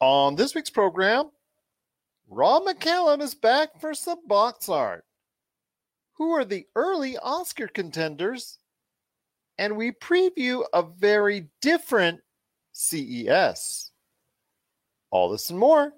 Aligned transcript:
On 0.00 0.36
this 0.36 0.54
week's 0.54 0.70
program, 0.70 1.30
Rob 2.28 2.62
McCallum 2.62 3.20
is 3.20 3.34
back 3.34 3.80
for 3.80 3.94
some 3.94 4.28
box 4.28 4.68
art. 4.68 5.04
Who 6.18 6.30
are 6.30 6.44
the 6.44 6.66
early 6.76 7.16
Oscar 7.18 7.66
contenders? 7.66 8.58
And 9.58 9.76
we 9.76 9.90
preview 9.90 10.64
a 10.72 10.84
very 10.84 11.48
different 11.60 12.20
CES. 12.70 13.90
All 15.10 15.30
this 15.30 15.50
and 15.50 15.58
more 15.58 15.92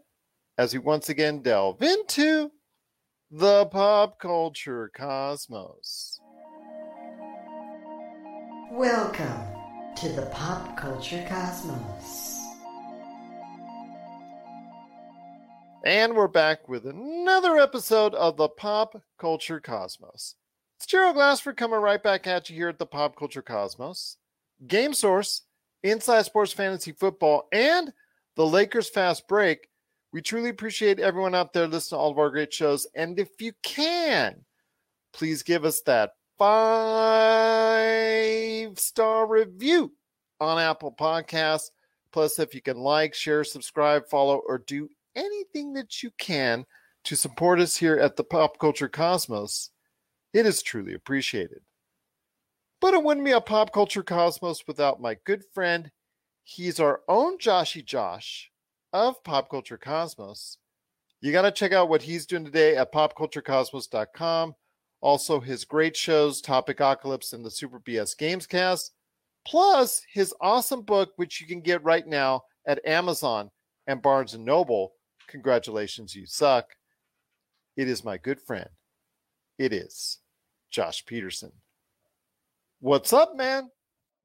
as 0.56 0.72
we 0.72 0.78
once 0.78 1.10
again 1.10 1.42
delve 1.42 1.82
into 1.82 2.50
the 3.30 3.66
pop 3.66 4.18
culture 4.18 4.90
cosmos. 4.96 6.18
Welcome 8.72 9.42
to 9.96 10.08
the 10.08 10.26
pop 10.32 10.78
culture 10.78 11.26
cosmos. 11.28 12.29
And 15.82 16.14
we're 16.14 16.28
back 16.28 16.68
with 16.68 16.84
another 16.84 17.56
episode 17.56 18.14
of 18.14 18.36
the 18.36 18.50
Pop 18.50 19.02
Culture 19.18 19.60
Cosmos. 19.60 20.34
It's 20.76 20.84
Gerald 20.84 21.14
Glassford 21.14 21.56
coming 21.56 21.80
right 21.80 22.02
back 22.02 22.26
at 22.26 22.50
you 22.50 22.56
here 22.56 22.68
at 22.68 22.78
the 22.78 22.84
Pop 22.84 23.16
Culture 23.16 23.40
Cosmos. 23.40 24.18
Game 24.66 24.92
Source, 24.92 25.44
Inside 25.82 26.26
Sports 26.26 26.52
Fantasy 26.52 26.92
Football, 26.92 27.48
and 27.50 27.94
the 28.36 28.46
Lakers 28.46 28.90
Fast 28.90 29.26
Break. 29.26 29.70
We 30.12 30.20
truly 30.20 30.50
appreciate 30.50 31.00
everyone 31.00 31.34
out 31.34 31.54
there 31.54 31.66
listening 31.66 31.96
to 31.96 32.02
all 32.02 32.10
of 32.10 32.18
our 32.18 32.28
great 32.28 32.52
shows. 32.52 32.86
And 32.94 33.18
if 33.18 33.30
you 33.40 33.52
can, 33.62 34.44
please 35.14 35.42
give 35.42 35.64
us 35.64 35.80
that 35.86 36.10
five 36.36 37.58
star 38.78 39.26
review 39.26 39.94
on 40.40 40.58
Apple 40.58 40.92
Podcasts. 40.92 41.70
Plus, 42.12 42.38
if 42.38 42.54
you 42.54 42.60
can 42.60 42.76
like, 42.76 43.14
share, 43.14 43.44
subscribe, 43.44 44.06
follow, 44.10 44.42
or 44.46 44.58
do 44.58 44.90
anything 45.14 45.72
that 45.74 46.02
you 46.02 46.10
can 46.18 46.64
to 47.04 47.16
support 47.16 47.60
us 47.60 47.76
here 47.76 47.96
at 47.98 48.16
the 48.16 48.24
Pop 48.24 48.58
Culture 48.58 48.88
Cosmos, 48.88 49.70
it 50.32 50.46
is 50.46 50.62
truly 50.62 50.94
appreciated. 50.94 51.60
But 52.80 52.94
it 52.94 53.02
wouldn't 53.02 53.26
be 53.26 53.32
a 53.32 53.40
Pop 53.40 53.72
Culture 53.72 54.02
Cosmos 54.02 54.66
without 54.66 55.00
my 55.00 55.16
good 55.24 55.42
friend. 55.52 55.90
He's 56.44 56.80
our 56.80 57.00
own 57.08 57.38
Joshy 57.38 57.84
Josh 57.84 58.50
of 58.92 59.22
Pop 59.24 59.50
Culture 59.50 59.78
Cosmos. 59.78 60.58
You 61.20 61.32
got 61.32 61.42
to 61.42 61.52
check 61.52 61.72
out 61.72 61.88
what 61.88 62.02
he's 62.02 62.26
doing 62.26 62.44
today 62.44 62.76
at 62.76 62.92
popculturecosmos.com. 62.92 64.54
Also, 65.02 65.40
his 65.40 65.64
great 65.64 65.96
shows, 65.96 66.40
Topic 66.40 66.78
Topicocalypse 66.78 67.32
and 67.32 67.44
the 67.44 67.50
Super 67.50 67.80
BS 67.80 68.16
Gamescast, 68.16 68.90
plus 69.46 70.02
his 70.12 70.34
awesome 70.40 70.82
book, 70.82 71.12
which 71.16 71.40
you 71.40 71.46
can 71.46 71.60
get 71.60 71.82
right 71.84 72.06
now 72.06 72.42
at 72.66 72.84
Amazon 72.86 73.50
and 73.86 74.02
Barnes 74.02 74.36
Noble 74.36 74.92
Congratulations, 75.30 76.14
you 76.14 76.26
suck. 76.26 76.74
It 77.76 77.88
is 77.88 78.04
my 78.04 78.16
good 78.18 78.40
friend. 78.40 78.68
It 79.58 79.72
is 79.72 80.18
Josh 80.70 81.06
Peterson. 81.06 81.52
What's 82.80 83.12
up, 83.12 83.36
man? 83.36 83.70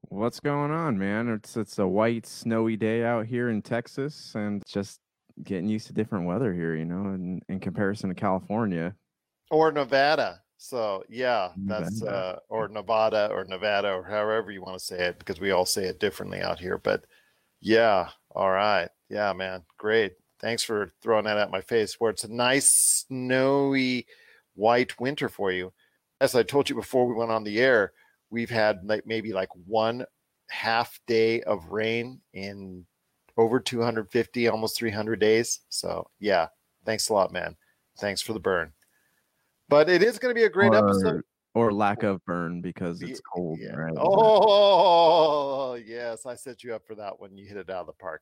What's 0.10 0.40
going 0.40 0.72
on, 0.72 0.98
man? 0.98 1.30
It's 1.30 1.58
it's 1.58 1.78
a 1.78 1.88
white, 1.88 2.26
snowy 2.26 2.76
day 2.76 3.04
out 3.04 3.28
here 3.28 3.50
in 3.50 3.62
Texas, 3.62 4.34
and 4.34 4.64
just 4.68 5.00
getting 5.44 5.68
used 5.68 5.88
to 5.88 5.94
different 5.94 6.26
weather 6.26 6.54
here. 6.54 6.76
You 6.76 6.86
know, 6.86 7.14
in, 7.14 7.40
in 7.50 7.60
comparison 7.60 8.10
to 8.10 8.16
California 8.16 8.96
or 9.52 9.72
Nevada. 9.72 10.42
So 10.58 11.04
yeah, 11.08 11.52
that's 11.56 12.02
uh, 12.02 12.40
or 12.50 12.68
Nevada 12.68 13.30
or 13.32 13.46
Nevada 13.46 13.92
or 13.92 14.04
however 14.04 14.52
you 14.52 14.62
want 14.62 14.80
to 14.80 14.84
say 14.84 15.06
it, 15.06 15.20
because 15.20 15.40
we 15.40 15.52
all 15.52 15.66
say 15.66 15.86
it 15.86 16.00
differently 16.00 16.42
out 16.42 16.60
here. 16.60 16.80
But 16.80 17.06
yeah, 17.62 18.10
all 18.32 18.50
right, 18.50 18.90
yeah, 19.10 19.34
man, 19.34 19.64
great. 19.78 20.14
Thanks 20.40 20.64
for 20.64 20.92
throwing 21.02 21.26
that 21.26 21.38
at 21.38 21.52
my 21.52 21.62
face 21.62 21.96
where 22.00 22.12
it's 22.12 22.24
a 22.24 22.32
nice 22.32 23.06
snowy 23.08 24.06
white 24.56 25.00
winter 25.00 25.30
for 25.30 25.52
you. 25.52 25.72
As 26.22 26.36
I 26.36 26.44
told 26.44 26.70
you 26.70 26.76
before 26.76 27.08
we 27.08 27.14
went 27.14 27.32
on 27.32 27.44
the 27.44 27.60
air, 27.60 27.94
we've 28.30 28.50
had 28.50 28.80
like 28.84 29.06
maybe 29.06 29.34
like 29.34 29.50
one 29.66 30.06
half 30.50 31.00
day 31.08 31.42
of 31.44 31.72
rain 31.72 32.20
in 32.34 32.86
over 33.38 33.60
250, 33.60 34.48
almost 34.48 34.78
300 34.78 35.20
days. 35.20 35.62
So, 35.70 36.10
yeah, 36.20 36.48
thanks 36.86 37.10
a 37.10 37.14
lot, 37.14 37.34
man. 37.34 37.56
Thanks 38.00 38.22
for 38.22 38.34
the 38.34 38.40
burn. 38.40 38.72
But 39.68 39.90
it 39.90 40.04
is 40.04 40.20
going 40.20 40.34
to 40.34 40.40
be 40.40 40.46
a 40.46 40.50
great 40.50 40.74
or, 40.74 40.76
episode. 40.76 41.22
Or 41.54 41.72
lack 41.72 42.04
of 42.04 42.24
burn 42.26 42.62
because 42.62 43.02
it's 43.02 43.22
cold, 43.22 43.60
yeah. 43.62 43.76
right? 43.76 43.94
Oh, 43.98 45.76
yes. 45.76 46.26
I 46.26 46.36
set 46.36 46.64
you 46.64 46.76
up 46.76 46.86
for 46.86 46.96
that 46.96 47.20
when 47.20 47.38
You 47.38 47.46
hit 47.46 47.58
it 47.58 47.70
out 47.70 47.82
of 47.82 47.88
the 47.88 47.94
park. 47.94 48.22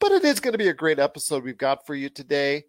But 0.00 0.12
it 0.12 0.24
is 0.24 0.40
going 0.40 0.52
to 0.52 0.58
be 0.58 0.68
a 0.68 0.74
great 0.74 0.98
episode 0.98 1.44
we've 1.44 1.56
got 1.56 1.86
for 1.86 1.94
you 1.94 2.08
today. 2.08 2.64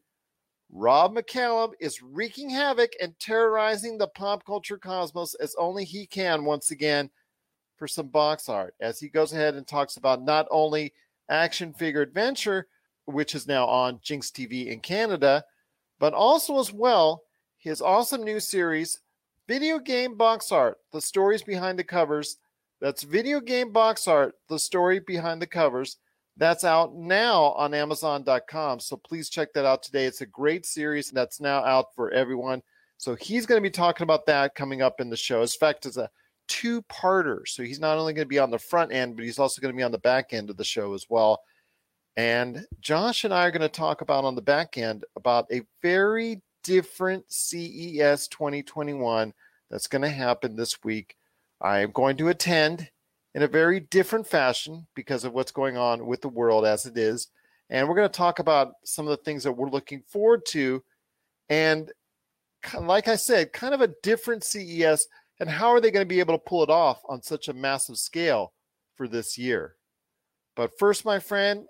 Rob 0.72 1.16
McCallum 1.16 1.74
is 1.80 2.02
wreaking 2.02 2.50
havoc 2.50 2.92
and 3.02 3.18
terrorizing 3.20 3.98
the 3.98 4.08
pop 4.08 4.46
culture 4.46 4.78
cosmos 4.78 5.36
as 5.36 5.56
only 5.58 5.86
he 5.86 6.06
can 6.06 6.46
once 6.46 6.72
again 6.72 7.10
for 7.78 7.88
some 7.88 8.08
box 8.08 8.50
art 8.50 8.74
as 8.80 9.00
he 9.00 9.10
goes 9.10 9.34
ahead 9.34 9.56
and 9.56 9.68
talks 9.68 9.98
about 9.98 10.24
not 10.24 10.48
only 10.50 10.94
action 11.30 11.74
figure 11.74 12.02
adventure, 12.02 12.68
which 13.06 13.36
is 13.36 13.48
now 13.48 13.66
on 13.66 14.00
GINX 14.00 14.32
TV 14.32 14.68
in 14.68 14.80
Canada, 14.80 15.44
but 16.00 16.14
also 16.14 16.60
as 16.60 16.72
well 16.72 17.24
his 17.58 17.82
awesome 17.82 18.24
new 18.24 18.40
series, 18.40 19.00
Video 19.48 19.80
Game 19.80 20.16
Box 20.16 20.52
Art, 20.52 20.78
the 20.92 21.02
stories 21.02 21.44
behind 21.44 21.78
the 21.78 21.84
covers. 21.84 22.38
That's 22.82 23.04
Video 23.04 23.40
Game 23.40 23.72
Box 23.72 24.08
Art, 24.08 24.36
the 24.50 24.60
story 24.60 25.00
behind 25.00 25.42
the 25.42 25.48
covers 25.48 25.98
that's 26.38 26.64
out 26.64 26.96
now 26.96 27.54
on 27.54 27.74
Amazon.com. 27.74 28.80
So 28.80 28.98
please 28.98 29.30
check 29.30 29.54
that 29.54 29.66
out 29.66 29.84
today. 29.84 30.06
It's 30.06 30.22
a 30.22 30.26
great 30.26 30.66
series 30.66 31.12
that's 31.12 31.40
now 31.40 31.64
out 31.64 31.88
for 31.96 32.12
everyone. 32.12 32.62
So 32.98 33.16
he's 33.16 33.46
going 33.46 33.62
to 33.62 33.68
be 33.68 33.72
talking 33.72 34.04
about 34.04 34.26
that 34.26 34.56
coming 34.56 34.82
up 34.82 35.00
in 35.00 35.10
the 35.10 35.18
show. 35.18 35.42
In 35.42 35.48
fact, 35.48 35.86
it's 35.86 35.98
a 35.98 36.10
two 36.48 36.82
parter. 36.84 37.48
So 37.48 37.64
he's 37.64 37.80
not 37.80 37.98
only 37.98 38.14
going 38.14 38.26
to 38.26 38.30
be 38.30 38.40
on 38.40 38.52
the 38.52 38.60
front 38.60 38.94
end, 38.94 39.16
but 39.16 39.26
he's 39.26 39.40
also 39.40 39.62
going 39.62 39.74
to 39.74 39.78
be 39.78 39.84
on 39.84 39.92
the 39.92 39.98
back 40.00 40.34
end 40.34 40.50
of 40.50 40.58
the 40.58 40.64
show 40.64 40.94
as 40.94 41.06
well. 41.10 41.42
And 42.18 42.66
Josh 42.80 43.24
and 43.24 43.34
I 43.34 43.46
are 43.46 43.52
going 43.52 43.62
to 43.62 43.70
talk 43.70 44.02
about 44.02 44.24
on 44.24 44.36
the 44.36 44.42
back 44.42 44.78
end 44.78 45.04
about 45.16 45.46
a 45.52 45.62
very 45.82 46.42
different 46.64 47.26
CES 47.30 48.28
2021 48.30 49.34
that's 49.70 49.88
going 49.88 50.02
to 50.02 50.10
happen 50.10 50.56
this 50.56 50.84
week. 50.84 51.16
I 51.62 51.80
am 51.80 51.92
going 51.92 52.18
to 52.18 52.30
attend 52.30 52.90
in 53.36 53.44
a 53.44 53.48
very 53.48 53.82
different 53.82 54.26
fashion 54.26 54.88
because 54.96 55.26
of 55.26 55.34
what's 55.34 55.52
going 55.52 55.76
on 55.76 56.08
with 56.08 56.22
the 56.22 56.30
world 56.30 56.66
as 56.66 56.86
it 56.86 56.98
is. 56.98 57.28
And 57.70 57.88
we're 57.88 57.96
going 57.96 58.08
to 58.08 58.18
talk 58.18 58.40
about 58.40 58.76
some 58.86 59.06
of 59.06 59.10
the 59.10 59.24
things 59.24 59.44
that 59.44 59.52
we're 59.52 59.70
looking 59.70 60.02
forward 60.08 60.46
to. 60.48 60.82
And 61.50 61.92
like 62.80 63.10
I 63.10 63.18
said, 63.18 63.52
kind 63.52 63.74
of 63.74 63.82
a 63.82 63.94
different 64.04 64.46
CES. 64.46 65.08
And 65.42 65.50
how 65.50 65.72
are 65.72 65.82
they 65.82 65.92
going 65.92 66.06
to 66.06 66.10
be 66.10 66.22
able 66.22 66.36
to 66.36 66.44
pull 66.44 66.64
it 66.64 66.70
off 66.70 67.02
on 67.10 67.22
such 67.22 67.50
a 67.50 67.54
massive 67.54 67.98
scale 67.98 68.54
for 68.96 69.06
this 69.06 69.38
year? 69.38 69.76
But 70.56 70.80
first, 70.80 71.04
my 71.04 71.20
friend, 71.20 71.66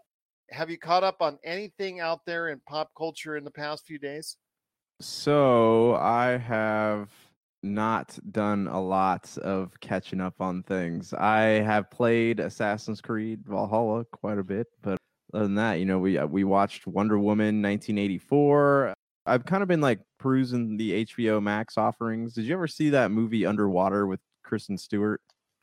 have 0.51 0.69
you 0.69 0.77
caught 0.77 1.03
up 1.03 1.23
on 1.23 1.39
anything 1.43 1.99
out 1.99 2.25
there 2.27 2.49
in 2.49 2.61
pop 2.67 2.91
culture 2.95 3.37
in 3.37 3.43
the 3.43 3.49
past 3.49 3.87
few 3.87 3.97
days? 3.97 4.37
So 5.01 5.95
I 5.95 6.37
have 6.37 7.09
not 7.65 8.17
done 8.31 8.67
a 8.67 8.79
lot 8.79 9.37
of 9.39 9.77
catching 9.79 10.21
up 10.21 10.39
on 10.39 10.63
things. 10.63 11.13
I 11.13 11.41
have 11.41 11.89
played 11.89 12.39
Assassin's 12.39 13.01
Creed 13.01 13.41
Valhalla 13.45 14.05
quite 14.05 14.37
a 14.37 14.43
bit, 14.43 14.67
but 14.81 14.97
other 15.33 15.45
than 15.45 15.55
that, 15.55 15.79
you 15.79 15.85
know, 15.85 15.99
we 15.99 16.17
uh, 16.17 16.25
we 16.25 16.43
watched 16.43 16.87
Wonder 16.87 17.17
Woman 17.17 17.61
1984. 17.61 18.93
I've 19.25 19.45
kind 19.45 19.63
of 19.63 19.67
been 19.67 19.81
like 19.81 19.99
perusing 20.19 20.77
the 20.77 21.05
HBO 21.05 21.41
Max 21.41 21.77
offerings. 21.77 22.33
Did 22.33 22.45
you 22.45 22.53
ever 22.53 22.67
see 22.67 22.91
that 22.91 23.11
movie 23.11 23.45
Underwater 23.45 24.05
with 24.05 24.19
Kristen 24.43 24.77
Stewart? 24.77 25.21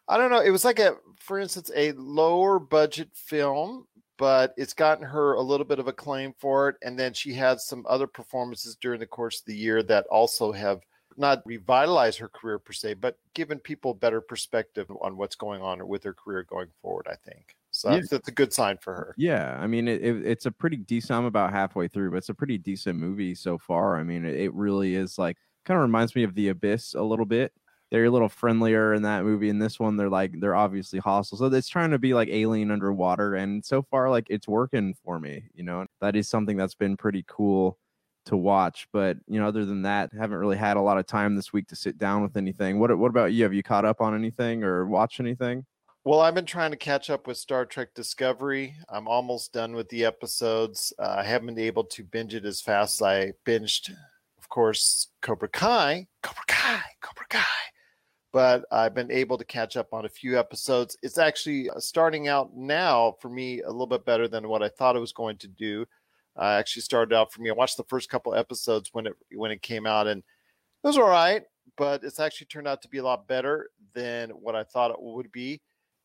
I 0.09 0.19
don't 0.19 0.31
know. 0.31 0.41
It 0.41 0.51
was 0.51 0.65
like 0.65 0.81
a, 0.81 0.97
for 1.17 1.39
instance, 1.39 1.71
a 1.75 1.93
lower 1.93 2.59
budget 2.59 3.09
film, 3.15 3.87
but 4.19 4.53
it's 4.57 4.75
gotten 4.75 5.05
her 5.05 5.35
a 5.35 5.41
little 5.41 5.65
bit 5.65 5.79
of 5.79 5.87
acclaim 5.87 6.35
for 6.39 6.69
it. 6.69 6.77
And 6.83 6.99
then 6.99 7.15
she 7.15 7.33
had 7.33 7.61
some 7.61 7.87
other 7.89 8.09
performances 8.09 8.77
during 8.81 8.99
the 8.99 9.07
course 9.07 9.41
of 9.41 9.47
the 9.47 9.57
year 9.57 9.83
that 9.85 10.07
also 10.11 10.51
have 10.51 10.81
not 11.17 11.43
revitalize 11.45 12.17
her 12.17 12.29
career 12.29 12.59
per 12.59 12.73
se, 12.73 12.95
but 12.95 13.19
given 13.35 13.59
people 13.59 13.95
better 13.95 14.21
perspective 14.21 14.91
on 15.01 15.17
what's 15.17 15.37
going 15.37 15.63
on 15.63 15.87
with 15.87 16.05
her 16.05 16.15
career 16.15 16.45
going 16.45 16.69
forward. 16.81 17.07
I 17.11 17.15
think 17.15 17.57
so. 17.71 17.91
That's, 17.91 18.05
yeah. 18.05 18.19
that's 18.19 18.29
a 18.29 18.33
good 18.33 18.53
sign 18.53 18.79
for 18.79 18.95
her. 18.95 19.15
Yeah, 19.17 19.57
I 19.61 19.67
mean, 19.67 19.89
it, 19.89 20.03
it, 20.03 20.27
it's 20.27 20.47
a 20.47 20.53
pretty 20.53 20.77
decent. 20.77 21.19
I'm 21.19 21.25
about 21.25 21.53
halfway 21.53 21.89
through, 21.89 22.11
but 22.11 22.19
it's 22.19 22.29
a 22.29 22.35
pretty 22.35 22.59
decent 22.59 22.99
movie 22.99 23.35
so 23.35 23.59
far. 23.59 23.97
I 23.97 24.03
mean, 24.03 24.25
it, 24.25 24.37
it 24.37 24.55
really 24.55 24.95
is 24.95 25.19
like 25.19 25.37
kind 25.65 25.79
of 25.79 25.83
reminds 25.83 26.15
me 26.15 26.23
of 26.25 26.35
The 26.35 26.49
Abyss 26.49 26.95
a 26.95 27.03
little 27.03 27.27
bit. 27.27 27.53
They're 27.91 28.07
a 28.07 28.11
little 28.11 28.31
friendlier 28.31 28.95
in 28.95 29.03
that 29.03 29.23
movie. 29.23 29.51
In 29.51 29.59
this 29.59 29.79
one, 29.79 29.99
they're 29.99 30.09
like 30.09 30.41
they're 30.41 30.55
obviously 30.55 30.99
hostile. 30.99 31.37
So 31.37 31.47
it's 31.47 31.69
trying 31.69 31.91
to 31.91 31.99
be 31.99 32.15
like 32.15 32.29
Alien 32.31 32.71
underwater, 32.71 33.35
and 33.35 33.63
so 33.63 33.83
far, 33.83 34.09
like 34.09 34.27
it's 34.31 34.49
working 34.49 34.95
for 35.05 35.21
me. 35.21 35.45
You 35.55 35.65
know, 35.65 35.87
that 36.01 36.17
is 36.17 36.27
something 36.27 36.57
that's 36.57 36.75
been 36.75 36.97
pretty 36.97 37.23
cool 37.29 37.79
to 38.27 38.37
watch. 38.37 38.89
But 38.93 39.19
you 39.27 39.41
know, 39.41 39.49
other 39.49 39.65
than 39.65 39.83
that, 39.83 40.13
haven't 40.13 40.39
really 40.39 40.57
had 40.57 40.77
a 40.77 40.83
lot 40.83 40.99
of 40.99 41.07
time 41.07 41.37
this 41.37 41.53
week 41.53 41.69
to 41.69 41.77
sit 41.77 41.99
down 41.99 42.23
with 42.23 42.37
anything. 42.37 42.79
What 42.79 42.97
What 42.99 43.11
about 43.11 43.33
you? 43.33 43.45
Have 43.45 43.55
you 43.55 43.63
caught 43.63 43.85
up 43.85 44.01
on 44.01 44.15
anything 44.15 44.65
or 44.65 44.87
watched 44.87 45.21
anything? 45.21 45.67
Well, 46.05 46.19
I've 46.19 46.35
been 46.35 46.47
trying 46.47 46.73
to 46.73 46.77
catch 46.77 47.11
up 47.11 47.29
with 47.29 47.37
Star 47.37 47.65
Trek 47.65 47.95
Discovery. 47.95 48.75
I'm 48.89 49.07
almost 49.07 49.53
done 49.53 49.73
with 49.73 49.89
the 49.89 50.05
episodes. 50.05 50.93
Uh, 50.99 51.15
I 51.19 51.23
haven't 51.23 51.55
been 51.55 51.61
able 51.61 51.85
to 51.85 52.03
binge 52.03 52.35
it 52.35 52.45
as 52.45 52.61
fast 52.61 53.01
as 53.01 53.03
I 53.03 53.33
binged, 53.47 53.91
of 54.37 54.49
course, 54.49 55.11
Cobra 55.21 55.49
Kai, 55.49 56.09
Cobra 56.25 56.43
Kai, 56.49 56.83
Cobra 57.03 57.27
Kai. 57.31 57.45
But 58.33 58.65
I've 58.73 58.95
been 58.95 59.13
able 59.13 59.39
to 59.39 59.45
catch 59.45 59.77
up 59.77 59.95
on 59.95 60.05
a 60.05 60.09
few 60.09 60.37
episodes. 60.37 60.97
It's 61.05 61.19
actually 61.19 61.71
uh, 61.71 61.79
starting 61.79 62.27
out 62.27 62.57
now 62.57 63.15
for 63.21 63.29
me 63.29 63.63
a 63.63 63.71
little 63.71 63.87
bit 63.87 64.05
better 64.05 64.27
than 64.27 64.49
what 64.49 64.65
I 64.65 64.71
thought 64.71 64.97
it 64.97 65.01
was 65.01 65.13
going 65.13 65.37
to 65.39 65.49
do. 65.49 65.87
Uh, 66.37 66.57
actually 66.59 66.83
started 66.83 67.15
out 67.15 67.33
for 67.33 67.43
me. 67.43 67.51
I 67.51 67.55
watched 67.55 67.77
the 67.77 67.85
first 67.85 68.09
couple 68.09 68.35
episodes 68.35 68.91
when 68.93 69.07
it 69.07 69.15
when 69.35 69.51
it 69.51 69.63
came 69.63 69.87
out, 69.87 70.07
and 70.07 70.21
it 70.21 70.87
was 70.87 70.99
all 70.99 71.09
right. 71.09 71.43
But 71.77 72.05
it's 72.05 72.21
actually 72.21 72.47
turned 72.47 72.69
out 72.69 72.83
to 72.83 72.89
be 72.89 72.99
a 72.99 73.05
lot 73.05 73.27
better 73.27 73.71
than 73.95 74.31
what 74.31 74.57
I 74.57 74.65
thought 74.65 74.91
it 74.91 75.01
would 75.01 75.31
be 75.33 75.61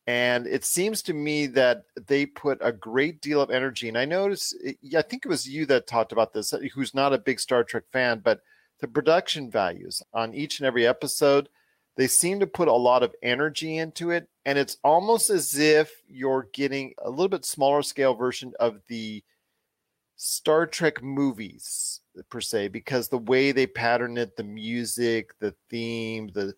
and 0.08 0.46
it 0.46 0.64
seems 0.64 1.02
to 1.02 1.12
me 1.12 1.48
that 1.48 1.82
they 2.06 2.24
put 2.24 2.56
a 2.62 2.72
great 2.72 3.20
deal 3.20 3.42
of 3.42 3.50
energy. 3.50 3.88
And 3.88 3.98
I 3.98 4.06
noticed, 4.06 4.56
I 4.96 5.02
think 5.02 5.26
it 5.26 5.28
was 5.28 5.46
you 5.46 5.66
that 5.66 5.86
talked 5.86 6.12
about 6.12 6.32
this, 6.32 6.54
uh, 6.54 6.60
who's 6.72 6.94
not 6.94 7.12
a 7.12 7.18
big 7.18 7.38
Star 7.38 7.62
Trek 7.62 7.82
fan, 7.92 8.22
but 8.24 8.40
the 8.80 8.88
production 8.88 9.50
values 9.50 10.02
on 10.14 10.32
each 10.32 10.60
and 10.60 10.66
every 10.66 10.86
episode, 10.86 11.50
they 11.98 12.06
seem 12.06 12.40
to 12.40 12.46
put 12.46 12.68
a 12.68 12.72
lot 12.72 13.02
of 13.02 13.14
energy 13.22 13.76
into 13.76 14.10
it. 14.10 14.30
And 14.46 14.56
it's 14.56 14.78
almost 14.82 15.28
as 15.28 15.58
if 15.58 15.92
you're 16.08 16.48
getting 16.54 16.94
a 17.04 17.10
little 17.10 17.28
bit 17.28 17.44
smaller 17.44 17.82
scale 17.82 18.14
version 18.14 18.54
of 18.58 18.80
the 18.88 19.22
Star 20.20 20.66
Trek 20.66 21.00
movies 21.00 22.00
per 22.28 22.40
se, 22.40 22.68
because 22.68 23.08
the 23.08 23.18
way 23.18 23.52
they 23.52 23.68
pattern 23.68 24.18
it, 24.18 24.36
the 24.36 24.42
music, 24.42 25.30
the 25.38 25.54
theme, 25.70 26.28
the 26.34 26.52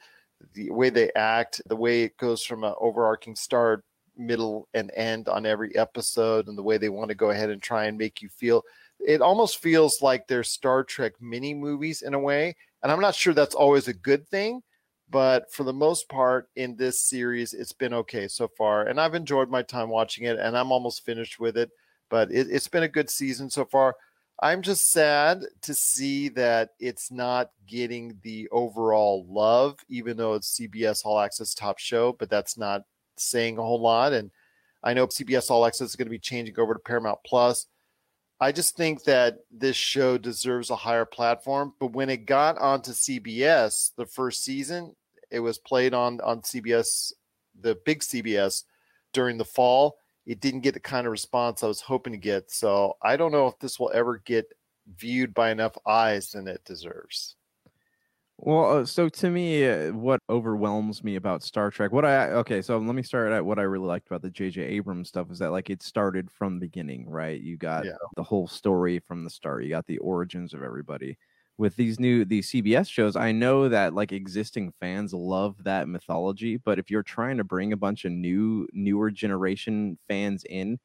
the 0.55 0.71
way 0.71 0.89
they 0.89 1.11
act, 1.15 1.61
the 1.67 1.77
way 1.77 2.03
it 2.03 2.17
goes 2.17 2.43
from 2.43 2.65
an 2.65 2.73
overarching 2.81 3.37
start, 3.37 3.85
middle, 4.17 4.67
and 4.73 4.91
end 4.97 5.29
on 5.29 5.45
every 5.45 5.77
episode, 5.77 6.49
and 6.49 6.57
the 6.57 6.63
way 6.63 6.79
they 6.79 6.89
want 6.89 7.11
to 7.11 7.15
go 7.15 7.29
ahead 7.29 7.51
and 7.51 7.63
try 7.63 7.85
and 7.85 7.99
make 7.99 8.23
you 8.23 8.31
feel. 8.31 8.63
It 8.99 9.21
almost 9.21 9.61
feels 9.61 10.01
like 10.01 10.27
they're 10.27 10.43
Star 10.43 10.83
Trek 10.83 11.13
mini 11.21 11.53
movies 11.53 12.01
in 12.01 12.15
a 12.15 12.19
way. 12.19 12.57
And 12.83 12.91
I'm 12.91 13.01
not 13.01 13.15
sure 13.15 13.35
that's 13.35 13.55
always 13.55 13.89
a 13.89 13.93
good 13.93 14.27
thing, 14.29 14.63
but 15.11 15.53
for 15.53 15.65
the 15.65 15.73
most 15.75 16.09
part 16.09 16.49
in 16.57 16.77
this 16.77 16.99
series, 17.01 17.53
it's 17.53 17.75
been 17.75 17.93
okay 17.93 18.27
so 18.27 18.49
far. 18.57 18.87
And 18.87 18.99
I've 18.99 19.15
enjoyed 19.15 19.51
my 19.51 19.61
time 19.61 19.91
watching 19.91 20.25
it, 20.25 20.39
and 20.39 20.57
I'm 20.57 20.73
almost 20.73 21.05
finished 21.05 21.39
with 21.39 21.59
it. 21.59 21.71
But 22.11 22.31
it, 22.31 22.49
it's 22.51 22.69
been 22.69 22.83
a 22.83 22.89
good 22.89 23.09
season 23.09 23.49
so 23.49 23.65
far. 23.65 23.97
I'm 24.43 24.63
just 24.63 24.91
sad 24.91 25.43
to 25.63 25.75
see 25.75 26.31
that 26.31 26.71
it's 26.79 27.11
not 27.11 27.51
getting 27.67 28.19
the 28.23 28.49
overall 28.51 29.27
love, 29.29 29.79
even 29.89 30.17
though 30.17 30.35
it's 30.35 30.59
CBS 30.59 31.05
All 31.05 31.21
Access 31.21 31.55
top 31.55 31.79
show, 31.79 32.15
but 32.19 32.31
that's 32.31 32.57
not 32.57 32.83
saying 33.17 33.59
a 33.59 33.63
whole 33.63 33.81
lot. 33.81 34.15
And 34.15 34.31
I 34.83 34.95
know 34.95 35.07
CBS 35.07 35.51
All 35.51 35.67
Access 35.67 35.91
is 35.91 35.97
going 35.97 36.07
to 36.07 36.11
be 36.11 36.19
changing 36.19 36.59
over 36.59 36.73
to 36.73 36.81
Paramount 36.81 37.19
Plus. 37.25 37.67
I 38.41 38.53
just 38.53 38.75
think 38.75 39.05
that 39.05 39.41
this 39.51 39.77
show 39.77 40.17
deserves 40.17 40.71
a 40.71 40.77
higher 40.77 41.05
platform. 41.05 41.75
But 41.79 41.93
when 41.93 42.09
it 42.09 42.25
got 42.25 42.57
onto 42.57 42.93
CBS 42.93 43.91
the 43.97 44.07
first 44.07 44.43
season, 44.43 44.97
it 45.31 45.41
was 45.41 45.59
played 45.59 45.93
on 45.93 46.21
on 46.23 46.41
CBS, 46.41 47.13
the 47.61 47.77
big 47.85 48.01
CBS 48.01 48.65
during 49.13 49.37
the 49.37 49.45
fall 49.45 49.99
it 50.27 50.41
didn't 50.41 50.61
get 50.61 50.75
the 50.75 50.81
kind 50.81 51.07
of 51.07 51.11
response 51.11 51.63
I 51.63 51.67
was 51.67 51.81
hoping 51.81 52.13
to 52.13 52.19
get. 52.19 52.51
So 52.51 52.97
I 53.03 53.17
don't 53.17 53.33
know 53.33 53.47
if 53.47 53.59
this 53.59 53.79
will 53.79 53.91
ever 53.95 54.19
get 54.19 54.53
viewed 54.97 55.35
by 55.35 55.51
enough 55.51 55.77
eyes 55.87 56.31
than 56.31 56.49
it 56.49 56.65
deserves. 56.65 57.37
Well, 58.43 58.79
uh, 58.79 58.85
so 58.87 59.11
to 59.11 59.31
me, 59.31 59.67
uh, 59.69 59.93
what 59.93 60.21
overwhelms 60.31 61.05
me 61.05 61.17
about 61.17 61.43
Star 61.43 61.71
Trek, 61.71 61.93
what 61.93 62.07
I 62.07 62.31
okay, 62.31 62.63
so 62.63 62.79
let 62.79 62.95
me 62.95 63.03
start 63.03 63.31
at 63.33 63.45
what 63.45 63.59
I 63.59 63.63
really 63.63 63.87
liked 63.87 64.07
about 64.07 64.23
the 64.23 64.31
J.J. 64.31 64.63
Abrams 64.63 65.09
stuff 65.09 65.31
is 65.31 65.39
that 65.41 65.51
like 65.51 65.69
it 65.69 65.83
started 65.83 66.31
from 66.31 66.55
the 66.55 66.67
beginning, 66.67 67.07
right? 67.07 67.39
You 67.39 67.59
got 67.59 67.85
yeah. 67.85 67.93
the 68.17 68.23
whole 68.23 68.47
story 68.49 68.99
from 68.99 69.25
the 69.25 69.31
start. 69.31 69.65
You 69.65 69.69
got 69.69 69.87
the 69.87 69.99
origins 69.99 70.55
of 70.55 70.63
everybody 70.63 71.19
with 71.59 71.77
these 71.77 72.01
new 72.01 72.25
these 72.25 72.49
CBS 72.51 72.91
shows, 72.91 73.17
I 73.17 73.33
know 73.33 73.69
that 73.69 73.95
like 73.95 74.13
existing 74.13 74.73
fans 74.81 75.13
love 75.15 75.65
that 75.65 75.89
mythology, 75.89 76.57
but 76.57 76.79
if 76.79 76.91
you're 76.91 77.03
trying 77.03 77.37
to 77.39 77.45
bring 77.45 77.73
a 77.73 77.77
bunch 77.77 78.05
of 78.05 78.13
new 78.13 78.67
newer 78.73 79.11
generation 79.11 79.99
fans 80.09 80.45
in, 80.49 80.79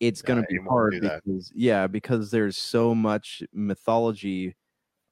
it's 0.00 0.22
yeah, 0.22 0.22
going 0.22 0.38
to 0.38 0.44
be 0.44 0.58
hard 0.68 0.96
because 1.00 1.52
yeah, 1.54 1.86
because 1.88 2.30
there's 2.30 2.56
so 2.58 2.94
much 2.94 3.42
mythology 3.52 4.56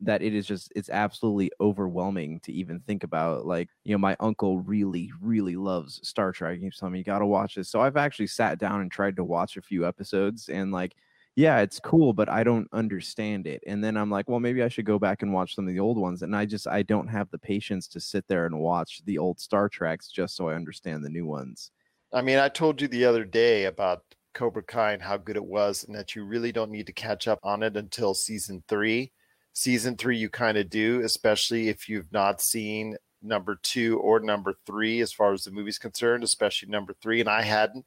that 0.01 0.23
it 0.23 0.35
is 0.35 0.47
just 0.47 0.73
it's 0.75 0.91
absolutely 0.91 1.51
overwhelming 1.61 2.41
to 2.41 2.53
even 2.53 2.81
think 2.81 3.05
about 3.05 3.47
like 3.47 3.69
you 3.85 3.93
know 3.95 3.99
my 3.99 4.17
uncle 4.21 4.59
really 4.61 5.11
really 5.21 5.55
loves 5.57 6.01
star 6.07 6.33
trek 6.33 6.59
he's 6.59 6.77
telling 6.77 6.93
me 6.93 6.99
you 6.99 7.05
got 7.05 7.21
to 7.21 7.27
watch 7.27 7.55
this 7.55 7.71
so 7.71 7.81
i've 7.81 7.97
actually 7.97 8.27
sat 8.27 8.59
down 8.59 8.81
and 8.81 8.91
tried 8.91 9.15
to 9.15 9.23
watch 9.25 9.57
a 9.57 9.63
few 9.63 9.87
episodes 9.87 10.49
and 10.49 10.73
like 10.73 10.97
yeah, 11.35 11.61
it's 11.61 11.81
cool, 11.81 12.13
but 12.13 12.29
I 12.29 12.45
don't 12.45 12.69
understand 12.73 13.47
it. 13.47 13.63
And 13.67 13.83
then 13.83 13.97
I'm 13.97 14.11
like, 14.11 14.29
well, 14.29 14.41
maybe 14.41 14.63
I 14.63 14.69
should 14.69 14.85
go 14.85 14.99
back 14.99 15.23
and 15.23 15.33
watch 15.33 15.55
some 15.55 15.67
of 15.67 15.73
the 15.73 15.81
old 15.81 15.97
ones. 15.97 16.23
And 16.23 16.37
I 16.37 16.45
just 16.45 16.67
I 16.67 16.83
don't 16.83 17.09
have 17.09 17.31
the 17.31 17.39
patience 17.39 17.89
to 17.89 18.01
sit 18.01 18.27
there 18.29 18.45
and 18.45 18.59
watch 18.59 19.03
the 19.07 19.19
old 19.19 19.41
Star 19.41 19.69
Treks 19.69 20.09
just 20.09 20.37
so 20.37 20.49
I 20.49 20.55
understand 20.55 21.03
the 21.03 21.09
new 21.09 21.27
ones. 21.27 21.71
I 22.13 22.21
mean, 22.21 22.39
I 22.39 22.51
told 22.51 22.83
you 22.83 22.89
the 22.89 23.07
other 23.07 23.25
day 23.25 23.65
about 23.65 24.03
Cobra 24.35 24.63
Kai 24.63 24.93
and 24.93 25.03
how 25.03 25.17
good 25.17 25.37
it 25.37 25.45
was, 25.45 25.85
and 25.85 25.97
that 25.97 26.15
you 26.15 26.25
really 26.25 26.53
don't 26.53 26.71
need 26.71 26.87
to 26.87 26.93
catch 26.93 27.27
up 27.27 27.39
on 27.43 27.63
it 27.63 27.77
until 27.77 28.13
season 28.13 28.63
three. 28.69 29.13
Season 29.55 29.97
three, 29.97 30.19
you 30.19 30.29
kind 30.29 30.59
of 30.59 30.69
do, 30.69 31.01
especially 31.03 31.69
if 31.69 31.89
you've 31.89 32.13
not 32.13 32.43
seen 32.43 32.97
number 33.23 33.59
two 33.63 33.99
or 34.01 34.21
number 34.21 34.55
three 34.67 35.01
as 35.01 35.13
far 35.13 35.33
as 35.33 35.45
the 35.45 35.51
movie's 35.51 35.79
concerned, 35.79 36.25
especially 36.25 36.69
number 36.69 36.95
three. 37.01 37.21
And 37.21 37.29
I 37.29 37.43
hadn't. 37.43 37.87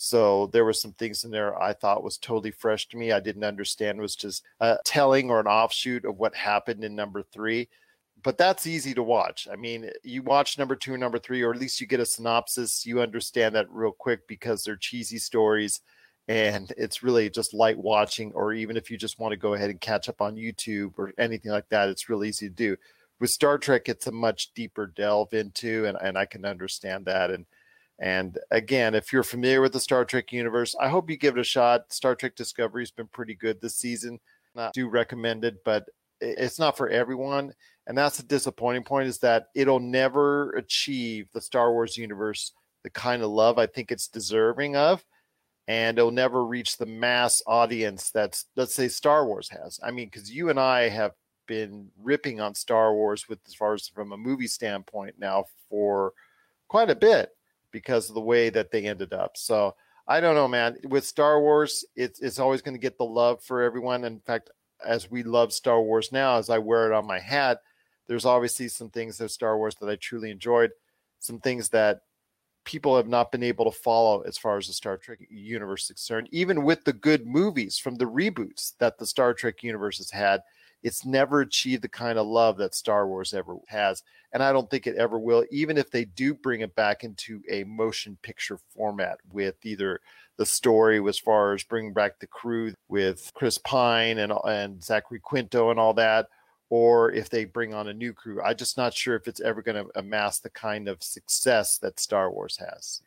So 0.00 0.46
there 0.52 0.64
were 0.64 0.72
some 0.72 0.92
things 0.92 1.24
in 1.24 1.32
there 1.32 1.60
I 1.60 1.72
thought 1.72 2.04
was 2.04 2.18
totally 2.18 2.52
fresh 2.52 2.88
to 2.88 2.96
me. 2.96 3.10
I 3.10 3.18
didn't 3.18 3.42
understand 3.42 4.00
was 4.00 4.14
just 4.14 4.44
a 4.60 4.78
telling 4.84 5.28
or 5.28 5.40
an 5.40 5.48
offshoot 5.48 6.04
of 6.04 6.18
what 6.18 6.36
happened 6.36 6.84
in 6.84 6.94
number 6.94 7.20
three. 7.20 7.68
But 8.22 8.38
that's 8.38 8.66
easy 8.68 8.94
to 8.94 9.02
watch. 9.02 9.48
I 9.52 9.56
mean, 9.56 9.86
eh, 9.86 9.90
you 10.04 10.22
watch 10.22 10.56
number 10.56 10.76
two 10.76 10.96
number 10.96 11.18
three, 11.18 11.42
or 11.42 11.52
at 11.52 11.58
least 11.58 11.80
you 11.80 11.88
get 11.88 11.98
a 11.98 12.06
synopsis. 12.06 12.86
You 12.86 13.00
understand 13.00 13.56
that 13.56 13.66
real 13.70 13.90
quick 13.90 14.28
because 14.28 14.62
they're 14.62 14.76
cheesy 14.76 15.18
stories 15.18 15.80
and 16.28 16.72
it's 16.76 17.02
really 17.02 17.28
just 17.28 17.52
light 17.52 17.76
watching. 17.76 18.30
Or 18.34 18.52
even 18.52 18.76
if 18.76 18.92
you 18.92 18.98
just 18.98 19.18
want 19.18 19.32
to 19.32 19.36
go 19.36 19.54
ahead 19.54 19.70
and 19.70 19.80
catch 19.80 20.08
up 20.08 20.20
on 20.20 20.36
YouTube 20.36 20.92
or 20.96 21.12
anything 21.18 21.50
like 21.50 21.68
that, 21.70 21.88
it's 21.88 22.08
really 22.08 22.28
easy 22.28 22.48
to 22.48 22.54
do. 22.54 22.76
With 23.18 23.30
Star 23.30 23.58
Trek, 23.58 23.88
it's 23.88 24.06
a 24.06 24.12
much 24.12 24.54
deeper 24.54 24.86
delve 24.86 25.34
into, 25.34 25.86
and, 25.86 25.98
and 26.00 26.16
I 26.16 26.24
can 26.24 26.44
understand 26.44 27.06
that. 27.06 27.32
And 27.32 27.46
and 27.98 28.38
again, 28.50 28.94
if 28.94 29.12
you're 29.12 29.24
familiar 29.24 29.60
with 29.60 29.72
the 29.72 29.80
Star 29.80 30.04
Trek 30.04 30.32
universe, 30.32 30.76
I 30.80 30.88
hope 30.88 31.10
you 31.10 31.16
give 31.16 31.36
it 31.36 31.40
a 31.40 31.44
shot. 31.44 31.92
Star 31.92 32.14
Trek 32.14 32.36
Discovery 32.36 32.82
has 32.82 32.92
been 32.92 33.08
pretty 33.08 33.34
good 33.34 33.60
this 33.60 33.76
season. 33.76 34.20
I 34.56 34.70
do 34.72 34.88
recommend 34.88 35.44
it, 35.44 35.64
but 35.64 35.84
it's 36.20 36.58
not 36.58 36.76
for 36.76 36.88
everyone. 36.88 37.52
And 37.86 37.96
that's 37.98 38.16
the 38.16 38.22
disappointing 38.22 38.84
point 38.84 39.08
is 39.08 39.18
that 39.18 39.46
it'll 39.54 39.80
never 39.80 40.50
achieve 40.50 41.28
the 41.32 41.40
Star 41.40 41.72
Wars 41.72 41.96
universe 41.96 42.52
the 42.84 42.90
kind 42.90 43.22
of 43.22 43.30
love 43.30 43.58
I 43.58 43.66
think 43.66 43.90
it's 43.90 44.08
deserving 44.08 44.76
of. 44.76 45.04
And 45.66 45.98
it'll 45.98 46.10
never 46.10 46.46
reach 46.46 46.76
the 46.76 46.86
mass 46.86 47.42
audience 47.46 48.10
that's, 48.10 48.46
let's 48.56 48.74
say, 48.74 48.88
Star 48.88 49.26
Wars 49.26 49.50
has. 49.50 49.78
I 49.82 49.90
mean, 49.90 50.06
because 50.06 50.32
you 50.32 50.48
and 50.48 50.58
I 50.58 50.88
have 50.88 51.12
been 51.46 51.88
ripping 52.00 52.40
on 52.40 52.54
Star 52.54 52.94
Wars 52.94 53.28
with 53.28 53.40
as 53.46 53.54
far 53.54 53.74
as 53.74 53.88
from 53.88 54.12
a 54.12 54.16
movie 54.16 54.46
standpoint 54.46 55.16
now 55.18 55.44
for 55.68 56.12
quite 56.68 56.90
a 56.90 56.94
bit 56.94 57.30
because 57.72 58.08
of 58.08 58.14
the 58.14 58.20
way 58.20 58.50
that 58.50 58.70
they 58.70 58.86
ended 58.86 59.12
up. 59.12 59.36
So 59.36 59.74
I 60.06 60.20
don't 60.20 60.34
know, 60.34 60.48
man. 60.48 60.78
With 60.84 61.04
Star 61.04 61.40
Wars, 61.40 61.84
it's 61.94 62.20
it's 62.20 62.38
always 62.38 62.62
going 62.62 62.74
to 62.74 62.80
get 62.80 62.98
the 62.98 63.04
love 63.04 63.42
for 63.42 63.62
everyone. 63.62 64.04
In 64.04 64.20
fact, 64.20 64.50
as 64.84 65.10
we 65.10 65.22
love 65.22 65.52
Star 65.52 65.80
Wars 65.82 66.12
now, 66.12 66.36
as 66.38 66.50
I 66.50 66.58
wear 66.58 66.90
it 66.90 66.94
on 66.94 67.06
my 67.06 67.18
hat, 67.18 67.60
there's 68.06 68.24
obviously 68.24 68.68
some 68.68 68.90
things 68.90 69.20
of 69.20 69.30
Star 69.30 69.56
Wars 69.58 69.74
that 69.76 69.88
I 69.88 69.96
truly 69.96 70.30
enjoyed, 70.30 70.70
some 71.18 71.38
things 71.40 71.68
that 71.70 72.00
people 72.64 72.96
have 72.96 73.08
not 73.08 73.32
been 73.32 73.42
able 73.42 73.64
to 73.64 73.78
follow 73.78 74.20
as 74.22 74.36
far 74.36 74.58
as 74.58 74.66
the 74.66 74.72
Star 74.72 74.96
Trek 74.96 75.20
universe 75.30 75.84
is 75.84 75.88
concerned. 75.88 76.28
Even 76.32 76.64
with 76.64 76.84
the 76.84 76.92
good 76.92 77.26
movies 77.26 77.78
from 77.78 77.96
the 77.96 78.04
reboots 78.04 78.72
that 78.78 78.98
the 78.98 79.06
Star 79.06 79.34
Trek 79.34 79.62
universe 79.62 79.98
has 79.98 80.10
had, 80.10 80.42
it's 80.82 81.04
never 81.04 81.40
achieved 81.40 81.82
the 81.82 81.88
kind 81.88 82.18
of 82.18 82.26
love 82.26 82.56
that 82.58 82.74
Star 82.74 83.06
Wars 83.06 83.34
ever 83.34 83.56
has. 83.66 84.02
And 84.32 84.42
I 84.42 84.52
don't 84.52 84.70
think 84.70 84.86
it 84.86 84.96
ever 84.96 85.18
will, 85.18 85.44
even 85.50 85.78
if 85.78 85.90
they 85.90 86.04
do 86.04 86.34
bring 86.34 86.60
it 86.60 86.74
back 86.74 87.02
into 87.02 87.42
a 87.50 87.64
motion 87.64 88.18
picture 88.22 88.58
format 88.74 89.18
with 89.32 89.54
either 89.64 90.00
the 90.36 90.46
story 90.46 91.02
as 91.08 91.18
far 91.18 91.54
as 91.54 91.64
bringing 91.64 91.92
back 91.92 92.18
the 92.18 92.26
crew 92.26 92.72
with 92.88 93.30
Chris 93.34 93.58
Pine 93.58 94.18
and, 94.18 94.32
and 94.44 94.82
Zachary 94.82 95.20
Quinto 95.20 95.70
and 95.70 95.80
all 95.80 95.94
that, 95.94 96.28
or 96.70 97.10
if 97.10 97.28
they 97.28 97.44
bring 97.44 97.74
on 97.74 97.88
a 97.88 97.94
new 97.94 98.12
crew. 98.12 98.40
I'm 98.42 98.56
just 98.56 98.76
not 98.76 98.94
sure 98.94 99.16
if 99.16 99.26
it's 99.26 99.40
ever 99.40 99.62
going 99.62 99.84
to 99.84 99.90
amass 99.98 100.38
the 100.38 100.50
kind 100.50 100.88
of 100.88 101.02
success 101.02 101.78
that 101.78 101.98
Star 101.98 102.30
Wars 102.30 102.58
has. 102.58 103.00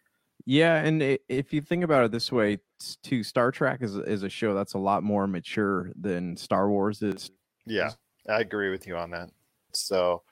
Yeah, 0.46 0.78
and 0.84 1.20
if 1.30 1.54
you 1.54 1.62
think 1.62 1.84
about 1.84 2.04
it 2.04 2.12
this 2.12 2.32
way, 2.32 2.58
to 3.04 3.24
Star 3.24 3.52
Trek 3.52 3.82
is 3.82 3.96
is 3.96 4.24
a 4.24 4.30
show 4.30 4.56
that's 4.56 4.74
a 4.74 4.80
lot 4.80 5.04
more 5.04 5.28
mature 5.28 5.92
than 5.96 6.36
Star 6.36 6.70
Wars 6.70 7.02
is. 7.02 7.30
Yeah, 7.66 7.92
I 8.28 8.42
agree 8.42 8.70
with 8.70 8.88
you 8.88 8.96
on 8.96 9.12
that. 9.12 9.30
So 9.74 10.24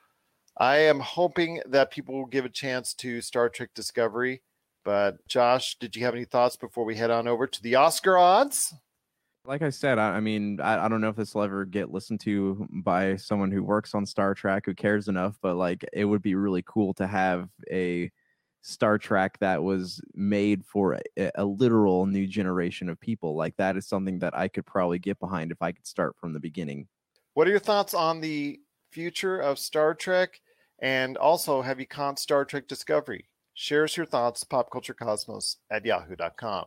I 0.56 0.76
am 0.78 1.00
hoping 1.00 1.62
that 1.66 1.90
people 1.90 2.14
will 2.14 2.26
give 2.26 2.44
a 2.44 2.50
chance 2.50 2.94
to 2.94 3.20
Star 3.20 3.48
Trek 3.48 3.70
Discovery. 3.74 4.42
But 4.84 5.26
Josh, 5.28 5.76
did 5.78 5.94
you 5.94 6.04
have 6.04 6.14
any 6.14 6.24
thoughts 6.24 6.56
before 6.56 6.84
we 6.84 6.96
head 6.96 7.10
on 7.10 7.28
over 7.28 7.46
to 7.46 7.62
the 7.62 7.74
Oscar 7.74 8.16
odds? 8.16 8.74
Like 9.44 9.62
I 9.62 9.70
said, 9.70 9.98
I, 9.98 10.16
I 10.16 10.20
mean, 10.20 10.60
I, 10.60 10.84
I 10.84 10.88
don't 10.88 11.00
know 11.00 11.08
if 11.08 11.16
this 11.16 11.34
will 11.34 11.42
ever 11.42 11.64
get 11.64 11.90
listened 11.90 12.20
to 12.20 12.66
by 12.70 13.16
someone 13.16 13.50
who 13.50 13.62
works 13.62 13.94
on 13.94 14.04
Star 14.04 14.34
Trek 14.34 14.66
who 14.66 14.74
cares 14.74 15.08
enough, 15.08 15.38
but 15.40 15.56
like 15.56 15.84
it 15.92 16.04
would 16.04 16.22
be 16.22 16.34
really 16.34 16.62
cool 16.66 16.92
to 16.94 17.06
have 17.06 17.48
a 17.70 18.10
Star 18.62 18.98
Trek 18.98 19.38
that 19.40 19.62
was 19.62 20.00
made 20.14 20.64
for 20.66 21.00
a, 21.16 21.30
a, 21.34 21.44
literal 21.44 22.04
new 22.04 22.26
generation 22.26 22.90
of 22.90 23.00
people. 23.00 23.34
Like 23.34 23.56
that 23.56 23.76
is 23.76 23.86
something 23.86 24.18
that 24.18 24.36
I 24.36 24.48
could 24.48 24.66
probably 24.66 24.98
get 24.98 25.18
behind 25.18 25.50
if 25.50 25.62
I 25.62 25.72
could 25.72 25.86
start 25.86 26.16
from 26.20 26.34
the 26.34 26.40
beginning. 26.40 26.86
What 27.34 27.46
are 27.46 27.50
your 27.50 27.60
thoughts 27.60 27.94
on 27.94 28.20
the 28.20 28.60
future 28.90 29.38
of 29.38 29.58
Star 29.58 29.94
Trek? 29.94 30.40
And 30.80 31.16
also, 31.16 31.62
have 31.62 31.78
you 31.78 31.86
caught 31.86 32.18
Star 32.18 32.44
Trek 32.44 32.66
Discovery? 32.66 33.26
Share 33.54 33.84
us 33.84 33.96
your 33.96 34.06
thoughts, 34.06 34.42
popculturecosmos 34.42 35.56
at 35.70 35.84
yahoo.com. 35.84 36.64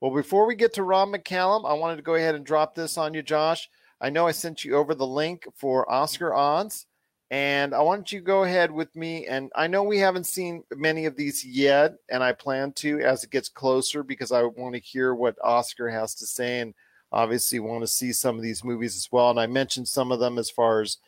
Well, 0.00 0.14
before 0.14 0.46
we 0.46 0.56
get 0.56 0.74
to 0.74 0.82
Rob 0.82 1.08
McCallum, 1.08 1.68
I 1.68 1.72
wanted 1.72 1.96
to 1.96 2.02
go 2.02 2.16
ahead 2.16 2.34
and 2.34 2.44
drop 2.44 2.74
this 2.74 2.98
on 2.98 3.14
you, 3.14 3.22
Josh. 3.22 3.70
I 4.00 4.10
know 4.10 4.26
I 4.26 4.32
sent 4.32 4.64
you 4.64 4.76
over 4.76 4.94
the 4.94 5.06
link 5.06 5.46
for 5.56 5.90
Oscar 5.90 6.34
odds, 6.34 6.86
and 7.30 7.74
I 7.74 7.80
want 7.80 8.12
you 8.12 8.20
to 8.20 8.24
go 8.24 8.44
ahead 8.44 8.70
with 8.70 8.94
me. 8.94 9.26
And 9.26 9.50
I 9.56 9.68
know 9.68 9.82
we 9.82 9.98
haven't 9.98 10.26
seen 10.26 10.64
many 10.76 11.06
of 11.06 11.16
these 11.16 11.44
yet, 11.44 11.94
and 12.10 12.22
I 12.22 12.32
plan 12.32 12.72
to 12.74 13.00
as 13.00 13.24
it 13.24 13.30
gets 13.30 13.48
closer 13.48 14.02
because 14.02 14.32
I 14.32 14.42
want 14.42 14.74
to 14.74 14.80
hear 14.80 15.14
what 15.14 15.36
Oscar 15.42 15.88
has 15.88 16.14
to 16.16 16.26
say, 16.26 16.60
and 16.60 16.74
obviously 17.12 17.58
want 17.58 17.82
to 17.82 17.86
see 17.86 18.12
some 18.12 18.36
of 18.36 18.42
these 18.42 18.64
movies 18.64 18.96
as 18.96 19.08
well. 19.10 19.30
And 19.30 19.40
I 19.40 19.46
mentioned 19.46 19.88
some 19.88 20.12
of 20.12 20.20
them 20.20 20.38
as 20.38 20.50
far 20.50 20.80
as 20.80 20.98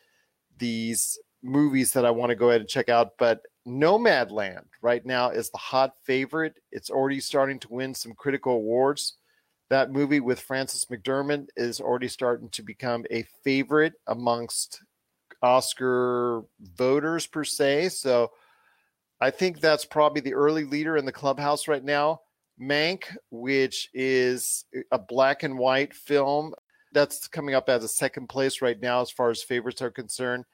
these 0.59 1.19
movies 1.43 1.93
that 1.93 2.05
I 2.05 2.11
want 2.11 2.31
to 2.31 2.37
go 2.37 2.51
ahead 2.51 2.61
and 2.61 2.69
check 2.69 2.89
out, 2.89 3.13
but 3.19 3.43
Nomadland 3.67 4.65
right 4.83 5.05
now 5.05 5.31
is 5.31 5.51
the 5.51 5.59
hot 5.59 5.95
favorite. 6.05 6.59
It's 6.73 6.91
already 6.91 7.21
starting 7.21 7.59
to 7.61 7.73
win 7.73 7.95
some 7.95 8.13
critical 8.13 8.55
awards. 8.55 9.15
That 9.69 9.93
movie 9.93 10.21
with 10.21 10.41
Francis 10.41 10.87
McDermott 10.87 11.49
is 11.57 11.81
already 11.81 12.09
starting 12.09 12.49
to 12.51 12.63
become 12.63 13.05
a 13.11 13.25
favorite 13.45 13.95
amongst 14.07 14.83
Oscar 15.43 16.43
voters 16.77 17.27
per 17.27 17.45
se. 17.45 17.91
So 17.91 18.33
I 19.21 19.31
think 19.31 19.61
that's 19.61 19.85
probably 19.85 20.21
the 20.21 20.35
early 20.35 20.65
leader 20.65 20.97
in 20.97 21.05
the 21.05 21.13
clubhouse 21.13 21.69
right 21.69 21.85
now. 21.85 22.21
Mank, 22.61 23.05
which 23.31 23.89
is 23.95 24.65
a 24.93 24.99
black 24.99 25.43
and 25.43 25.59
white 25.59 25.95
film, 25.95 26.55
that's 26.93 27.29
coming 27.29 27.55
up 27.55 27.69
as 27.69 27.85
a 27.85 27.89
second 27.89 28.29
place 28.29 28.61
right 28.61 28.81
now 28.81 29.01
as 29.01 29.11
far 29.11 29.31
as 29.31 29.43
favorites 29.43 29.81
are 29.81 29.91
concerned 29.91 30.45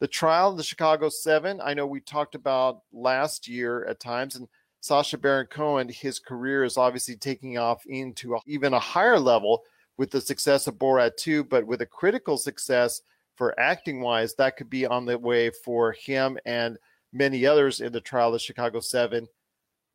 the 0.00 0.06
trial 0.06 0.50
of 0.50 0.56
the 0.56 0.62
Chicago 0.62 1.08
Seven, 1.08 1.60
I 1.62 1.74
know 1.74 1.86
we 1.86 2.00
talked 2.00 2.34
about 2.34 2.82
last 2.92 3.48
year 3.48 3.84
at 3.86 4.00
times, 4.00 4.36
and 4.36 4.46
Sacha 4.80 5.16
Baron 5.16 5.46
Cohen, 5.46 5.88
his 5.88 6.18
career 6.18 6.64
is 6.64 6.76
obviously 6.76 7.16
taking 7.16 7.56
off 7.56 7.84
into 7.86 8.34
a, 8.34 8.40
even 8.46 8.74
a 8.74 8.78
higher 8.78 9.18
level 9.18 9.62
with 9.96 10.10
the 10.10 10.20
success 10.20 10.66
of 10.66 10.74
Borat 10.74 11.16
2, 11.16 11.44
but 11.44 11.66
with 11.66 11.80
a 11.80 11.86
critical 11.86 12.36
success 12.36 13.00
for 13.36 13.58
acting 13.58 14.00
wise, 14.00 14.34
that 14.34 14.56
could 14.56 14.68
be 14.68 14.86
on 14.86 15.06
the 15.06 15.18
way 15.18 15.50
for 15.50 15.92
him 15.92 16.38
and 16.44 16.78
many 17.12 17.46
others 17.46 17.80
in 17.80 17.92
the 17.92 18.00
trial 18.00 18.28
of 18.28 18.34
the 18.34 18.38
Chicago 18.38 18.80
Seven. 18.80 19.26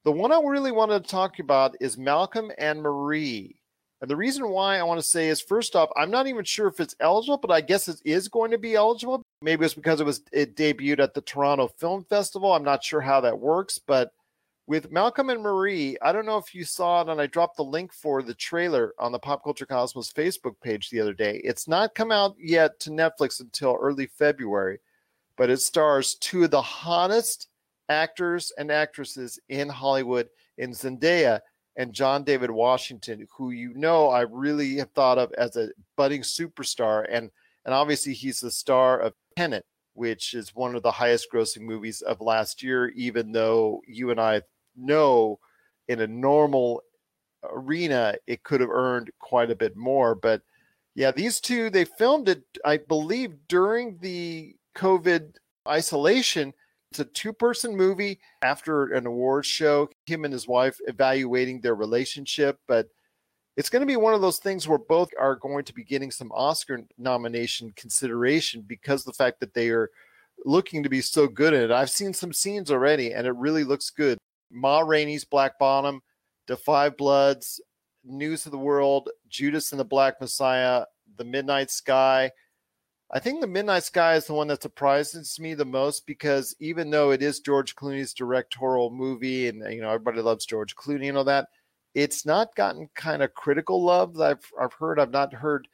The 0.03 0.12
one 0.12 0.31
I 0.31 0.41
really 0.41 0.72
wanted 0.72 1.03
to 1.03 1.10
talk 1.12 1.38
about 1.38 1.75
is 1.79 1.98
Malcolm 1.98 2.51
and 2.58 2.81
Marie. 2.81 3.62
And 4.01 4.10
the 4.10 4.15
reason 4.15 4.50
why 4.50 4.77
I 4.77 4.84
want 4.84 5.00
to 5.00 5.05
say 5.05 5.27
is 5.27 5.41
first 5.41 5.75
off, 5.75 5.91
I'm 5.96 6.10
not 6.10 6.25
even 6.25 6.43
sure 6.43 6.67
if 6.67 6.79
it's 6.79 6.96
eligible, 7.00 7.38
but 7.38 7.51
I 7.51 7.62
guess 7.62 7.88
it 7.88 8.01
is 8.03 8.27
going 8.27 8.50
to 8.50 8.58
be 8.58 8.74
eligible. 8.74 9.22
Maybe 9.43 9.63
it's 9.63 9.75
because 9.75 10.01
it 10.01 10.05
was 10.05 10.24
it 10.31 10.55
debuted 10.55 11.00
at 11.00 11.13
the 11.13 11.22
Toronto 11.22 11.67
Film 11.67 12.03
Festival. 12.05 12.51
I'm 12.51 12.63
not 12.63 12.84
sure 12.84 13.01
how 13.01 13.22
that 13.22 13.38
works, 13.38 13.77
but 13.77 14.12
with 14.65 14.91
Malcolm 14.91 15.29
and 15.29 15.43
Marie, 15.43 15.98
I 16.01 16.12
don't 16.12 16.25
know 16.25 16.38
if 16.38 16.55
you 16.55 16.63
saw 16.63 17.01
it, 17.01 17.10
and 17.10 17.22
I 17.22 17.27
dropped 17.27 17.58
the 17.58 17.63
link 17.63 17.93
for 17.93 18.24
the 18.24 18.34
trailer 18.34 18.96
on 18.98 19.12
the 19.12 19.20
Pop 19.20 19.43
Culture 19.43 19.67
Cosmos 19.67 20.12
Facebook 20.12 20.55
page 20.63 20.89
the 20.89 21.00
other 21.00 21.13
day. 21.13 21.41
It's 21.43 21.67
not 21.67 21.93
come 21.93 22.12
out 22.12 22.36
yet 22.39 22.79
to 22.79 22.89
Netflix 22.89 23.39
until 23.39 23.77
early 23.79 24.08
February, 24.08 24.79
but 25.38 25.51
it 25.51 25.62
stars 25.62 26.15
two 26.15 26.46
of 26.46 26.51
the 26.51 26.62
hottest 26.62 27.50
actors 27.90 28.52
and 28.58 28.72
actresses 28.72 29.40
in 29.50 29.70
Hollywood 29.70 30.30
in 30.58 30.72
Zendaya 30.72 31.42
and 31.76 31.94
John 31.94 32.24
David 32.24 32.52
Washington, 32.52 33.28
who 33.36 33.52
you 33.52 33.74
know 33.74 34.10
I 34.10 34.22
really 34.22 34.76
have 34.78 34.92
thought 34.92 35.18
of 35.18 35.32
as 35.34 35.56
a 35.56 35.70
budding 35.96 36.22
superstar, 36.22 37.06
and 37.10 37.32
and 37.66 37.74
obviously 37.74 38.14
he's 38.14 38.40
the 38.40 38.52
star 38.52 39.00
of 39.00 39.14
Tenet, 39.38 39.66
which 39.94 40.34
is 40.34 40.56
one 40.56 40.76
of 40.76 40.84
the 40.84 40.92
highest 40.92 41.28
grossing 41.34 41.62
movies 41.62 42.02
of 42.02 42.22
last 42.22 42.62
year. 42.62 42.90
Even 42.90 43.32
though 43.32 43.82
you 43.88 44.12
and 44.12 44.20
I 44.20 44.42
know 44.76 45.40
in 45.88 46.02
a 46.02 46.08
normal 46.08 46.82
arena 47.44 48.16
it 48.28 48.44
could 48.44 48.62
have 48.62 48.70
earned 48.70 49.10
quite 49.20 49.52
a 49.52 49.56
bit 49.56 49.76
more, 49.76 50.16
but 50.16 50.42
yeah, 50.94 51.12
these 51.12 51.40
two 51.40 51.70
they 51.70 51.86
filmed 51.86 52.28
it, 52.28 52.44
I 52.66 52.78
believe, 52.78 53.48
during 53.48 53.98
the 54.02 54.56
COVID 54.76 55.36
isolation 55.68 56.54
it's 56.92 57.00
a 57.00 57.06
two 57.06 57.32
person 57.32 57.76
movie 57.76 58.20
after 58.42 58.94
an 58.94 59.08
awards 59.08 59.48
show, 59.48 59.90
him 60.06 60.26
and 60.26 60.34
his 60.34 60.48
wife 60.48 60.78
evaluating 60.88 61.62
their 61.62 61.76
relationship. 61.76 62.60
But 62.68 62.90
it's 63.56 63.70
going 63.70 63.80
to 63.80 63.86
be 63.86 63.96
one 63.96 64.14
of 64.14 64.22
those 64.22 64.40
things 64.40 64.68
where 64.68 64.78
both 64.78 65.10
are 65.18 65.36
going 65.36 65.64
to 65.66 65.74
be 65.74 65.86
getting 65.86 66.12
some 66.12 66.32
Oscar 66.34 66.82
nomination 66.98 67.72
consideration 67.78 68.62
because 68.68 69.06
the 69.06 69.14
fact 69.14 69.40
that 69.40 69.54
they 69.54 69.70
are 69.70 69.90
looking 70.44 70.84
to 70.84 70.90
be 70.90 71.02
so 71.02 71.28
good 71.28 71.54
in 71.54 71.62
it. 71.62 71.72
I've 71.72 71.90
seen 71.90 72.14
some 72.14 72.34
scenes 72.34 72.72
already 72.72 73.14
and 73.14 73.26
it 73.26 73.36
really 73.36 73.64
looks 73.64 73.90
good. 73.90 74.18
Ma 74.52 74.80
Rainey's 74.80 75.24
Black 75.24 75.58
Bottom, 75.60 76.02
5 76.50 76.98
Bloods, 76.98 77.62
News 78.04 78.46
of 78.46 78.52
the 78.52 78.58
World, 78.58 79.10
Judas 79.30 79.72
and 79.72 79.80
the 79.80 79.86
Black 79.86 80.20
Messiah, 80.20 80.84
The 81.16 81.24
Midnight 81.24 81.72
Sky. 81.72 82.32
I 83.13 83.20
think 83.20 83.41
the 83.41 83.48
Midnight 83.48 83.84
Sky 83.84 84.15
is 84.15 84.25
the 84.25 84.34
one 84.34 84.48
that 84.48 84.62
surprises 84.62 85.38
me 85.38 85.53
the 85.53 85.65
most 85.65 86.08
because 86.08 86.56
even 86.60 86.89
though 86.89 87.12
it 87.12 87.22
is 87.22 87.41
George 87.41 87.75
Clooney's 87.75 88.13
directorial 88.13 88.89
movie, 88.89 89.50
and 89.50 89.62
you 89.74 89.82
know 89.82 89.89
everybody 89.89 90.22
loves 90.22 90.46
George 90.46 90.75
Clooney 90.75 91.10
and 91.10 91.18
all 91.18 91.25
that, 91.25 91.50
it's 91.94 92.25
not 92.25 92.56
gotten 92.56 92.89
kind 92.96 93.22
of 93.22 93.34
critical 93.34 93.84
love 93.84 94.15
that 94.15 94.24
I've 94.24 94.51
I've 94.60 94.74
heard. 94.74 94.98
I've 94.98 95.12
not 95.12 95.34
heard 95.34 95.68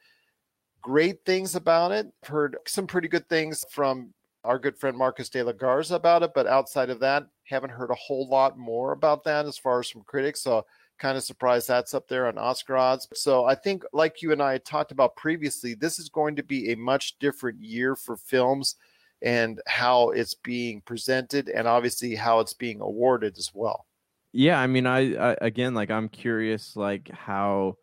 great 0.82 1.24
things 1.24 1.54
about 1.54 1.92
it. 1.92 2.06
I've 2.24 2.28
heard 2.28 2.56
some 2.66 2.88
pretty 2.88 3.06
good 3.06 3.28
things 3.28 3.64
from 3.70 4.12
our 4.42 4.58
good 4.58 4.76
friend 4.76 4.96
Marcus 4.96 5.28
de 5.28 5.42
la 5.42 5.52
Garza 5.52 5.94
about 5.94 6.24
it, 6.24 6.32
but 6.34 6.46
outside 6.48 6.90
of 6.90 7.00
that, 7.00 7.24
haven't 7.44 7.70
heard 7.70 7.90
a 7.90 7.94
whole 7.96 8.28
lot 8.28 8.58
more 8.58 8.92
about 8.92 9.22
that 9.24 9.46
as 9.46 9.58
far 9.58 9.78
as 9.78 9.88
from 9.88 10.02
critics. 10.02 10.42
So 10.42 10.66
kind 10.98 11.16
of 11.16 11.22
surprised 11.24 11.68
that's 11.68 11.94
up 11.94 12.08
there 12.08 12.26
on 12.26 12.38
Oscar 12.38 12.76
odds. 12.76 13.08
So 13.14 13.44
I 13.44 13.54
think, 13.54 13.84
like 13.92 14.22
you 14.22 14.32
and 14.32 14.42
I 14.42 14.58
talked 14.58 14.92
about 14.92 15.16
previously, 15.16 15.74
this 15.74 15.98
is 15.98 16.08
going 16.08 16.36
to 16.36 16.42
be 16.42 16.72
a 16.72 16.76
much 16.76 17.18
different 17.18 17.62
year 17.62 17.96
for 17.96 18.16
films 18.16 18.76
and 19.22 19.60
how 19.66 20.10
it's 20.10 20.34
being 20.34 20.80
presented, 20.80 21.48
and 21.48 21.66
obviously 21.66 22.14
how 22.14 22.40
it's 22.40 22.54
being 22.54 22.80
awarded 22.80 23.36
as 23.36 23.50
well. 23.52 23.86
Yeah, 24.32 24.60
I 24.60 24.66
mean, 24.66 24.86
I, 24.86 25.14
I 25.16 25.36
again, 25.40 25.74
like, 25.74 25.90
I'm 25.90 26.08
curious, 26.08 26.76
like 26.76 27.10
how 27.10 27.76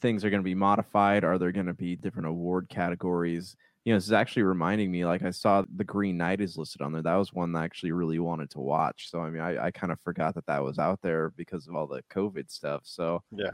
things 0.00 0.24
are 0.24 0.30
going 0.30 0.42
to 0.42 0.44
be 0.44 0.54
modified. 0.54 1.24
Are 1.24 1.38
there 1.38 1.50
going 1.50 1.66
to 1.66 1.74
be 1.74 1.96
different 1.96 2.28
award 2.28 2.68
categories? 2.68 3.56
You 3.84 3.92
know, 3.92 3.96
this 3.96 4.06
is 4.06 4.12
actually 4.12 4.44
reminding 4.44 4.90
me 4.92 5.04
like 5.04 5.22
I 5.22 5.30
saw 5.30 5.64
the 5.74 5.84
Green 5.84 6.16
Knight 6.16 6.40
is 6.40 6.56
listed 6.56 6.82
on 6.82 6.92
there. 6.92 7.02
That 7.02 7.16
was 7.16 7.32
one 7.32 7.52
that 7.52 7.60
I 7.60 7.64
actually 7.64 7.92
really 7.92 8.18
wanted 8.18 8.50
to 8.50 8.60
watch. 8.60 9.10
So 9.10 9.20
I 9.20 9.30
mean, 9.30 9.42
I, 9.42 9.66
I 9.66 9.70
kind 9.70 9.92
of 9.92 10.00
forgot 10.00 10.34
that 10.36 10.46
that 10.46 10.62
was 10.62 10.78
out 10.78 11.00
there 11.02 11.30
because 11.30 11.66
of 11.66 11.74
all 11.74 11.86
the 11.86 12.02
COVID 12.10 12.50
stuff. 12.50 12.82
So 12.84 13.22
yeah, 13.32 13.50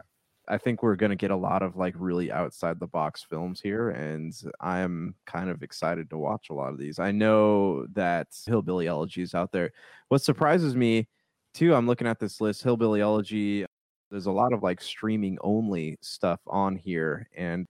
I 0.46 0.58
think 0.58 0.82
we're 0.82 0.96
gonna 0.96 1.16
get 1.16 1.30
a 1.30 1.36
lot 1.36 1.62
of 1.62 1.76
like 1.76 1.94
really 1.96 2.30
outside 2.30 2.78
the 2.78 2.86
box 2.86 3.22
films 3.22 3.60
here, 3.60 3.90
and 3.90 4.34
I'm 4.60 5.14
kind 5.26 5.48
of 5.48 5.62
excited 5.62 6.10
to 6.10 6.18
watch 6.18 6.50
a 6.50 6.54
lot 6.54 6.72
of 6.72 6.78
these. 6.78 6.98
I 6.98 7.10
know 7.10 7.86
that 7.94 8.28
Hillbilly 8.46 8.86
Elegy 8.86 9.22
is 9.22 9.34
out 9.34 9.52
there. 9.52 9.72
What 10.08 10.22
surprises 10.22 10.76
me 10.76 11.08
too, 11.54 11.74
I'm 11.74 11.86
looking 11.86 12.06
at 12.06 12.18
this 12.20 12.40
list, 12.40 12.62
Hillbilly 12.62 13.00
Elegy. 13.00 13.64
There's 14.10 14.26
a 14.26 14.32
lot 14.32 14.52
of 14.52 14.62
like 14.62 14.80
streaming 14.80 15.38
only 15.40 15.98
stuff 16.02 16.40
on 16.46 16.76
here, 16.76 17.28
and 17.36 17.66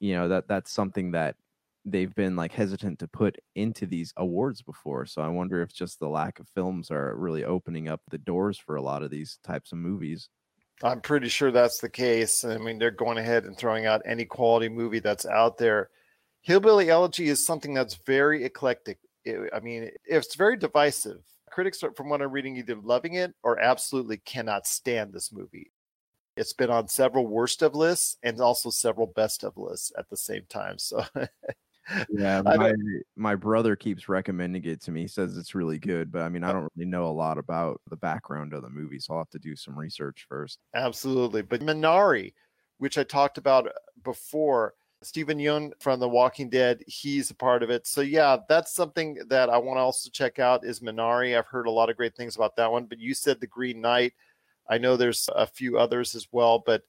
you 0.00 0.14
know 0.14 0.28
that 0.28 0.48
that's 0.48 0.72
something 0.72 1.12
that 1.12 1.36
they've 1.84 2.14
been 2.14 2.36
like 2.36 2.52
hesitant 2.52 2.98
to 2.98 3.08
put 3.08 3.36
into 3.54 3.86
these 3.86 4.12
awards 4.16 4.62
before. 4.62 5.06
So 5.06 5.22
I 5.22 5.28
wonder 5.28 5.62
if 5.62 5.72
just 5.72 5.98
the 5.98 6.08
lack 6.08 6.38
of 6.38 6.48
films 6.48 6.90
are 6.90 7.14
really 7.16 7.44
opening 7.44 7.88
up 7.88 8.02
the 8.10 8.18
doors 8.18 8.58
for 8.58 8.76
a 8.76 8.82
lot 8.82 9.02
of 9.02 9.10
these 9.10 9.38
types 9.42 9.72
of 9.72 9.78
movies. 9.78 10.28
I'm 10.82 11.00
pretty 11.00 11.28
sure 11.28 11.50
that's 11.50 11.78
the 11.78 11.90
case. 11.90 12.44
I 12.44 12.56
mean, 12.56 12.78
they're 12.78 12.90
going 12.90 13.18
ahead 13.18 13.44
and 13.44 13.56
throwing 13.56 13.86
out 13.86 14.02
any 14.06 14.24
quality 14.24 14.68
movie 14.68 15.00
that's 15.00 15.26
out 15.26 15.58
there. 15.58 15.90
Hillbilly 16.42 16.88
Elegy 16.88 17.28
is 17.28 17.44
something 17.44 17.74
that's 17.74 17.96
very 18.06 18.44
eclectic. 18.44 18.98
It, 19.24 19.50
I 19.54 19.60
mean, 19.60 19.90
it's 20.04 20.34
very 20.34 20.56
divisive. 20.56 21.20
Critics, 21.50 21.82
are, 21.82 21.92
from 21.92 22.08
what 22.08 22.22
I'm 22.22 22.30
reading, 22.30 22.56
either 22.56 22.76
loving 22.76 23.14
it 23.14 23.34
or 23.42 23.60
absolutely 23.60 24.18
cannot 24.18 24.66
stand 24.66 25.12
this 25.12 25.32
movie. 25.32 25.70
It's 26.36 26.54
been 26.54 26.70
on 26.70 26.88
several 26.88 27.26
worst 27.26 27.60
of 27.60 27.74
lists 27.74 28.16
and 28.22 28.40
also 28.40 28.70
several 28.70 29.06
best 29.06 29.44
of 29.44 29.58
lists 29.58 29.92
at 29.98 30.08
the 30.08 30.16
same 30.16 30.44
time. 30.48 30.78
So 30.78 31.04
Yeah, 32.10 32.42
my 32.42 32.72
my 33.16 33.34
brother 33.34 33.74
keeps 33.76 34.08
recommending 34.08 34.64
it 34.64 34.80
to 34.82 34.92
me. 34.92 35.02
He 35.02 35.08
says 35.08 35.36
it's 35.36 35.54
really 35.54 35.78
good, 35.78 36.12
but 36.12 36.22
I 36.22 36.28
mean, 36.28 36.44
I 36.44 36.50
uh 36.50 36.52
don't 36.52 36.72
really 36.76 36.88
know 36.88 37.06
a 37.06 37.10
lot 37.10 37.38
about 37.38 37.80
the 37.88 37.96
background 37.96 38.52
of 38.52 38.62
the 38.62 38.70
movie, 38.70 38.98
so 38.98 39.14
I'll 39.14 39.20
have 39.20 39.30
to 39.30 39.38
do 39.38 39.56
some 39.56 39.78
research 39.78 40.26
first. 40.28 40.58
Absolutely. 40.74 41.42
But 41.42 41.60
Minari, 41.62 42.34
which 42.78 42.98
I 42.98 43.04
talked 43.04 43.38
about 43.38 43.68
uh, 43.68 43.72
before, 44.04 44.74
Steven 45.02 45.38
Yeun 45.38 45.72
from 45.80 45.98
The 45.98 46.08
Walking 46.08 46.50
Dead, 46.50 46.82
he's 46.86 47.30
a 47.30 47.34
part 47.34 47.62
of 47.62 47.70
it. 47.70 47.86
So 47.86 48.02
yeah, 48.02 48.36
that's 48.48 48.72
something 48.72 49.18
that 49.28 49.48
I 49.48 49.56
want 49.56 49.78
to 49.78 49.82
also 49.82 50.10
check 50.10 50.38
out 50.38 50.64
is 50.64 50.80
Minari. 50.80 51.36
I've 51.36 51.46
heard 51.46 51.66
a 51.66 51.70
lot 51.70 51.90
of 51.90 51.96
great 51.96 52.14
things 52.14 52.36
about 52.36 52.56
that 52.56 52.70
one. 52.70 52.84
But 52.84 52.98
you 53.00 53.14
said 53.14 53.40
The 53.40 53.46
Green 53.46 53.80
Knight. 53.80 54.12
I 54.68 54.78
know 54.78 54.96
there's 54.96 55.28
a 55.34 55.46
few 55.46 55.78
others 55.78 56.14
as 56.14 56.28
well, 56.30 56.62
but 56.64 56.82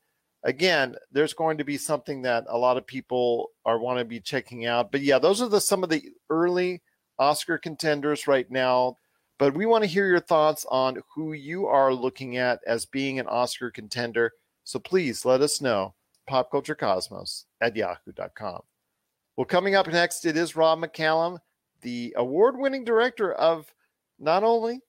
again, 0.44 0.96
there's 1.12 1.34
going 1.34 1.58
to 1.58 1.64
be 1.64 1.78
something 1.78 2.22
that 2.24 2.46
a 2.48 2.58
lot 2.58 2.78
of 2.78 2.88
people 2.88 3.52
are 3.66 3.80
want 3.80 4.00
to 4.00 4.06
be 4.06 4.20
checking 4.20 4.66
out. 4.66 4.92
But 4.92 5.02
yeah, 5.02 5.20
those 5.20 5.42
are 5.42 5.50
the 5.50 5.62
some 5.62 5.84
of 5.84 5.90
the 5.90 6.04
early 6.30 6.82
Oscar 7.20 7.58
contenders 7.58 8.28
right 8.28 8.50
now. 8.50 8.96
But 9.38 9.56
we 9.56 9.66
want 9.66 9.84
to 9.84 9.90
hear 9.90 10.08
your 10.08 10.20
thoughts 10.20 10.66
on 10.70 11.02
who 11.16 11.34
you 11.34 11.66
are 11.66 11.94
looking 11.94 12.38
at 12.38 12.60
as 12.68 12.86
being 12.86 13.20
an 13.20 13.28
Oscar 13.28 13.72
contender. 13.72 14.32
So 14.64 14.80
please 14.80 15.26
let 15.26 15.42
us 15.42 15.62
know. 15.62 15.96
Popculturecosmos 16.30 17.46
at 17.60 17.76
yahoo.com. 17.76 18.62
Well, 19.36 19.46
coming 19.46 19.74
up 19.74 19.88
next, 19.88 20.26
it 20.26 20.38
is 20.38 20.56
Rob 20.56 20.80
McCallum, 20.80 21.40
the 21.82 22.14
award 22.18 22.56
winning 22.58 22.84
director 22.84 23.34
of 23.34 23.74
not 24.20 24.44
only 24.44 24.82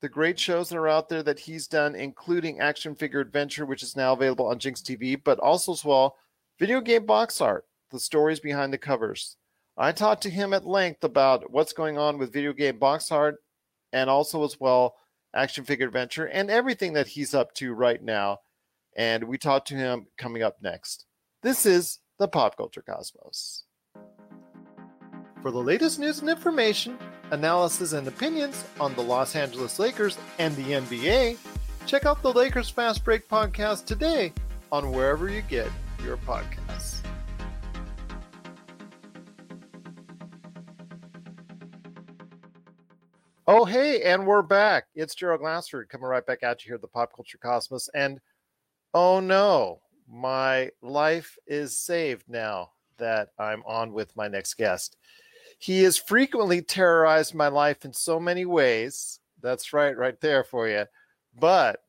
the 0.00 0.08
great 0.08 0.38
shows 0.38 0.68
that 0.68 0.76
are 0.76 0.88
out 0.88 1.08
there 1.08 1.22
that 1.22 1.40
he's 1.40 1.66
done, 1.66 1.94
including 1.94 2.60
Action 2.60 2.94
Figure 2.94 3.20
Adventure, 3.20 3.66
which 3.66 3.82
is 3.82 3.96
now 3.96 4.12
available 4.12 4.46
on 4.46 4.58
GINX 4.58 4.82
TV, 4.82 5.20
but 5.22 5.38
also 5.38 5.72
as 5.72 5.84
well 5.84 6.16
video 6.58 6.80
game 6.80 7.06
box 7.06 7.40
art, 7.40 7.66
the 7.90 7.98
stories 8.00 8.40
behind 8.40 8.72
the 8.72 8.78
covers. 8.78 9.36
I 9.76 9.92
talked 9.92 10.22
to 10.22 10.30
him 10.30 10.54
at 10.54 10.66
length 10.66 11.04
about 11.04 11.50
what's 11.50 11.72
going 11.72 11.98
on 11.98 12.18
with 12.18 12.32
video 12.32 12.52
game 12.52 12.78
box 12.78 13.12
art 13.12 13.36
and 13.92 14.08
also 14.08 14.44
as 14.44 14.58
well 14.58 14.96
Action 15.34 15.64
Figure 15.64 15.86
Adventure 15.86 16.26
and 16.26 16.50
everything 16.50 16.94
that 16.94 17.08
he's 17.08 17.34
up 17.34 17.52
to 17.54 17.74
right 17.74 18.02
now. 18.02 18.38
And 18.96 19.24
we 19.24 19.36
talked 19.36 19.68
to 19.68 19.74
him 19.74 20.06
coming 20.16 20.42
up 20.42 20.56
next. 20.62 21.04
This 21.42 21.66
is 21.66 21.98
the 22.18 22.28
Pop 22.28 22.56
Culture 22.56 22.82
Cosmos. 22.82 23.65
For 25.42 25.50
the 25.50 25.58
latest 25.58 25.98
news 25.98 26.20
and 26.20 26.30
information, 26.30 26.98
analysis 27.30 27.92
and 27.92 28.08
opinions 28.08 28.64
on 28.80 28.94
the 28.94 29.02
Los 29.02 29.36
Angeles 29.36 29.78
Lakers 29.78 30.18
and 30.38 30.56
the 30.56 30.72
NBA, 30.72 31.36
check 31.86 32.06
out 32.06 32.22
the 32.22 32.32
Lakers 32.32 32.70
Fast 32.70 33.04
Break 33.04 33.28
podcast 33.28 33.84
today 33.84 34.32
on 34.72 34.92
wherever 34.92 35.28
you 35.28 35.42
get 35.42 35.68
your 36.02 36.16
podcasts. 36.16 37.00
Oh, 43.46 43.64
hey, 43.64 44.02
and 44.02 44.26
we're 44.26 44.42
back. 44.42 44.86
It's 44.96 45.14
Gerald 45.14 45.40
Glassford 45.40 45.88
coming 45.88 46.08
right 46.08 46.26
back 46.26 46.42
at 46.42 46.64
you 46.64 46.70
here 46.70 46.74
at 46.76 46.80
the 46.80 46.88
Pop 46.88 47.14
Culture 47.14 47.38
Cosmos. 47.38 47.88
And 47.94 48.20
oh 48.92 49.20
no, 49.20 49.82
my 50.10 50.70
life 50.82 51.38
is 51.46 51.76
saved 51.76 52.24
now 52.28 52.70
that 52.98 53.28
I'm 53.38 53.62
on 53.64 53.92
with 53.92 54.16
my 54.16 54.26
next 54.26 54.54
guest. 54.54 54.96
He 55.58 55.82
has 55.82 55.96
frequently 55.96 56.60
terrorized 56.62 57.34
my 57.34 57.48
life 57.48 57.84
in 57.84 57.92
so 57.92 58.20
many 58.20 58.44
ways. 58.44 59.20
That's 59.42 59.72
right, 59.72 59.96
right 59.96 60.20
there 60.20 60.44
for 60.44 60.68
you. 60.68 60.84
But 61.38 61.80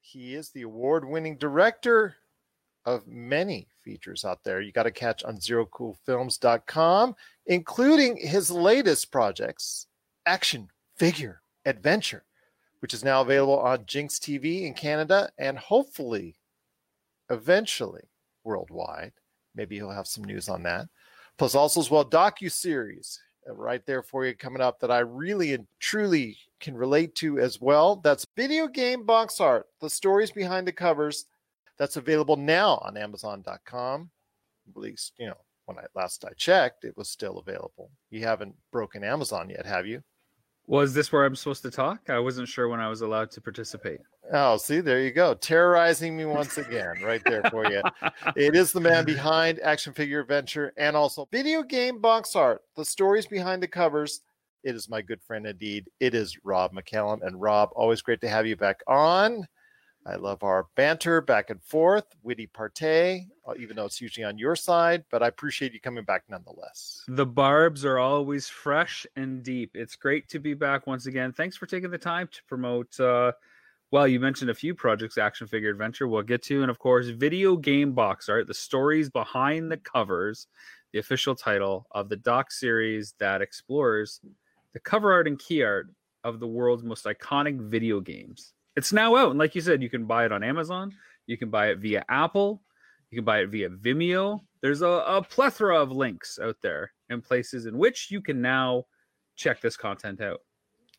he 0.00 0.34
is 0.34 0.50
the 0.50 0.62
award 0.62 1.04
winning 1.04 1.36
director 1.36 2.16
of 2.84 3.06
many 3.06 3.68
features 3.82 4.24
out 4.24 4.42
there. 4.44 4.60
You 4.60 4.72
got 4.72 4.84
to 4.84 4.90
catch 4.90 5.22
on 5.24 5.36
zerocoolfilms.com, 5.36 7.14
including 7.46 8.16
his 8.16 8.50
latest 8.50 9.12
projects, 9.12 9.86
Action 10.24 10.68
Figure 10.96 11.42
Adventure, 11.66 12.24
which 12.80 12.94
is 12.94 13.04
now 13.04 13.20
available 13.20 13.58
on 13.58 13.84
GINX 13.84 14.18
TV 14.18 14.62
in 14.62 14.72
Canada 14.74 15.30
and 15.38 15.58
hopefully 15.58 16.36
eventually 17.30 18.08
worldwide. 18.44 19.12
Maybe 19.54 19.76
he'll 19.76 19.90
have 19.90 20.06
some 20.06 20.24
news 20.24 20.48
on 20.48 20.62
that. 20.62 20.86
Plus, 21.38 21.54
also 21.54 21.80
as 21.80 21.90
well, 21.90 22.04
docu 22.04 22.50
series 22.50 23.20
uh, 23.48 23.54
right 23.54 23.86
there 23.86 24.02
for 24.02 24.26
you 24.26 24.34
coming 24.34 24.60
up 24.60 24.80
that 24.80 24.90
I 24.90 24.98
really 24.98 25.54
and 25.54 25.66
truly 25.78 26.36
can 26.60 26.76
relate 26.76 27.14
to 27.16 27.38
as 27.38 27.60
well. 27.60 27.96
That's 27.96 28.26
video 28.36 28.66
game 28.66 29.04
box 29.04 29.40
art, 29.40 29.66
the 29.80 29.88
stories 29.88 30.32
behind 30.32 30.66
the 30.66 30.72
covers. 30.72 31.26
That's 31.78 31.96
available 31.96 32.36
now 32.36 32.78
on 32.82 32.96
Amazon.com. 32.96 34.10
At 34.68 34.76
least, 34.76 35.12
you 35.18 35.26
know, 35.26 35.38
when 35.66 35.78
I 35.78 35.84
last 35.94 36.24
I 36.24 36.32
checked, 36.36 36.84
it 36.84 36.96
was 36.96 37.08
still 37.08 37.38
available. 37.38 37.90
You 38.10 38.24
haven't 38.24 38.54
broken 38.72 39.04
Amazon 39.04 39.48
yet, 39.48 39.64
have 39.64 39.86
you? 39.86 40.02
Was 40.66 40.92
this 40.92 41.12
where 41.12 41.24
I'm 41.24 41.36
supposed 41.36 41.62
to 41.62 41.70
talk? 41.70 42.10
I 42.10 42.18
wasn't 42.18 42.48
sure 42.48 42.68
when 42.68 42.80
I 42.80 42.88
was 42.88 43.00
allowed 43.00 43.30
to 43.30 43.40
participate. 43.40 44.00
Oh, 44.32 44.56
see, 44.58 44.80
there 44.80 45.00
you 45.00 45.10
go. 45.10 45.34
Terrorizing 45.34 46.16
me 46.16 46.24
once 46.26 46.58
again, 46.58 46.96
right 47.02 47.22
there 47.24 47.42
for 47.50 47.70
you. 47.70 47.82
it 48.36 48.54
is 48.54 48.72
the 48.72 48.80
man 48.80 49.04
behind 49.06 49.58
Action 49.60 49.94
Figure 49.94 50.20
Adventure 50.20 50.72
and 50.76 50.96
also 50.96 51.28
video 51.32 51.62
game 51.62 52.00
box 52.00 52.36
art, 52.36 52.62
the 52.76 52.84
stories 52.84 53.26
behind 53.26 53.62
the 53.62 53.68
covers. 53.68 54.20
It 54.64 54.74
is 54.74 54.88
my 54.88 55.00
good 55.00 55.22
friend 55.22 55.46
indeed. 55.46 55.88
It 56.00 56.14
is 56.14 56.36
Rob 56.44 56.72
McCallum. 56.74 57.26
And 57.26 57.40
Rob, 57.40 57.70
always 57.74 58.02
great 58.02 58.20
to 58.20 58.28
have 58.28 58.46
you 58.46 58.56
back 58.56 58.80
on. 58.86 59.46
I 60.06 60.16
love 60.16 60.42
our 60.42 60.66
banter 60.74 61.20
back 61.20 61.50
and 61.50 61.62
forth, 61.62 62.04
witty 62.22 62.46
partay, 62.46 63.26
uh, 63.46 63.54
even 63.58 63.76
though 63.76 63.84
it's 63.84 64.00
usually 64.00 64.24
on 64.24 64.38
your 64.38 64.56
side, 64.56 65.04
but 65.10 65.22
I 65.22 65.28
appreciate 65.28 65.74
you 65.74 65.80
coming 65.80 66.04
back 66.04 66.24
nonetheless. 66.28 67.04
The 67.08 67.26
barbs 67.26 67.84
are 67.84 67.98
always 67.98 68.48
fresh 68.48 69.06
and 69.16 69.42
deep. 69.42 69.72
It's 69.74 69.96
great 69.96 70.28
to 70.30 70.38
be 70.38 70.54
back 70.54 70.86
once 70.86 71.06
again. 71.06 71.32
Thanks 71.32 71.56
for 71.56 71.66
taking 71.66 71.90
the 71.90 71.98
time 71.98 72.28
to 72.28 72.42
promote. 72.48 72.98
Uh, 72.98 73.32
well, 73.90 74.06
you 74.06 74.20
mentioned 74.20 74.50
a 74.50 74.54
few 74.54 74.74
projects, 74.74 75.16
Action 75.16 75.46
Figure 75.46 75.70
Adventure, 75.70 76.08
we'll 76.08 76.22
get 76.22 76.42
to, 76.44 76.62
and 76.62 76.70
of 76.70 76.78
course, 76.78 77.08
video 77.08 77.56
game 77.56 77.92
box 77.92 78.28
art, 78.28 78.46
the 78.46 78.54
stories 78.54 79.08
behind 79.08 79.70
the 79.70 79.78
covers, 79.78 80.46
the 80.92 80.98
official 80.98 81.34
title 81.34 81.86
of 81.92 82.08
the 82.08 82.16
doc 82.16 82.50
series 82.50 83.14
that 83.18 83.40
explores 83.40 84.20
the 84.74 84.80
cover 84.80 85.12
art 85.12 85.26
and 85.26 85.38
key 85.38 85.62
art 85.62 85.88
of 86.24 86.40
the 86.40 86.46
world's 86.46 86.82
most 86.82 87.06
iconic 87.06 87.58
video 87.70 88.00
games. 88.00 88.52
It's 88.76 88.92
now 88.92 89.16
out, 89.16 89.30
and 89.30 89.38
like 89.38 89.54
you 89.54 89.60
said, 89.60 89.82
you 89.82 89.90
can 89.90 90.04
buy 90.04 90.24
it 90.24 90.32
on 90.32 90.42
Amazon. 90.42 90.92
You 91.26 91.36
can 91.36 91.50
buy 91.50 91.68
it 91.68 91.78
via 91.78 92.04
Apple. 92.08 92.62
You 93.10 93.16
can 93.16 93.24
buy 93.24 93.40
it 93.40 93.48
via 93.48 93.70
Vimeo. 93.70 94.40
There's 94.60 94.82
a, 94.82 94.86
a 94.86 95.22
plethora 95.22 95.80
of 95.80 95.90
links 95.90 96.38
out 96.42 96.56
there 96.62 96.92
and 97.08 97.24
places 97.24 97.66
in 97.66 97.78
which 97.78 98.10
you 98.10 98.20
can 98.20 98.42
now 98.42 98.84
check 99.34 99.60
this 99.60 99.76
content 99.76 100.20
out. 100.20 100.40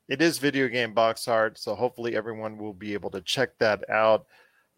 It 0.10 0.24
is 0.24 0.39
video 0.39 0.67
game 0.67 0.95
box 0.95 1.28
art, 1.28 1.60
so 1.60 1.76
hopefully 1.76 2.15
everyone 2.15 2.58
will 2.58 2.74
be 2.74 2.95
able 2.95 3.12
to 3.12 3.22
check 3.22 3.56
that 3.60 3.88
out. 3.91 4.26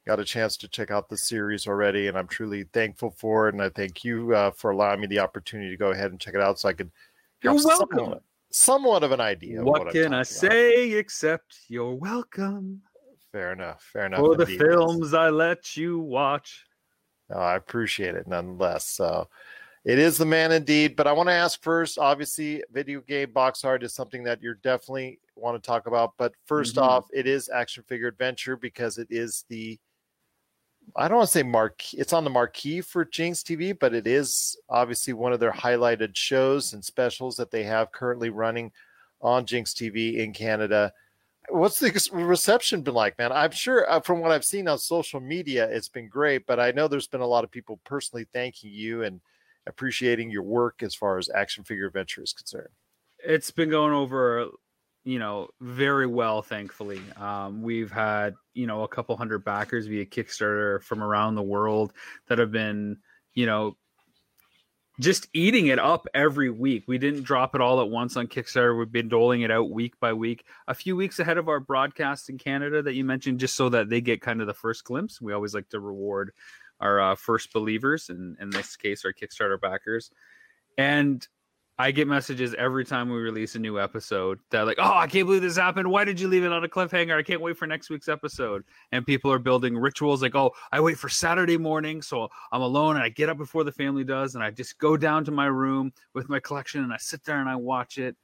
Got 0.05 0.19
a 0.19 0.25
chance 0.25 0.57
to 0.57 0.67
check 0.67 0.91
out 0.91 1.07
the 1.07 1.15
series 1.15 1.67
already, 1.67 2.07
and 2.07 2.17
I'm 2.17 2.27
truly 2.27 2.65
thankful 2.73 3.11
for 3.11 3.47
it. 3.47 3.53
And 3.53 3.63
I 3.63 3.69
thank 3.69 4.03
you 4.03 4.35
uh, 4.35 4.51
for 4.51 4.71
allowing 4.71 4.99
me 4.99 5.07
the 5.07 5.19
opportunity 5.19 5.69
to 5.69 5.77
go 5.77 5.91
ahead 5.91 6.11
and 6.11 6.19
check 6.19 6.33
it 6.33 6.41
out, 6.41 6.59
so 6.59 6.67
I 6.67 6.73
could. 6.73 6.91
You're 7.41 7.53
welcome. 7.53 7.97
Somewhat, 7.97 8.23
somewhat, 8.51 9.03
of 9.03 9.13
an 9.13 9.21
idea. 9.21 9.63
What, 9.63 9.85
what 9.85 9.93
can 9.93 10.13
I 10.13 10.23
say 10.23 10.91
except 10.91 11.59
you're 11.69 11.95
welcome? 11.95 12.81
Fair 13.31 13.53
enough. 13.53 13.87
Fair 13.93 14.07
enough. 14.07 14.19
For 14.19 14.35
the 14.35 14.45
films 14.45 15.13
I 15.13 15.29
let 15.29 15.77
you 15.77 15.99
watch. 15.99 16.65
Oh, 17.29 17.39
I 17.39 17.55
appreciate 17.55 18.15
it 18.15 18.27
nonetheless. 18.27 18.83
So 18.83 19.29
it 19.83 19.97
is 19.99 20.17
the 20.17 20.25
man 20.25 20.51
indeed. 20.51 20.95
But 20.95 21.07
I 21.07 21.11
want 21.11 21.29
to 21.29 21.33
ask 21.33 21.61
first, 21.61 21.97
obviously, 21.97 22.63
video 22.71 23.01
game 23.01 23.31
box 23.31 23.63
art 23.63 23.83
is 23.83 23.93
something 23.93 24.23
that 24.23 24.41
you're 24.41 24.55
definitely 24.55 25.19
want 25.35 25.61
to 25.61 25.65
talk 25.65 25.87
about. 25.87 26.13
But 26.17 26.33
1st 26.45 26.75
Mhm. 26.75 26.81
off, 26.81 27.07
it 27.13 27.27
is 27.27 27.49
action 27.49 27.83
figure 27.83 28.07
adventure 28.07 28.55
because 28.55 28.97
it 28.97 29.07
is 29.09 29.45
the 29.49 29.79
I 30.95 31.07
don't 31.07 31.17
want 31.17 31.29
to 31.29 31.33
say 31.33 31.43
marquee. 31.43 31.97
It's 31.97 32.11
on 32.11 32.23
the 32.23 32.29
marquee 32.29 32.81
for 32.81 33.05
GINX 33.05 33.43
TV, 33.43 33.71
but 33.77 33.93
it 33.93 34.07
is 34.07 34.57
obviously 34.67 35.13
one 35.13 35.31
of 35.31 35.39
their 35.39 35.51
highlighted 35.51 36.15
shows 36.15 36.73
and 36.73 36.83
specials 36.83 37.37
that 37.37 37.51
they 37.51 37.63
have 37.63 37.91
currently 37.91 38.29
running 38.29 38.71
on 39.21 39.45
GINX 39.45 39.73
TV 39.73 40.17
in 40.17 40.33
Canada. 40.33 40.91
What's 41.49 41.79
the 41.79 42.09
reception 42.11 42.81
been 42.81 42.93
like, 42.93 43.17
man? 43.17 43.31
I'm 43.31 43.51
sure 43.51 43.89
uh, 43.89 43.99
from 44.01 44.19
what 44.19 44.31
I've 44.31 44.43
seen 44.43 44.67
on 44.67 44.77
social 44.79 45.19
media, 45.19 45.69
it's 45.69 45.87
been 45.87 46.09
great, 46.09 46.45
but 46.45 46.59
I 46.59 46.71
know 46.71 46.87
there's 46.87 47.07
been 47.07 47.21
a 47.21 47.27
lot 47.27 47.43
of 47.43 47.51
people 47.51 47.79
personally 47.83 48.25
thanking 48.33 48.71
you 48.71 49.03
and 49.03 49.21
appreciating 49.67 50.31
your 50.31 50.43
work 50.43 50.83
as 50.83 50.95
far 50.95 51.17
as 51.17 51.29
action 51.29 51.63
figure 51.63 51.87
adventure 51.87 52.23
is 52.23 52.33
concerned. 52.33 52.69
It's 53.23 53.51
been 53.51 53.69
going 53.69 53.93
over, 53.93 54.47
you 55.03 55.19
know, 55.19 55.49
very 55.59 56.07
well, 56.07 56.41
thankfully. 56.41 57.01
Um, 57.17 57.61
we've 57.61 57.91
had, 57.91 58.35
you 58.53 58.67
know, 58.67 58.83
a 58.83 58.87
couple 58.87 59.15
hundred 59.15 59.45
backers 59.45 59.87
via 59.87 60.05
Kickstarter 60.05 60.81
from 60.81 61.03
around 61.03 61.35
the 61.35 61.41
world 61.41 61.93
that 62.27 62.39
have 62.39 62.51
been, 62.51 62.97
you 63.33 63.45
know, 63.45 63.77
just 64.99 65.27
eating 65.33 65.67
it 65.67 65.79
up 65.79 66.05
every 66.13 66.49
week. 66.49 66.83
We 66.87 66.97
didn't 66.97 67.23
drop 67.23 67.55
it 67.55 67.61
all 67.61 67.81
at 67.81 67.89
once 67.89 68.17
on 68.17 68.27
Kickstarter. 68.27 68.77
We've 68.77 68.91
been 68.91 69.09
doling 69.09 69.41
it 69.41 69.49
out 69.49 69.71
week 69.71 69.99
by 69.99 70.13
week, 70.13 70.45
a 70.67 70.75
few 70.75 70.95
weeks 70.95 71.17
ahead 71.17 71.37
of 71.37 71.49
our 71.49 71.59
broadcast 71.59 72.29
in 72.29 72.37
Canada 72.37 72.83
that 72.83 72.93
you 72.93 73.03
mentioned, 73.03 73.39
just 73.39 73.55
so 73.55 73.69
that 73.69 73.89
they 73.89 74.01
get 74.01 74.21
kind 74.21 74.41
of 74.41 74.47
the 74.47 74.53
first 74.53 74.83
glimpse. 74.83 75.21
We 75.21 75.33
always 75.33 75.55
like 75.55 75.69
to 75.69 75.79
reward 75.79 76.33
our 76.81 76.99
uh, 76.99 77.15
first 77.15 77.53
believers, 77.53 78.09
and 78.09 78.37
in 78.39 78.49
this 78.49 78.75
case, 78.75 79.05
our 79.05 79.13
Kickstarter 79.13 79.59
backers. 79.59 80.11
And 80.77 81.25
I 81.79 81.89
get 81.91 82.07
messages 82.07 82.53
every 82.59 82.85
time 82.85 83.09
we 83.09 83.17
release 83.17 83.55
a 83.55 83.59
new 83.59 83.79
episode 83.79 84.39
that 84.51 84.67
like, 84.67 84.77
oh, 84.79 84.97
I 84.97 85.07
can't 85.07 85.25
believe 85.25 85.41
this 85.41 85.57
happened. 85.57 85.89
Why 85.89 86.03
did 86.03 86.19
you 86.19 86.27
leave 86.27 86.43
it 86.43 86.51
on 86.51 86.63
a 86.63 86.67
cliffhanger? 86.67 87.17
I 87.17 87.23
can't 87.23 87.41
wait 87.41 87.57
for 87.57 87.65
next 87.65 87.89
week's 87.89 88.07
episode. 88.07 88.63
And 88.91 89.05
people 89.05 89.31
are 89.31 89.39
building 89.39 89.75
rituals 89.75 90.21
like, 90.21 90.35
oh, 90.35 90.51
I 90.71 90.79
wait 90.79 90.99
for 90.99 91.09
Saturday 91.09 91.57
morning, 91.57 92.01
so 92.01 92.29
I'm 92.51 92.61
alone 92.61 92.97
and 92.97 93.03
I 93.03 93.09
get 93.09 93.29
up 93.29 93.37
before 93.37 93.63
the 93.63 93.71
family 93.71 94.03
does, 94.03 94.35
and 94.35 94.43
I 94.43 94.51
just 94.51 94.77
go 94.77 94.95
down 94.95 95.25
to 95.25 95.31
my 95.31 95.47
room 95.47 95.91
with 96.13 96.29
my 96.29 96.39
collection 96.39 96.83
and 96.83 96.93
I 96.93 96.97
sit 96.97 97.23
there 97.23 97.39
and 97.39 97.49
I 97.49 97.55
watch 97.55 97.97
it 97.97 98.15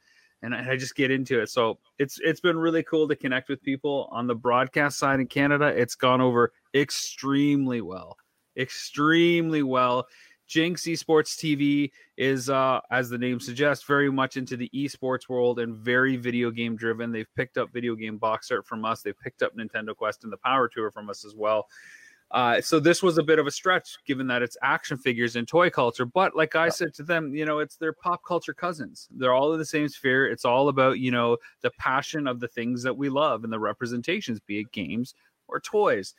and 0.41 0.53
I, 0.53 0.71
I 0.71 0.77
just 0.77 0.95
get 0.95 1.11
into 1.11 1.41
it. 1.41 1.49
So 1.49 1.79
it's 1.97 2.19
it's 2.23 2.39
been 2.39 2.57
really 2.57 2.83
cool 2.83 3.07
to 3.07 3.15
connect 3.15 3.49
with 3.49 3.61
people 3.61 4.07
on 4.11 4.27
the 4.27 4.35
broadcast 4.35 4.99
side 4.99 5.19
in 5.19 5.27
Canada. 5.27 5.67
It's 5.67 5.95
gone 5.95 6.21
over 6.21 6.53
extremely 6.73 7.81
well, 7.81 8.17
extremely 8.57 9.63
well. 9.63 10.07
GINX 10.47 10.87
Esports 10.87 11.35
TV 11.35 11.91
is, 12.15 12.49
uh, 12.49 12.79
as 12.89 13.09
the 13.09 13.17
name 13.17 13.39
suggests, 13.39 13.83
very 13.85 14.09
much 14.09 14.37
into 14.37 14.55
the 14.55 14.71
esports 14.73 15.27
world 15.27 15.59
and 15.59 15.75
very 15.75 16.15
video 16.15 16.51
game 16.51 16.75
driven. 16.75 17.11
They've 17.11 17.33
picked 17.35 17.57
up 17.57 17.71
video 17.73 17.95
game 17.95 18.17
box 18.17 18.49
art 18.49 18.65
from 18.65 18.85
us. 18.85 19.01
They've 19.01 19.19
picked 19.19 19.43
up 19.43 19.55
Nintendo 19.57 19.95
Quest 19.95 20.23
and 20.23 20.31
the 20.31 20.37
Power 20.37 20.69
Tour 20.69 20.89
from 20.89 21.09
us 21.09 21.25
as 21.25 21.35
well. 21.35 21.67
Uh, 22.31 22.59
so 22.59 22.79
this 22.79 23.01
was 23.01 23.17
a 23.17 23.23
bit 23.23 23.39
of 23.39 23.47
a 23.47 23.51
stretch, 23.51 23.97
given 24.05 24.27
that 24.27 24.41
it's 24.41 24.57
action 24.61 24.97
figures 24.97 25.37
and 25.37 25.47
toy 25.47 25.69
culture. 25.69 26.05
But 26.05 26.35
like 26.35 26.55
I 26.55 26.67
said 26.69 26.93
to 26.95 27.03
them, 27.03 27.33
you 27.33 27.45
know, 27.45 27.59
it's 27.59 27.77
their 27.77 27.93
pop 27.93 28.21
culture 28.25 28.53
cousins. 28.53 29.07
They're 29.11 29.33
all 29.33 29.53
in 29.53 29.59
the 29.59 29.65
same 29.65 29.87
sphere. 29.87 30.27
It's 30.27 30.43
all 30.43 30.67
about 30.67 30.99
you 30.99 31.11
know 31.11 31.37
the 31.61 31.71
passion 31.79 32.27
of 32.27 32.41
the 32.41 32.49
things 32.49 32.83
that 32.83 32.97
we 32.97 33.07
love 33.07 33.43
and 33.43 33.53
the 33.53 33.59
representations, 33.59 34.41
be 34.41 34.59
it 34.59 34.71
games 34.73 35.13
or 35.47 35.61
toys. 35.61 36.15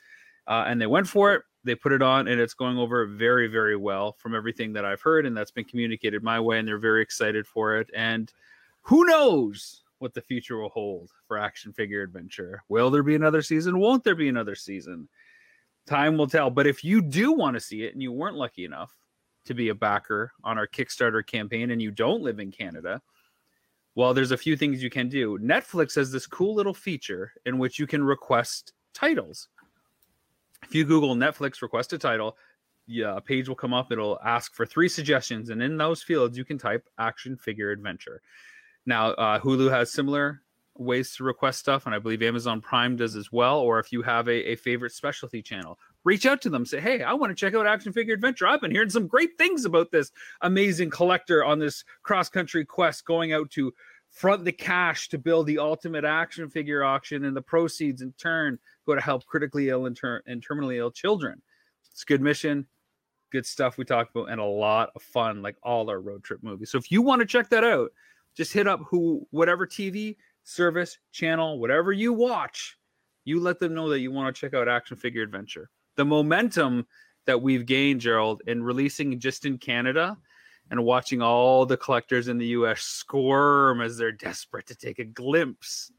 Uh, 0.47 0.63
and 0.65 0.81
they 0.81 0.87
went 0.87 1.07
for 1.07 1.35
it 1.35 1.43
they 1.63 1.75
put 1.75 1.91
it 1.91 2.01
on 2.01 2.27
and 2.27 2.39
it's 2.39 2.53
going 2.53 2.77
over 2.77 3.05
very 3.05 3.47
very 3.47 3.75
well 3.75 4.13
from 4.13 4.33
everything 4.33 4.71
that 4.71 4.85
i've 4.85 5.01
heard 5.01 5.25
and 5.25 5.35
that's 5.35 5.51
been 5.51 5.65
communicated 5.65 6.23
my 6.23 6.39
way 6.39 6.59
and 6.59 6.67
they're 6.67 6.77
very 6.77 7.01
excited 7.01 7.47
for 7.47 7.77
it. 7.77 7.89
And 7.95 8.31
who 8.81 9.05
knows 9.05 9.83
what 9.99 10.13
the 10.13 10.21
future 10.21 10.57
will 10.57 10.69
hold 10.69 11.11
for 11.27 11.37
action 11.37 11.73
figure 11.73 12.01
adventure? 12.01 12.63
Will 12.69 12.89
there 12.89 13.03
be 13.03 13.15
another 13.15 13.41
season? 13.41 13.79
Won't 13.79 14.03
there 14.03 14.15
be 14.15 14.29
another 14.29 14.55
season? 14.55 15.09
Time 15.87 16.17
will 16.17 16.27
tell. 16.27 16.49
But 16.49 16.67
if 16.67 16.83
you 16.83 17.01
do 17.01 17.31
want 17.31 17.55
to 17.55 17.59
see 17.59 17.83
it 17.83 17.93
and 17.93 18.01
you 18.01 18.11
weren't 18.11 18.35
lucky 18.35 18.65
enough 18.65 18.95
to 19.45 19.53
be 19.53 19.69
a 19.69 19.75
backer 19.75 20.31
on 20.43 20.57
our 20.57 20.67
kickstarter 20.67 21.25
campaign 21.25 21.71
and 21.71 21.81
you 21.81 21.91
don't 21.91 22.21
live 22.21 22.39
in 22.39 22.51
canada 22.51 23.01
well 23.95 24.13
there's 24.13 24.31
a 24.31 24.37
few 24.37 24.55
things 24.55 24.83
you 24.83 24.89
can 24.89 25.09
do. 25.09 25.39
Netflix 25.39 25.95
has 25.95 26.11
this 26.11 26.27
cool 26.27 26.53
little 26.53 26.73
feature 26.73 27.31
in 27.45 27.57
which 27.57 27.79
you 27.79 27.87
can 27.87 28.03
request 28.03 28.73
titles 28.93 29.47
if 30.63 30.75
you 30.75 30.85
Google 30.85 31.15
Netflix 31.15 31.61
request 31.61 31.93
a 31.93 31.97
title, 31.97 32.37
yeah, 32.87 33.17
a 33.17 33.21
page 33.21 33.47
will 33.47 33.55
come 33.55 33.73
up. 33.73 33.91
It'll 33.91 34.19
ask 34.23 34.53
for 34.53 34.65
three 34.65 34.89
suggestions, 34.89 35.49
and 35.49 35.61
in 35.61 35.77
those 35.77 36.01
fields, 36.01 36.37
you 36.37 36.45
can 36.45 36.57
type 36.57 36.87
action 36.97 37.37
figure 37.37 37.71
adventure. 37.71 38.21
Now, 38.85 39.11
uh, 39.11 39.39
Hulu 39.39 39.69
has 39.69 39.91
similar 39.91 40.41
ways 40.75 41.15
to 41.15 41.23
request 41.23 41.59
stuff, 41.59 41.85
and 41.85 41.93
I 41.93 41.99
believe 41.99 42.23
Amazon 42.23 42.61
Prime 42.61 42.95
does 42.95 43.15
as 43.15 43.31
well. 43.31 43.59
Or 43.59 43.79
if 43.79 43.91
you 43.91 44.01
have 44.01 44.27
a, 44.27 44.51
a 44.51 44.55
favorite 44.55 44.93
specialty 44.93 45.41
channel, 45.41 45.77
reach 46.03 46.25
out 46.25 46.41
to 46.41 46.49
them. 46.49 46.65
Say, 46.65 46.79
hey, 46.79 47.03
I 47.03 47.13
want 47.13 47.29
to 47.29 47.35
check 47.35 47.53
out 47.53 47.67
Action 47.67 47.93
Figure 47.93 48.13
Adventure. 48.13 48.47
I've 48.47 48.61
been 48.61 48.71
hearing 48.71 48.89
some 48.89 49.07
great 49.07 49.37
things 49.37 49.65
about 49.65 49.91
this 49.91 50.11
amazing 50.41 50.89
collector 50.89 51.43
on 51.43 51.59
this 51.59 51.83
cross 52.03 52.29
country 52.29 52.65
quest 52.65 53.05
going 53.05 53.33
out 53.33 53.51
to 53.51 53.73
front 54.09 54.43
the 54.43 54.51
cash 54.51 55.09
to 55.09 55.17
build 55.17 55.47
the 55.47 55.59
ultimate 55.59 56.03
action 56.03 56.49
figure 56.49 56.83
auction, 56.83 57.25
and 57.25 57.35
the 57.35 57.41
proceeds 57.41 58.01
in 58.01 58.11
turn 58.13 58.57
go 58.85 58.95
to 58.95 59.01
help 59.01 59.25
critically 59.25 59.69
ill 59.69 59.85
and, 59.85 59.95
ter- 59.95 60.23
and 60.25 60.45
terminally 60.45 60.77
ill 60.77 60.91
children. 60.91 61.41
It's 61.91 62.03
a 62.03 62.05
good 62.05 62.21
mission, 62.21 62.67
good 63.31 63.45
stuff 63.45 63.77
we 63.77 63.85
talked 63.85 64.15
about, 64.15 64.29
and 64.29 64.39
a 64.39 64.45
lot 64.45 64.91
of 64.95 65.01
fun, 65.01 65.41
like 65.41 65.55
all 65.63 65.89
our 65.89 66.01
road 66.01 66.23
trip 66.23 66.41
movies. 66.43 66.71
So 66.71 66.77
if 66.77 66.91
you 66.91 67.01
want 67.01 67.19
to 67.21 67.25
check 67.25 67.49
that 67.49 67.63
out, 67.63 67.91
just 68.35 68.53
hit 68.53 68.67
up 68.67 68.81
who 68.87 69.27
whatever 69.31 69.67
TV 69.67 70.15
service 70.43 70.97
channel, 71.11 71.59
whatever 71.59 71.91
you 71.91 72.13
watch, 72.13 72.77
you 73.25 73.39
let 73.39 73.59
them 73.59 73.73
know 73.73 73.89
that 73.89 73.99
you 73.99 74.11
want 74.11 74.33
to 74.33 74.39
check 74.39 74.53
out 74.53 74.67
Action 74.67 74.97
Figure 74.97 75.21
Adventure. 75.21 75.69
The 75.97 76.05
momentum 76.05 76.87
that 77.25 77.41
we've 77.41 77.65
gained, 77.65 78.01
Gerald, 78.01 78.41
in 78.47 78.63
releasing 78.63 79.19
just 79.19 79.45
in 79.45 79.57
Canada 79.57 80.17
and 80.69 80.83
watching 80.83 81.21
all 81.21 81.65
the 81.65 81.77
collectors 81.77 82.27
in 82.27 82.37
the 82.37 82.47
US 82.47 82.81
squirm 82.81 83.81
as 83.81 83.97
they're 83.97 84.11
desperate 84.11 84.67
to 84.67 84.75
take 84.75 84.99
a 84.99 85.05
glimpse 85.05 85.91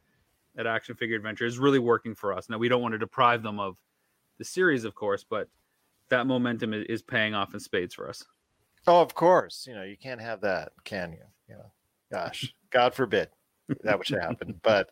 at 0.56 0.66
Action 0.66 0.94
Figure 0.94 1.16
Adventure 1.16 1.46
is 1.46 1.59
really 1.59 1.78
working 1.78 2.14
for 2.14 2.33
us. 2.33 2.48
Now 2.48 2.59
we 2.59 2.68
don't 2.68 2.83
want 2.83 2.92
to 2.92 2.98
deprive 2.98 3.42
them 3.42 3.59
of 3.59 3.76
the 4.38 4.44
series, 4.44 4.85
of 4.85 4.94
course, 4.94 5.24
but 5.28 5.48
that 6.09 6.26
momentum 6.26 6.74
is 6.74 7.02
paying 7.02 7.35
off 7.35 7.54
in 7.54 7.61
spades 7.61 7.94
for 7.94 8.09
us. 8.09 8.24
Oh, 8.87 9.00
of 9.00 9.14
course. 9.14 9.66
You 9.68 9.74
know, 9.74 9.83
you 9.83 9.96
can't 9.96 10.20
have 10.20 10.40
that, 10.40 10.72
can 10.85 11.12
you? 11.12 11.24
You 11.48 11.56
know, 11.56 11.72
gosh, 12.11 12.52
God 12.70 12.94
forbid 12.94 13.28
that 13.83 13.98
would 13.98 14.09
happen. 14.09 14.59
But 14.62 14.90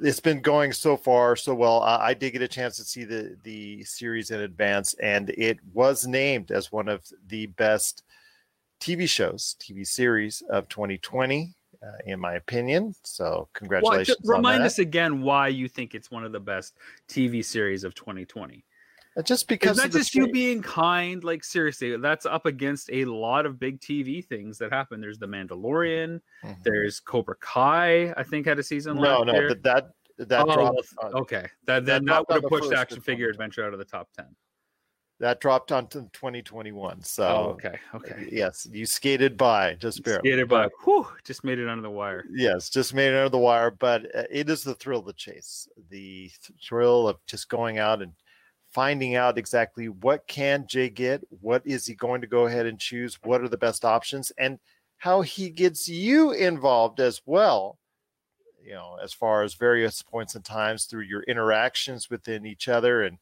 it's 0.00 0.20
been 0.20 0.40
going 0.40 0.72
so 0.72 0.96
far 0.96 1.34
so 1.34 1.54
well. 1.54 1.82
I, 1.82 2.08
I, 2.08 2.14
did 2.14 2.30
get 2.30 2.42
a 2.42 2.48
chance 2.48 2.76
to 2.76 2.84
see 2.84 3.04
the 3.04 3.36
the 3.42 3.82
series 3.84 4.30
in 4.30 4.40
advance, 4.40 4.94
and 4.94 5.30
it 5.30 5.58
was 5.72 6.06
named 6.06 6.52
as 6.52 6.70
one 6.70 6.88
of 6.88 7.04
the 7.26 7.46
best 7.46 8.04
TV 8.80 9.08
shows, 9.08 9.56
TV 9.60 9.86
series 9.86 10.42
of 10.50 10.68
2020 10.68 11.54
uh, 11.82 11.86
in 12.06 12.20
my 12.20 12.34
opinion. 12.34 12.94
So 13.04 13.48
congratulations. 13.52 14.18
Well, 14.22 14.36
remind 14.36 14.62
us 14.62 14.78
again 14.78 15.22
why 15.22 15.48
you 15.48 15.68
think 15.68 15.94
it's 15.94 16.10
one 16.10 16.24
of 16.24 16.32
the 16.32 16.40
best 16.40 16.74
TV 17.08 17.44
series 17.44 17.84
of 17.84 17.94
2020. 17.94 18.64
Uh, 19.16 19.22
just 19.22 19.48
because 19.48 19.78
not 19.78 19.90
just 19.90 20.14
you 20.14 20.30
being 20.30 20.62
kind. 20.62 21.24
Like 21.24 21.44
seriously, 21.44 21.96
that's 21.96 22.26
up 22.26 22.46
against 22.46 22.90
a 22.92 23.04
lot 23.04 23.46
of 23.46 23.58
big 23.58 23.80
TV 23.80 24.24
things 24.24 24.58
that 24.58 24.72
happen. 24.72 25.00
There's 25.00 25.18
The 25.18 25.26
Mandalorian. 25.26 26.20
Mm-hmm. 26.44 26.52
There's 26.62 27.00
Cobra 27.00 27.36
Kai. 27.40 28.12
I 28.16 28.22
think 28.22 28.46
had 28.46 28.58
a 28.58 28.62
season. 28.62 28.96
No, 28.96 29.22
no, 29.22 29.32
year. 29.32 29.48
but 29.48 29.62
that 29.62 29.90
that 30.18 30.46
oh, 30.48 30.52
dropped. 30.52 31.14
okay, 31.14 31.46
that 31.66 31.84
then 31.86 32.04
that, 32.06 32.24
that 32.28 32.42
would 32.42 32.42
have 32.42 32.60
pushed 32.60 32.72
Action 32.72 33.00
Figure 33.00 33.28
Adventure 33.28 33.64
out 33.64 33.72
of 33.72 33.78
the 33.78 33.84
top 33.84 34.08
ten 34.16 34.26
that 35.20 35.40
dropped 35.40 35.72
onto 35.72 36.02
2021. 36.12 37.02
So 37.02 37.24
oh, 37.24 37.50
okay, 37.50 37.78
okay, 37.94 38.28
yes, 38.30 38.68
you 38.70 38.86
skated 38.86 39.36
by 39.36 39.74
just 39.74 40.02
barely. 40.02 40.20
Skated 40.20 40.48
by, 40.48 40.68
whew, 40.84 41.06
just 41.24 41.44
made 41.44 41.58
it 41.58 41.68
under 41.68 41.82
the 41.82 41.90
wire. 41.90 42.24
Yes, 42.30 42.70
just 42.70 42.94
made 42.94 43.08
it 43.08 43.16
under 43.16 43.28
the 43.28 43.38
wire. 43.38 43.70
But 43.70 44.04
uh, 44.14 44.24
it 44.30 44.48
is 44.48 44.62
the 44.62 44.74
thrill 44.74 45.00
of 45.00 45.06
the 45.06 45.12
chase, 45.12 45.68
the 45.90 46.30
thrill 46.64 47.08
of 47.08 47.16
just 47.26 47.48
going 47.48 47.78
out 47.78 48.00
and 48.00 48.12
finding 48.70 49.16
out 49.16 49.38
exactly 49.38 49.88
what 49.88 50.26
can 50.28 50.66
Jay 50.68 50.88
get, 50.88 51.22
what 51.40 51.62
is 51.64 51.86
he 51.86 51.94
going 51.94 52.20
to 52.20 52.26
go 52.26 52.46
ahead 52.46 52.66
and 52.66 52.78
choose, 52.78 53.18
what 53.22 53.40
are 53.40 53.48
the 53.48 53.56
best 53.56 53.84
options, 53.84 54.30
and 54.38 54.58
how 54.98 55.22
he 55.22 55.50
gets 55.50 55.88
you 55.88 56.32
involved 56.32 57.00
as 57.00 57.22
well. 57.26 57.78
You 58.62 58.74
know, 58.74 58.98
as 59.02 59.14
far 59.14 59.42
as 59.42 59.54
various 59.54 60.02
points 60.02 60.34
and 60.34 60.44
times 60.44 60.84
through 60.84 61.04
your 61.04 61.22
interactions 61.22 62.10
within 62.10 62.44
each 62.44 62.68
other 62.68 63.02
and 63.02 63.16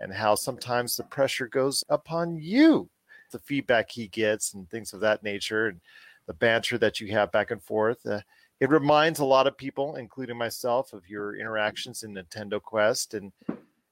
and 0.00 0.12
how 0.12 0.34
sometimes 0.34 0.96
the 0.96 1.04
pressure 1.04 1.48
goes 1.48 1.84
upon 1.88 2.36
you, 2.36 2.88
the 3.32 3.38
feedback 3.38 3.90
he 3.90 4.08
gets 4.08 4.54
and 4.54 4.68
things 4.70 4.92
of 4.92 5.00
that 5.00 5.22
nature, 5.22 5.68
and 5.68 5.80
the 6.26 6.34
banter 6.34 6.78
that 6.78 7.00
you 7.00 7.08
have 7.08 7.32
back 7.32 7.50
and 7.50 7.62
forth. 7.62 8.04
Uh, 8.06 8.20
it 8.60 8.70
reminds 8.70 9.20
a 9.20 9.24
lot 9.24 9.46
of 9.46 9.56
people, 9.56 9.96
including 9.96 10.36
myself, 10.36 10.92
of 10.92 11.08
your 11.08 11.36
interactions 11.36 12.02
in 12.02 12.14
Nintendo 12.14 12.60
Quest. 12.60 13.14
And 13.14 13.32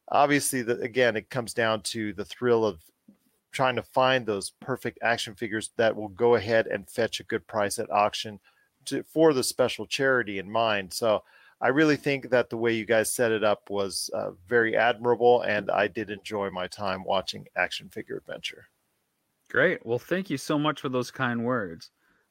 obviously, 0.09 0.62
the, 0.62 0.81
again, 0.81 1.16
it 1.16 1.31
comes 1.31 1.55
down 1.55 1.83
to 1.83 2.12
the 2.12 2.25
thrill 2.25 2.64
of 2.64 2.81
trying 3.53 3.77
to 3.77 3.83
find 3.83 4.27
those 4.27 4.51
perfect 4.61 4.99
action 5.03 5.35
figures 5.35 5.71
that 5.77 5.95
will 5.95 6.09
go 6.09 6.35
ahead 6.35 6.66
and 6.66 6.90
fetch 6.90 7.21
a 7.21 7.25
good 7.25 7.47
price 7.47 7.79
at 7.79 7.90
auction 7.90 8.38
to, 8.85 9.03
for 9.05 9.33
the 9.33 9.42
special 9.42 9.87
charity 9.87 10.38
in 10.38 10.51
mind. 10.51 10.92
So 10.92 11.23
I 11.61 11.69
really 11.69 11.97
think 11.97 12.31
that 12.31 12.51
the 12.51 12.57
way 12.57 12.73
you 12.73 12.85
guys 12.85 13.12
set 13.12 13.33
it 13.33 13.42
up 13.42 13.71
was 13.71 14.11
uh, 14.12 14.33
very 14.47 14.77
admirable, 14.77 15.42
and 15.42 15.71
I 15.71 15.88
did 15.88 16.11
enjoy 16.11 16.51
my 16.51 16.66
time 16.66 17.03
watching 17.05 17.47
Action 17.57 17.88
Figure 17.88 18.19
Adventure. 18.19 18.66
Great. 19.51 19.85
Well, 19.87 19.99
thank 19.99 20.29
you 20.29 20.37
so 20.37 20.59
much 20.59 20.81
for 20.81 20.88
those 20.88 21.11
kind 21.11 21.45
words. 21.45 21.90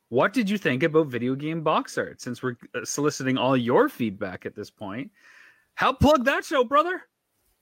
What 0.09 0.33
did 0.33 0.49
you 0.49 0.57
think 0.57 0.83
about 0.83 1.07
video 1.07 1.33
game 1.33 1.63
box 1.63 1.97
art? 1.97 2.21
Since 2.21 2.43
we're 2.43 2.55
uh, 2.75 2.85
soliciting 2.85 3.37
all 3.37 3.57
your 3.57 3.89
feedback 3.89 4.45
at 4.45 4.55
this 4.55 4.69
point, 4.69 5.09
help 5.73 5.99
plug 5.99 6.25
that 6.25 6.45
show, 6.45 6.63
brother. 6.63 7.01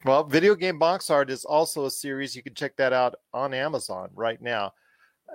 Well, 0.04 0.26
video 0.26 0.56
game 0.56 0.78
box 0.78 1.10
art 1.10 1.30
is 1.30 1.46
also 1.46 1.86
a 1.86 1.92
series. 1.92 2.36
You 2.36 2.44
can 2.44 2.54
check 2.54 2.76
that 2.76 2.92
out 2.92 3.16
on 3.34 3.54
Amazon 3.54 4.10
right 4.14 4.42
now. 4.42 4.74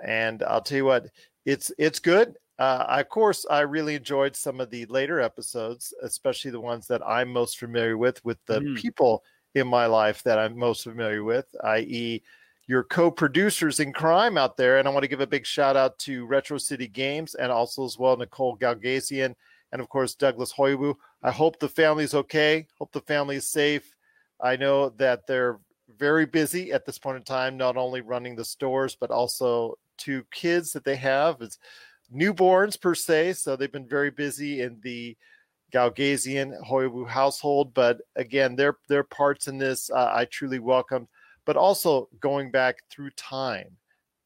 And 0.05 0.43
I'll 0.43 0.61
tell 0.61 0.77
you 0.77 0.85
what, 0.85 1.07
it's 1.45 1.71
it's 1.79 1.97
good. 1.97 2.35
Uh, 2.59 2.85
of 2.89 3.09
course, 3.09 3.45
I 3.49 3.61
really 3.61 3.95
enjoyed 3.95 4.35
some 4.35 4.59
of 4.59 4.69
the 4.69 4.85
later 4.87 5.21
episodes, 5.21 5.93
especially 6.03 6.51
the 6.51 6.59
ones 6.59 6.87
that 6.87 7.01
I'm 7.07 7.31
most 7.31 7.57
familiar 7.57 7.97
with, 7.97 8.23
with 8.25 8.37
the 8.45 8.59
mm. 8.59 8.77
people 8.77 9.23
in 9.55 9.65
my 9.65 9.85
life 9.85 10.21
that 10.23 10.37
I'm 10.37 10.57
most 10.57 10.83
familiar 10.83 11.23
with, 11.23 11.47
i.e., 11.63 12.21
your 12.67 12.83
co-producers 12.83 13.79
in 13.79 13.93
crime 13.93 14.37
out 14.37 14.57
there. 14.57 14.77
And 14.77 14.87
I 14.87 14.91
want 14.91 15.03
to 15.03 15.07
give 15.07 15.21
a 15.21 15.27
big 15.27 15.45
shout 15.45 15.75
out 15.75 15.97
to 15.99 16.25
Retro 16.27 16.59
City 16.59 16.87
Games 16.87 17.33
and 17.33 17.51
also 17.51 17.83
as 17.83 17.97
well 17.97 18.15
Nicole 18.15 18.57
Galgasian 18.57 19.33
and 19.71 19.81
of 19.81 19.89
course 19.89 20.13
Douglas 20.13 20.53
Hoiwu. 20.53 20.93
I 21.23 21.31
hope 21.31 21.59
the 21.59 21.67
family's 21.67 22.13
okay. 22.13 22.67
Hope 22.77 22.91
the 22.91 23.01
family 23.01 23.37
is 23.37 23.47
safe. 23.47 23.95
I 24.39 24.55
know 24.55 24.89
that 24.97 25.25
they're 25.25 25.59
very 25.97 26.27
busy 26.27 26.71
at 26.71 26.85
this 26.85 26.99
point 26.99 27.17
in 27.17 27.23
time, 27.23 27.57
not 27.57 27.75
only 27.75 28.01
running 28.01 28.35
the 28.35 28.45
stores 28.45 28.95
but 28.95 29.09
also 29.09 29.79
two 29.97 30.23
kids 30.31 30.71
that 30.73 30.83
they 30.83 30.95
have. 30.95 31.41
It's 31.41 31.57
newborns 32.13 32.79
per 32.79 32.95
se, 32.95 33.33
so 33.33 33.55
they've 33.55 33.71
been 33.71 33.87
very 33.87 34.11
busy 34.11 34.61
in 34.61 34.79
the 34.81 35.15
Galgazian 35.71 36.59
Hoiwu 36.67 37.07
household. 37.07 37.73
But 37.73 38.01
again, 38.15 38.55
their 38.55 38.77
their 38.87 39.03
parts 39.03 39.47
in 39.47 39.57
this 39.57 39.89
uh, 39.89 40.11
I 40.13 40.25
truly 40.25 40.59
welcomed. 40.59 41.07
But 41.45 41.57
also 41.57 42.09
going 42.19 42.51
back 42.51 42.77
through 42.89 43.11
time 43.11 43.77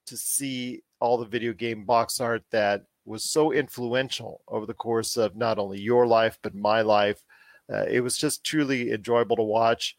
to 0.08 0.17
see 0.17 0.84
all 1.00 1.17
the 1.17 1.26
video 1.26 1.54
game 1.54 1.86
box 1.86 2.19
art 2.19 2.43
that 2.52 2.84
was 3.06 3.24
so 3.24 3.52
influential 3.52 4.41
over 4.48 4.65
the 4.65 4.74
course 4.74 5.17
of 5.17 5.36
not 5.36 5.60
only 5.60 5.80
your 5.80 6.08
life 6.08 6.39
but 6.41 6.56
my 6.56 6.82
life. 6.82 7.24
Uh, 7.72 7.86
it 7.89 8.02
was 8.02 8.17
just 8.17 8.43
truly 8.43 8.91
enjoyable 8.91 9.36
to 9.36 9.43
watch. 9.43 9.96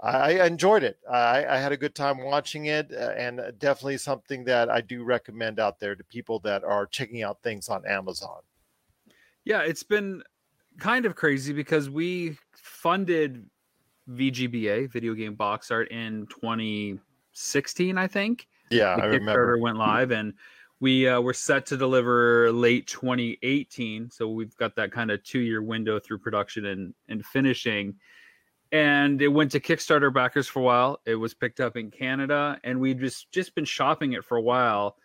I, 0.00 0.46
enjoyed 0.46 0.84
it. 0.84 0.98
I, 1.10 1.44
I, 1.44 1.56
had 1.58 1.72
a 1.72 1.76
good 1.76 1.94
time 1.94 2.22
watching 2.22 2.66
it, 2.66 2.92
uh, 2.92 3.10
and 3.16 3.40
definitely 3.58 3.98
something 3.98 4.44
that 4.44 4.70
I 4.70 4.80
do 4.80 5.02
recommend 5.02 5.58
out 5.58 5.80
there 5.80 5.96
to 5.96 6.04
people 6.04 6.38
that 6.40 6.62
are 6.62 6.86
checking 6.86 7.22
out 7.24 7.42
things 7.42 7.68
on 7.68 7.84
Amazon. 7.84 8.40
Yeah, 9.44 9.62
it's 9.62 9.82
been 9.82 10.22
kind 10.78 11.04
of 11.04 11.16
crazy 11.16 11.52
because 11.52 11.90
we 11.90 12.36
funded 12.54 13.44
VGBA, 14.08 14.90
Video 14.90 15.14
Game 15.14 15.34
Box 15.34 15.70
Art, 15.70 15.90
in 15.90 16.26
2016, 16.28 17.98
I 17.98 18.06
think. 18.06 18.46
Yeah, 18.70 18.96
the 18.96 19.02
I 19.02 19.06
Kickstarter 19.06 19.18
remember. 19.18 19.58
went 19.58 19.78
live, 19.78 20.10
and 20.12 20.34
we 20.80 21.08
uh, 21.08 21.20
were 21.20 21.34
set 21.34 21.66
to 21.66 21.76
deliver 21.76 22.52
late 22.52 22.86
2018. 22.86 24.10
So 24.10 24.28
we've 24.28 24.56
got 24.56 24.76
that 24.76 24.92
kind 24.92 25.10
of 25.10 25.22
two 25.24 25.40
year 25.40 25.62
window 25.62 25.98
through 25.98 26.18
production 26.18 26.66
and, 26.66 26.94
and 27.08 27.24
finishing. 27.24 27.96
And 28.70 29.22
it 29.22 29.28
went 29.28 29.50
to 29.52 29.60
Kickstarter 29.60 30.12
backers 30.12 30.46
for 30.46 30.60
a 30.60 30.62
while. 30.62 31.00
It 31.06 31.14
was 31.14 31.32
picked 31.32 31.60
up 31.60 31.76
in 31.76 31.90
Canada, 31.90 32.60
and 32.64 32.80
we'd 32.80 33.00
just 33.00 33.32
just 33.32 33.54
been 33.54 33.64
shopping 33.64 34.12
it 34.12 34.24
for 34.24 34.36
a 34.36 34.42
while. 34.42 34.96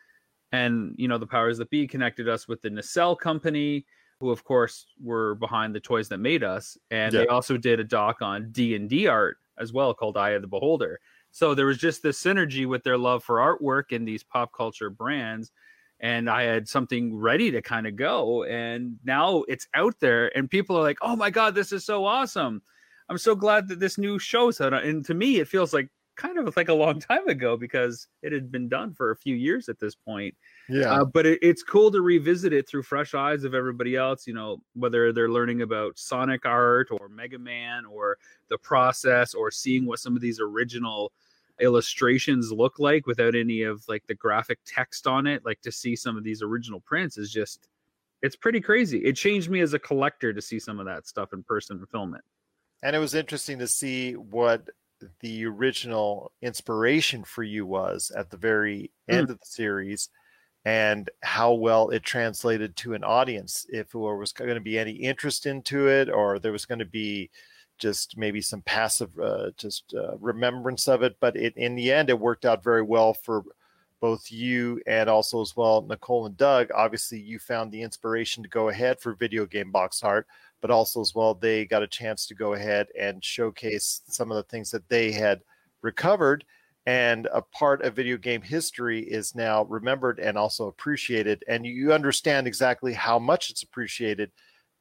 And 0.52 0.95
you 0.97 1.08
know, 1.08 1.17
the 1.17 1.28
powers 1.28 1.58
that 1.60 1.69
be 1.69 1.88
connected 1.88 2.28
us 2.28 2.47
with 2.47 2.62
the 2.62 2.69
Nacelle 2.69 3.15
company, 3.15 3.86
who 4.19 4.32
of 4.32 4.43
course 4.43 4.88
were 5.02 5.36
behind 5.36 5.73
the 5.73 5.80
toys 5.80 6.10
that 6.10 6.17
made 6.17 6.43
us, 6.43 6.78
and 6.91 7.13
Yeah. 7.13 7.21
they 7.21 7.28
also 7.28 7.56
did 7.58 7.80
a 7.80 7.84
doc 7.86 8.21
on 8.21 8.52
D 8.52 8.76
and 8.76 8.89
D 8.89 9.08
art 9.08 9.38
as 9.58 9.71
well 9.71 9.93
called 9.93 10.17
Eye 10.17 10.32
of 10.32 10.41
the 10.41 10.47
Beholder. 10.47 10.99
So 11.32 11.56
there 11.56 11.65
was 11.65 11.78
just 11.78 12.04
this 12.04 12.21
synergy 12.21 12.67
with 12.67 12.84
their 12.84 12.97
love 12.97 13.23
for 13.23 13.38
artwork 13.38 13.95
and 13.95 14.08
these 14.08 14.23
pop 14.23 14.52
culture 14.54 14.89
brands. 14.89 15.52
And 15.99 16.30
I 16.30 16.43
had 16.43 16.67
something 16.67 17.15
ready 17.15 17.49
to 17.52 17.62
kind 17.62 17.88
of 17.88 17.95
go. 17.95 18.43
And 18.43 18.99
now 19.06 19.43
it's 19.47 19.67
out 19.73 19.99
there, 20.02 20.36
and 20.38 20.49
people 20.49 20.78
are 20.78 20.82
like, 20.84 20.97
oh 21.02 21.15
my 21.15 21.30
God, 21.30 21.56
this 21.56 21.71
is 21.71 21.86
so 21.86 22.06
awesome. 22.06 22.62
I'm 23.13 23.19
so 23.19 23.36
glad 23.36 23.67
that 23.67 23.80
this 23.80 23.99
new 23.99 24.17
show's 24.17 24.60
out. 24.60 24.73
And 24.73 25.06
to 25.06 25.13
me, 25.13 25.39
it 25.39 25.47
feels 25.47 25.71
like 25.71 25.88
kind 26.15 26.39
of 26.39 26.58
like 26.58 26.69
a 26.69 26.73
long 26.73 26.99
time 26.99 27.28
ago 27.28 27.56
because 27.56 28.08
it 28.23 28.32
had 28.32 28.52
been 28.52 28.67
done 28.67 28.91
for 28.91 29.12
a 29.12 29.15
few 29.15 29.36
years 29.36 29.69
at 29.69 29.80
this 29.80 29.93
point. 29.93 30.34
Yeah, 30.67 30.91
Uh, 30.91 31.06
but 31.06 31.28
it, 31.28 31.38
it's 31.43 31.62
cool 31.62 31.91
to 31.91 32.02
revisit 32.02 32.54
it 32.54 32.67
through 32.67 32.82
fresh 32.82 33.13
eyes 33.13 33.43
of 33.43 33.54
everybody 33.54 33.95
else, 33.95 34.26
you 34.26 34.34
know, 34.34 34.63
whether 34.73 35.13
they're 35.13 35.30
learning 35.30 35.62
about 35.62 35.99
Sonic 35.99 36.43
art 36.43 36.88
or 36.89 37.08
Mega 37.08 37.38
Man 37.38 37.86
or 37.86 38.17
the 38.49 38.58
process 38.58 39.36
or 39.36 39.52
seeing 39.52 39.86
what 39.86 39.99
some 39.99 40.15
of 40.15 40.21
these 40.23 40.39
original 40.39 41.12
illustrations 41.62 42.52
look 42.52 42.80
like 42.80 43.06
without 43.06 43.36
any 43.36 43.62
of 43.62 43.84
like 43.88 44.08
the 44.08 44.15
graphic 44.15 44.58
text 44.65 45.06
on 45.06 45.28
it. 45.28 45.45
Like 45.45 45.62
to 45.62 45.71
see 45.71 45.95
some 45.95 46.17
of 46.17 46.23
these 46.23 46.41
original 46.41 46.80
prints 46.80 47.19
is 47.19 47.32
just, 47.32 47.67
it's 48.23 48.36
pretty 48.36 48.60
crazy. 48.60 49.06
It 49.06 49.13
changed 49.13 49.52
me 49.52 49.60
as 49.60 49.76
a 49.76 49.80
collector 49.80 50.34
to 50.34 50.41
see 50.41 50.58
some 50.58 50.80
of 50.80 50.88
that 50.88 51.06
stuff 51.06 51.32
in 51.32 51.43
person 51.43 51.78
and 51.78 51.88
film 51.89 52.15
it. 52.15 52.21
And 52.83 52.95
it 52.95 52.99
was 52.99 53.15
interesting 53.15 53.57
to 53.59 53.67
see 53.67 54.13
what 54.13 54.69
the 55.21 55.45
original 55.45 56.31
inspiration 56.41 57.23
for 57.23 57.43
you 57.43 57.65
was 57.65 58.11
at 58.15 58.29
the 58.29 58.37
very 58.37 58.91
end 59.09 59.29
of 59.29 59.39
the 59.39 59.45
series 59.45 60.09
and 60.65 61.09
how 61.23 61.53
well 61.53 61.89
it 61.89 62.03
translated 62.03 62.75
to 62.75 62.93
an 62.93 63.03
audience 63.03 63.65
if 63.69 63.91
there 63.91 64.01
was 64.01 64.31
going 64.31 64.53
to 64.53 64.61
be 64.61 64.77
any 64.77 64.91
interest 64.91 65.45
into 65.45 65.87
it 65.87 66.09
or 66.09 66.39
there 66.39 66.51
was 66.51 66.65
going 66.65 66.79
to 66.79 66.85
be 66.85 67.29
just 67.79 68.17
maybe 68.17 68.39
some 68.39 68.61
passive 68.61 69.17
uh, 69.19 69.49
just 69.57 69.93
uh, 69.93 70.15
remembrance 70.19 70.87
of 70.87 71.03
it. 71.03 71.17
But 71.19 71.35
it, 71.35 71.55
in 71.57 71.75
the 71.75 71.91
end 71.91 72.09
it 72.09 72.19
worked 72.19 72.45
out 72.45 72.63
very 72.63 72.81
well 72.81 73.13
for 73.13 73.43
both 73.99 74.31
you 74.31 74.81
and 74.85 75.09
also 75.09 75.41
as 75.41 75.55
well 75.55 75.81
nicole 75.81 76.25
and 76.25 76.37
doug. 76.37 76.69
Obviously 76.75 77.19
you 77.19 77.39
found 77.39 77.71
the 77.71 77.81
inspiration 77.81 78.43
to 78.43 78.49
go 78.49 78.69
ahead 78.69 78.99
for 78.99 79.15
video 79.15 79.45
game 79.45 79.71
box 79.71 80.03
art 80.03 80.27
but 80.63 80.71
also 80.71 81.02
as 81.02 81.13
well 81.13 81.34
they 81.34 81.65
got 81.65 81.84
a 81.84 81.88
chance 81.88 82.26
to 82.26 82.34
go 82.34 82.54
ahead 82.54 82.88
and 82.97 83.23
showcase 83.23 84.02
some 84.08 84.32
of 84.32 84.38
the 84.38 84.43
things 84.43 84.71
that 84.71 84.88
they 84.88 85.12
had 85.12 85.41
recovered 85.82 86.45
and 86.86 87.28
a 87.34 87.41
part 87.41 87.82
of 87.82 87.93
video 87.95 88.15
game 88.15 88.41
history 88.41 89.02
is 89.02 89.36
now 89.36 89.65
remembered 89.65 90.19
and 90.19 90.38
also 90.38 90.67
appreciated 90.67 91.43
and 91.49 91.65
you 91.65 91.91
understand 91.91 92.47
exactly 92.47 92.93
how 92.93 93.19
much 93.19 93.49
it's 93.49 93.62
appreciated 93.62 94.32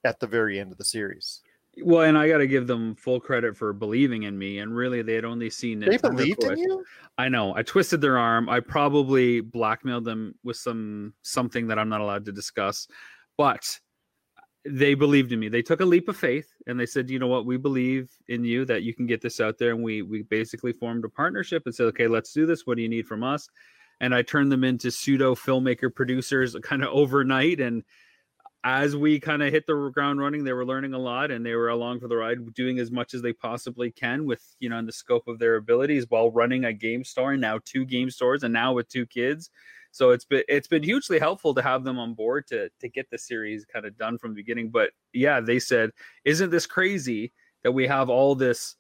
at 0.05 0.21
the 0.21 0.27
very 0.27 0.61
end 0.61 0.71
of 0.71 0.79
the 0.79 0.85
series 0.85 1.43
Well, 1.83 2.03
and 2.03 2.17
I 2.17 2.29
got 2.29 2.39
to 2.39 2.47
give 2.47 2.69
them 2.69 2.95
full 2.95 3.19
credit 3.19 3.57
for 3.57 3.73
believing 3.73 4.25
in 4.25 4.39
me. 4.39 4.59
And 4.59 4.77
really, 4.77 5.01
they 5.01 5.15
had 5.15 5.25
only 5.25 5.49
seen 5.49 5.81
they 5.81 5.87
Nintendo 5.87 6.03
believed 6.03 6.45
in 6.45 6.59
you 6.59 6.85
I 7.17 7.31
know. 7.31 7.57
I 7.57 7.63
twisted 7.63 8.03
their 8.03 8.19
arm. 8.19 8.51
I 8.51 8.61
probably 8.61 9.41
blackmailed 9.41 10.05
them 10.05 10.35
with 10.45 10.59
some 10.59 11.15
something 11.23 11.67
that 11.69 11.79
I'm 11.79 11.89
not 11.89 12.03
allowed 12.03 12.27
to 12.27 12.33
discuss. 12.33 12.89
But 13.39 13.81
they 14.65 14.95
believed 14.95 15.33
in 15.33 15.41
me. 15.41 15.49
They 15.49 15.63
took 15.63 15.81
a 15.81 15.85
leap 15.85 16.09
of 16.09 16.17
faith 16.17 16.53
and 16.67 16.79
they 16.79 16.87
said, 16.87 17.11
"You 17.11 17.19
know 17.19 17.27
what? 17.27 17.47
We 17.47 17.57
believe 17.57 18.11
in 18.29 18.45
you 18.45 18.65
that 18.67 18.83
you 18.83 18.95
can 18.95 19.07
get 19.07 19.21
this 19.21 19.41
out 19.41 19.59
there." 19.59 19.71
And 19.71 19.83
we 19.83 20.03
we 20.03 20.23
basically 20.23 20.73
formed 20.73 21.05
a 21.05 21.09
partnership 21.09 21.65
and 21.67 21.75
said, 21.75 21.87
"Okay, 21.87 22.07
let's 22.09 22.33
do 22.33 22.47
this. 22.47 22.67
What 22.67 22.77
do 22.77 22.83
you 22.83 22.89
need 22.89 23.07
from 23.07 23.25
us?" 23.25 23.49
And 24.01 24.15
I 24.15 24.23
turned 24.23 24.53
them 24.53 24.65
into 24.65 24.91
pseudo 24.91 25.35
filmmaker 25.35 25.95
producers 25.95 26.57
kind 26.63 26.83
of 26.83 26.91
overnight 26.91 27.61
and 27.61 27.83
as 28.65 28.95
we 28.95 29.19
kind 29.19 29.43
of 29.43 29.53
hit 29.53 29.67
the 29.67 29.91
ground 29.93 30.21
running, 30.21 30.45
they 30.45 30.53
were 30.53 30.65
learning 30.65 30.95
a 30.95 30.99
lot 30.99 31.31
and 31.31 31.45
they 31.45 31.55
were 31.55 31.69
along 31.69 31.99
for 31.99 32.07
the 32.07 32.17
ride, 32.17 32.55
doing 32.55 32.79
as 32.79 32.93
much 32.93 33.13
as 33.13 33.21
they 33.21 33.33
possibly 33.33 33.91
can 33.91 34.25
with, 34.25 34.55
you 34.61 34.69
know, 34.69 34.79
in 34.79 34.87
the 34.87 34.93
scope 34.93 35.27
of 35.27 35.39
their 35.39 35.57
abilities 35.57 36.07
while 36.09 36.31
running 36.31 36.65
a 36.65 36.73
game 36.73 37.03
store 37.03 37.33
and 37.33 37.41
now 37.41 37.59
two 37.65 37.85
game 37.85 38.09
stores 38.09 38.45
and 38.45 38.53
now 38.53 38.73
with 38.73 38.89
two 38.89 39.05
kids. 39.05 39.51
So 39.93 40.11
it's 40.11 40.25
been 40.25 40.43
it's 40.49 40.67
been 40.67 40.83
hugely 40.83 41.19
helpful 41.19 41.55
to 41.55 41.63
have 41.63 41.85
them 41.85 41.99
on 41.99 42.15
board 42.15 42.47
to 42.49 42.71
to 42.81 42.89
get 42.89 43.11
the 43.11 43.19
series 43.19 43.65
kind 43.65 43.87
of 43.87 43.97
done 43.97 44.19
from 44.19 44.31
the 44.31 44.37
beginning. 44.37 44.71
But 44.71 44.91
yeah, 45.13 45.41
they 45.41 45.59
said, 45.59 45.91
isn't 46.25 46.51
this 46.51 46.67
crazy 46.67 47.33
that 47.63 47.73
we 47.73 47.87
have 47.87 48.09
all 48.09 48.35
this 48.35 48.77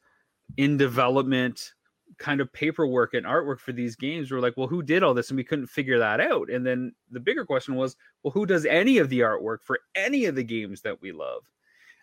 in 0.57 0.77
development 0.77 1.73
kind 2.19 2.41
of 2.41 2.53
paperwork 2.53 3.15
and 3.15 3.27
artwork 3.27 3.61
for 3.61 3.73
these 3.73 3.95
games? 3.95 4.31
We're 4.31 4.41
like, 4.41 4.57
well, 4.57 4.67
who 4.67 4.83
did 4.83 5.03
all 5.03 5.13
this? 5.15 5.31
And 5.31 5.37
we 5.37 5.45
couldn't 5.45 5.67
figure 5.67 5.99
that 5.99 6.21
out. 6.21 6.51
And 6.51 6.67
then 6.67 6.93
the 7.11 7.21
bigger 7.21 7.45
question 7.45 7.75
was, 7.75 7.95
well, 8.23 8.33
who 8.33 8.47
does 8.47 8.65
any 8.65 8.97
of 8.99 9.11
the 9.11 9.21
artwork 9.21 9.63
for 9.63 9.81
any 9.95 10.25
of 10.25 10.35
the 10.35 10.45
games 10.45 10.81
that 10.81 11.01
we 11.03 11.13
love? 11.13 11.43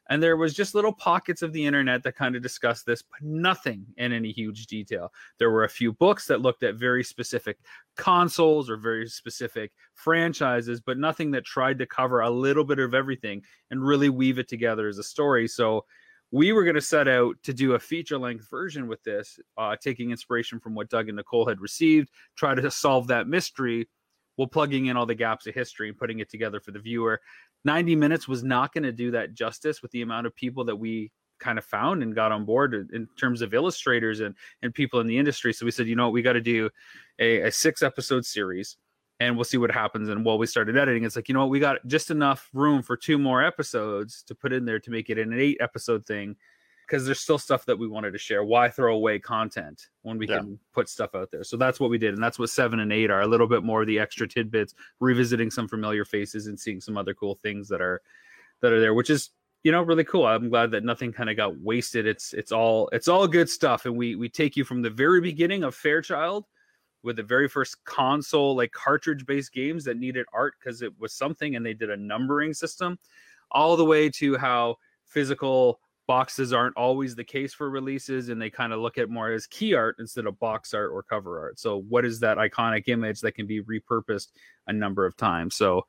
And 0.09 0.21
there 0.21 0.37
was 0.37 0.55
just 0.55 0.73
little 0.73 0.91
pockets 0.91 1.43
of 1.43 1.53
the 1.53 1.65
internet 1.65 2.03
that 2.03 2.15
kind 2.15 2.35
of 2.35 2.41
discussed 2.41 2.85
this, 2.85 3.03
but 3.03 3.21
nothing 3.21 3.85
in 3.97 4.11
any 4.11 4.31
huge 4.31 4.65
detail. 4.65 5.13
There 5.37 5.51
were 5.51 5.63
a 5.63 5.69
few 5.69 5.93
books 5.93 6.25
that 6.27 6.41
looked 6.41 6.63
at 6.63 6.75
very 6.75 7.03
specific 7.03 7.59
consoles 7.95 8.69
or 8.69 8.77
very 8.77 9.07
specific 9.07 9.71
franchises, 9.93 10.81
but 10.81 10.97
nothing 10.97 11.31
that 11.31 11.45
tried 11.45 11.77
to 11.79 11.85
cover 11.85 12.21
a 12.21 12.29
little 12.29 12.63
bit 12.63 12.79
of 12.79 12.93
everything 12.95 13.43
and 13.69 13.85
really 13.85 14.09
weave 14.09 14.39
it 14.39 14.47
together 14.47 14.87
as 14.87 14.97
a 14.97 15.03
story. 15.03 15.47
So 15.47 15.85
we 16.31 16.53
were 16.53 16.63
going 16.63 16.75
to 16.75 16.81
set 16.81 17.07
out 17.07 17.35
to 17.43 17.53
do 17.53 17.73
a 17.73 17.79
feature 17.79 18.17
length 18.17 18.49
version 18.49 18.87
with 18.87 19.03
this, 19.03 19.39
uh, 19.57 19.75
taking 19.81 20.11
inspiration 20.11 20.59
from 20.59 20.75
what 20.75 20.89
Doug 20.89 21.09
and 21.09 21.17
Nicole 21.17 21.47
had 21.47 21.59
received, 21.59 22.09
try 22.35 22.55
to 22.55 22.71
solve 22.71 23.07
that 23.07 23.27
mystery 23.27 23.87
while 24.39 24.47
plugging 24.47 24.85
in 24.85 24.95
all 24.95 25.05
the 25.05 25.13
gaps 25.13 25.47
of 25.47 25.53
history 25.53 25.89
and 25.89 25.97
putting 25.97 26.19
it 26.19 26.29
together 26.29 26.61
for 26.61 26.71
the 26.71 26.79
viewer. 26.79 27.19
90 27.65 27.93
minutes 27.97 28.25
was 28.25 28.41
not 28.41 28.73
going 28.73 28.85
to 28.85 28.91
do 28.93 29.11
that 29.11 29.33
justice 29.33 29.81
with 29.81 29.91
the 29.91 30.01
amount 30.01 30.25
of 30.25 30.33
people 30.33 30.63
that 30.63 30.77
we 30.77 31.11
kind 31.41 31.57
of 31.57 31.65
found 31.65 32.01
and 32.01 32.15
got 32.15 32.31
on 32.31 32.45
board 32.45 32.73
in- 32.93 33.05
terms 33.17 33.41
of 33.41 33.53
illustrators 33.53 34.21
and, 34.21 34.33
and 34.61 34.73
people 34.73 35.01
in 35.01 35.07
the 35.07 35.17
industry. 35.17 35.51
So 35.51 35.65
we 35.65 35.71
said, 35.71 35.87
you 35.87 35.97
know 35.97 36.05
what, 36.05 36.13
we 36.13 36.21
got 36.21 36.33
to 36.33 36.41
do 36.41 36.69
a, 37.19 37.41
a 37.41 37.51
six 37.51 37.83
episode 37.83 38.25
series 38.25 38.77
and 39.19 39.35
we'll 39.35 39.43
see 39.43 39.57
what 39.57 39.71
happens. 39.71 40.07
And 40.07 40.23
while 40.23 40.37
we 40.37 40.47
started 40.47 40.77
editing, 40.77 41.03
it's 41.03 41.17
like, 41.17 41.27
you 41.27 41.33
know 41.33 41.41
what, 41.41 41.49
we 41.49 41.59
got 41.59 41.85
just 41.85 42.09
enough 42.09 42.47
room 42.53 42.81
for 42.81 42.95
two 42.95 43.17
more 43.17 43.43
episodes 43.43 44.23
to 44.23 44.35
put 44.35 44.53
in 44.53 44.63
there 44.63 44.79
to 44.79 44.89
make 44.89 45.09
it 45.09 45.17
an 45.17 45.33
eight 45.33 45.57
episode 45.59 46.05
thing 46.05 46.37
because 46.89 47.05
there's 47.05 47.19
still 47.19 47.37
stuff 47.37 47.65
that 47.65 47.77
we 47.77 47.87
wanted 47.87 48.11
to 48.11 48.17
share. 48.17 48.43
Why 48.43 48.67
throw 48.67 48.95
away 48.95 49.19
content 49.19 49.89
when 50.01 50.17
we 50.17 50.27
Yeah. 50.27 50.39
can 50.39 50.59
put 50.73 50.89
stuff 50.89 51.13
out 51.13 51.29
there? 51.29 51.43
So 51.43 51.55
that's 51.55 51.79
what 51.79 51.91
we 51.91 51.99
did. 51.99 52.15
And 52.15 52.23
that's 52.23 52.39
what 52.39 52.49
seven 52.49 52.79
and 52.79 52.91
eight 52.91 53.11
are 53.11 53.21
a 53.21 53.27
little 53.27 53.45
bit 53.47 53.63
more 53.63 53.81
of 53.81 53.87
the 53.87 53.99
extra 53.99 54.27
tidbits, 54.27 54.73
revisiting 54.99 55.51
some 55.51 55.67
familiar 55.67 56.03
faces 56.03 56.47
and 56.47 56.59
seeing 56.59 56.81
some 56.81 56.97
other 56.97 57.13
cool 57.13 57.35
things 57.35 57.67
that 57.69 57.81
are 57.81 58.01
that 58.61 58.73
are 58.73 58.79
there, 58.79 58.95
which 58.95 59.09
is 59.09 59.29
you 59.63 59.71
know 59.71 59.83
really 59.83 60.03
cool. 60.03 60.25
I'm 60.25 60.49
glad 60.49 60.71
that 60.71 60.83
nothing 60.83 61.13
kind 61.13 61.29
of 61.29 61.37
got 61.37 61.59
wasted. 61.59 62.07
It's 62.07 62.33
it's 62.33 62.51
all 62.51 62.89
it's 62.91 63.07
all 63.07 63.27
good 63.27 63.49
stuff. 63.49 63.85
And 63.85 63.95
we 63.95 64.15
we 64.15 64.27
take 64.27 64.57
you 64.57 64.63
from 64.63 64.81
the 64.81 64.89
very 64.89 65.21
beginning 65.21 65.63
of 65.63 65.75
Fairchild 65.75 66.45
with 67.03 67.17
the 67.17 67.23
very 67.23 67.47
first 67.47 67.83
console 67.85 68.55
like 68.55 68.71
cartridge 68.71 69.25
based 69.27 69.53
games 69.53 69.83
that 69.85 69.97
needed 69.97 70.25
art 70.33 70.55
because 70.59 70.81
it 70.81 70.91
was 70.99 71.13
something 71.13 71.55
and 71.55 71.65
they 71.65 71.73
did 71.73 71.91
a 71.91 71.97
numbering 71.97 72.53
system 72.53 72.97
all 73.51 73.77
the 73.77 73.85
way 73.85 74.09
to 74.09 74.37
how 74.37 74.75
physical 75.05 75.79
boxes 76.09 76.51
aren't 76.51 76.75
always 76.75 77.13
the 77.13 77.23
case 77.23 77.53
for 77.53 77.69
releases 77.69 78.29
and 78.29 78.41
they 78.41 78.49
kind 78.49 78.73
of 78.73 78.79
look 78.79 78.97
at 78.97 79.11
more 79.11 79.31
as 79.31 79.45
key 79.45 79.75
art 79.75 79.95
instead 79.99 80.25
of 80.25 80.39
box 80.39 80.73
art 80.73 80.89
or 80.91 81.03
cover 81.03 81.39
art. 81.39 81.59
So 81.59 81.81
what 81.87 82.03
is 82.03 82.19
that 82.21 82.39
iconic 82.39 82.87
image 82.87 83.21
that 83.21 83.33
can 83.33 83.45
be 83.45 83.61
repurposed 83.61 84.29
a 84.65 84.73
number 84.73 85.05
of 85.05 85.15
times? 85.15 85.55
So 85.55 85.85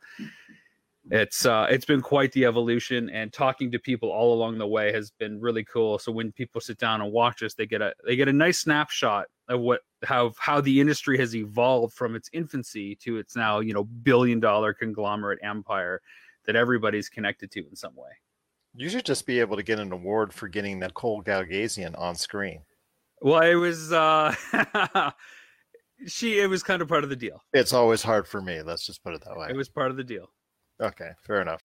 it's 1.11 1.46
uh 1.46 1.66
it's 1.70 1.87
been 1.87 2.02
quite 2.02 2.30
the 2.33 2.44
evolution 2.44 3.09
and 3.09 3.33
talking 3.33 3.70
to 3.70 3.78
people 3.78 4.11
all 4.11 4.35
along 4.35 4.59
the 4.59 4.66
way 4.66 4.92
has 4.92 5.11
been 5.11 5.40
really 5.40 5.64
cool. 5.64 5.98
So 5.98 6.12
when 6.12 6.33
people 6.33 6.61
sit 6.61 6.76
down 6.76 7.00
and 7.00 7.11
watch 7.11 7.42
us 7.42 7.54
they 7.54 7.64
get 7.64 7.80
a 7.80 7.94
they 8.04 8.14
get 8.14 8.28
a 8.28 8.33
nice 8.35 8.59
snapshot 8.59 9.24
of 9.48 9.61
what 9.61 9.80
how 10.04 10.35
how 10.38 10.61
the 10.61 10.83
industry 10.83 11.16
has 11.16 11.35
evolved 11.35 11.94
from 11.94 12.14
its 12.14 12.28
infancy 12.35 12.94
to 12.96 13.16
its 13.16 13.37
now 13.37 13.61
you 13.61 13.72
know 13.72 13.85
billion 13.85 14.38
dollar 14.38 14.74
conglomerate 14.74 15.38
empire 15.42 16.02
that 16.44 16.56
everybody's 16.56 17.09
connected 17.09 17.50
to 17.52 17.61
in 17.66 17.74
some 17.74 17.96
way 17.96 18.11
You 18.74 18.88
should 18.88 19.04
just 19.04 19.26
be 19.26 19.40
able 19.40 19.56
to 19.56 19.62
get 19.62 19.78
an 19.80 19.92
award 19.92 20.33
for 20.33 20.48
getting 20.48 20.78
Nicole 20.78 21.22
Galgazian 21.22 21.98
on 21.98 22.14
screen. 22.14 22.62
well 23.20 23.42
it 23.42 23.54
was 23.56 23.92
uh 23.92 24.35
she 26.06 26.38
it 26.40 26.48
was 26.48 26.62
kind 26.62 26.80
of 26.80 26.88
part 26.88 27.04
of 27.04 27.11
the 27.11 27.16
deal 27.16 27.42
It's 27.52 27.72
always 27.72 28.02
hard 28.02 28.26
for 28.26 28.40
me. 28.40 28.62
Let's 28.62 28.87
just 28.87 29.02
put 29.02 29.14
it 29.14 29.22
that 29.24 29.37
way. 29.37 29.48
it 29.50 29.56
was 29.56 29.68
part 29.68 29.90
of 29.90 29.96
the 29.96 30.04
deal 30.04 30.30
okay, 30.80 31.11
fair 31.26 31.42
enough. 31.42 31.61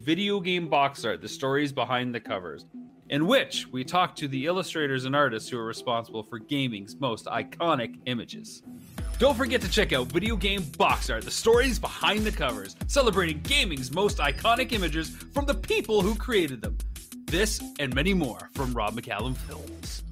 video 0.00 0.40
game 0.40 0.68
box 0.68 1.04
art, 1.04 1.20
the 1.20 1.28
stories 1.28 1.72
behind 1.72 2.14
the 2.14 2.20
covers, 2.20 2.66
in 3.10 3.26
which 3.26 3.66
we 3.68 3.84
talk 3.84 4.16
to 4.16 4.26
the 4.28 4.46
illustrators 4.46 5.04
and 5.04 5.14
artists 5.14 5.48
who 5.48 5.58
are 5.58 5.64
responsible 5.66 6.22
for 6.22 6.38
gaming's 6.38 6.96
most 6.98 7.26
iconic 7.26 7.94
images. 8.06 8.62
Don't 9.18 9.36
forget 9.36 9.60
to 9.62 9.68
check 9.68 9.92
out 9.92 10.06
Video 10.06 10.36
Game 10.36 10.62
Box 10.78 11.10
Art, 11.10 11.24
the 11.24 11.30
stories 11.32 11.76
behind 11.76 12.24
the 12.24 12.30
covers, 12.30 12.76
celebrating 12.86 13.40
gaming's 13.40 13.90
most 13.90 14.18
iconic 14.18 14.70
images 14.70 15.08
from 15.08 15.44
the 15.44 15.54
people 15.54 16.02
who 16.02 16.14
created 16.14 16.62
them. 16.62 16.78
This 17.26 17.60
and 17.80 17.92
many 17.92 18.14
more 18.14 18.48
from 18.54 18.72
Rob 18.74 18.94
McCallum 18.94 19.36
Films. 19.36 20.04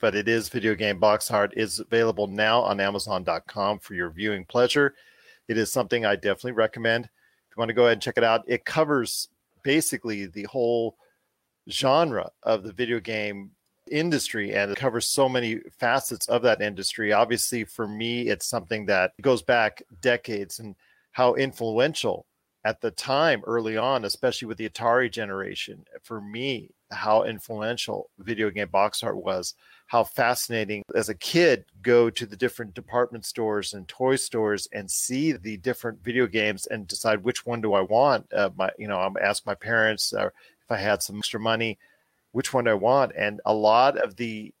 but 0.00 0.14
it 0.14 0.28
is 0.28 0.48
video 0.48 0.76
game 0.76 0.98
box 1.00 1.28
art 1.28 1.52
is 1.56 1.80
available 1.80 2.28
now 2.28 2.60
on 2.60 2.78
amazon.com 2.78 3.80
for 3.80 3.94
your 3.94 4.10
viewing 4.10 4.44
pleasure 4.44 4.94
it 5.48 5.58
is 5.58 5.72
something 5.72 6.06
i 6.06 6.14
definitely 6.14 6.52
recommend 6.52 7.06
if 7.06 7.56
you 7.56 7.60
want 7.60 7.68
to 7.68 7.74
go 7.74 7.86
ahead 7.86 7.94
and 7.94 8.02
check 8.02 8.16
it 8.16 8.22
out 8.22 8.44
it 8.46 8.64
covers 8.64 9.26
basically 9.64 10.26
the 10.26 10.44
whole 10.44 10.96
genre 11.68 12.30
of 12.44 12.62
the 12.62 12.72
video 12.72 13.00
game 13.00 13.50
industry 13.88 14.54
and 14.54 14.70
it 14.70 14.76
covers 14.76 15.06
so 15.06 15.28
many 15.28 15.58
facets 15.78 16.28
of 16.28 16.42
that 16.42 16.60
industry 16.60 17.12
obviously 17.12 17.64
for 17.64 17.86
me 17.86 18.28
it's 18.28 18.46
something 18.46 18.86
that 18.86 19.12
goes 19.20 19.42
back 19.42 19.82
decades 20.00 20.58
and 20.58 20.74
how 21.12 21.34
influential 21.34 22.26
at 22.64 22.80
the 22.80 22.90
time 22.90 23.42
early 23.46 23.76
on 23.76 24.04
especially 24.04 24.46
with 24.46 24.58
the 24.58 24.68
atari 24.68 25.10
generation 25.10 25.84
for 26.02 26.20
me 26.20 26.70
how 26.90 27.24
influential 27.24 28.10
video 28.18 28.50
game 28.50 28.68
box 28.68 29.02
art 29.02 29.16
was 29.16 29.54
how 29.88 30.04
fascinating 30.04 30.82
as 30.94 31.08
a 31.08 31.14
kid 31.14 31.64
go 31.82 32.10
to 32.10 32.26
the 32.26 32.36
different 32.36 32.74
department 32.74 33.24
stores 33.24 33.72
and 33.72 33.88
toy 33.88 34.16
stores 34.16 34.68
and 34.72 34.88
see 34.88 35.32
the 35.32 35.56
different 35.56 36.02
video 36.04 36.26
games 36.26 36.66
and 36.66 36.86
decide 36.86 37.24
which 37.24 37.46
one 37.46 37.62
do 37.62 37.72
I 37.72 37.80
want. 37.80 38.30
Uh, 38.32 38.50
my, 38.54 38.70
you 38.78 38.86
know, 38.86 38.98
I'm 38.98 39.16
ask 39.16 39.46
my 39.46 39.54
parents 39.54 40.12
uh, 40.12 40.26
if 40.26 40.70
I 40.70 40.76
had 40.76 41.02
some 41.02 41.16
extra 41.16 41.40
money, 41.40 41.78
which 42.32 42.52
one 42.52 42.68
I 42.68 42.74
want, 42.74 43.12
and 43.16 43.40
a 43.44 43.54
lot 43.54 43.96
of 43.98 44.16
the, 44.16 44.52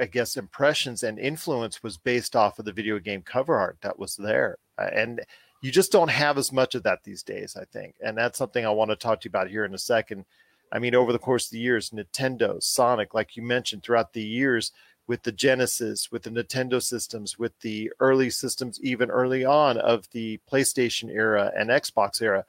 I 0.00 0.06
guess, 0.06 0.36
impressions 0.36 1.02
and 1.02 1.18
influence 1.18 1.82
was 1.82 1.96
based 1.96 2.34
off 2.34 2.58
of 2.58 2.64
the 2.64 2.72
video 2.72 2.98
game 2.98 3.22
cover 3.22 3.56
art 3.56 3.78
that 3.82 3.98
was 3.98 4.16
there, 4.16 4.56
and 4.78 5.20
you 5.62 5.70
just 5.70 5.92
don't 5.92 6.10
have 6.10 6.38
as 6.38 6.52
much 6.52 6.74
of 6.74 6.82
that 6.82 7.02
these 7.04 7.22
days, 7.22 7.56
I 7.56 7.64
think, 7.64 7.94
and 8.04 8.16
that's 8.16 8.38
something 8.38 8.64
I 8.64 8.70
want 8.70 8.90
to 8.90 8.96
talk 8.96 9.20
to 9.20 9.26
you 9.26 9.30
about 9.30 9.50
here 9.50 9.64
in 9.64 9.74
a 9.74 9.78
second. 9.78 10.24
I 10.72 10.78
mean, 10.78 10.94
over 10.94 11.12
the 11.12 11.18
course 11.18 11.46
of 11.46 11.52
the 11.52 11.60
years, 11.60 11.90
Nintendo, 11.90 12.62
Sonic, 12.62 13.14
like 13.14 13.36
you 13.36 13.42
mentioned, 13.42 13.82
throughout 13.82 14.12
the 14.12 14.22
years 14.22 14.72
with 15.06 15.22
the 15.22 15.32
Genesis, 15.32 16.10
with 16.10 16.24
the 16.24 16.30
Nintendo 16.30 16.82
systems, 16.82 17.38
with 17.38 17.58
the 17.60 17.92
early 18.00 18.30
systems, 18.30 18.80
even 18.82 19.10
early 19.10 19.44
on 19.44 19.78
of 19.78 20.10
the 20.10 20.40
PlayStation 20.50 21.08
era 21.10 21.52
and 21.56 21.70
Xbox 21.70 22.20
era, 22.20 22.44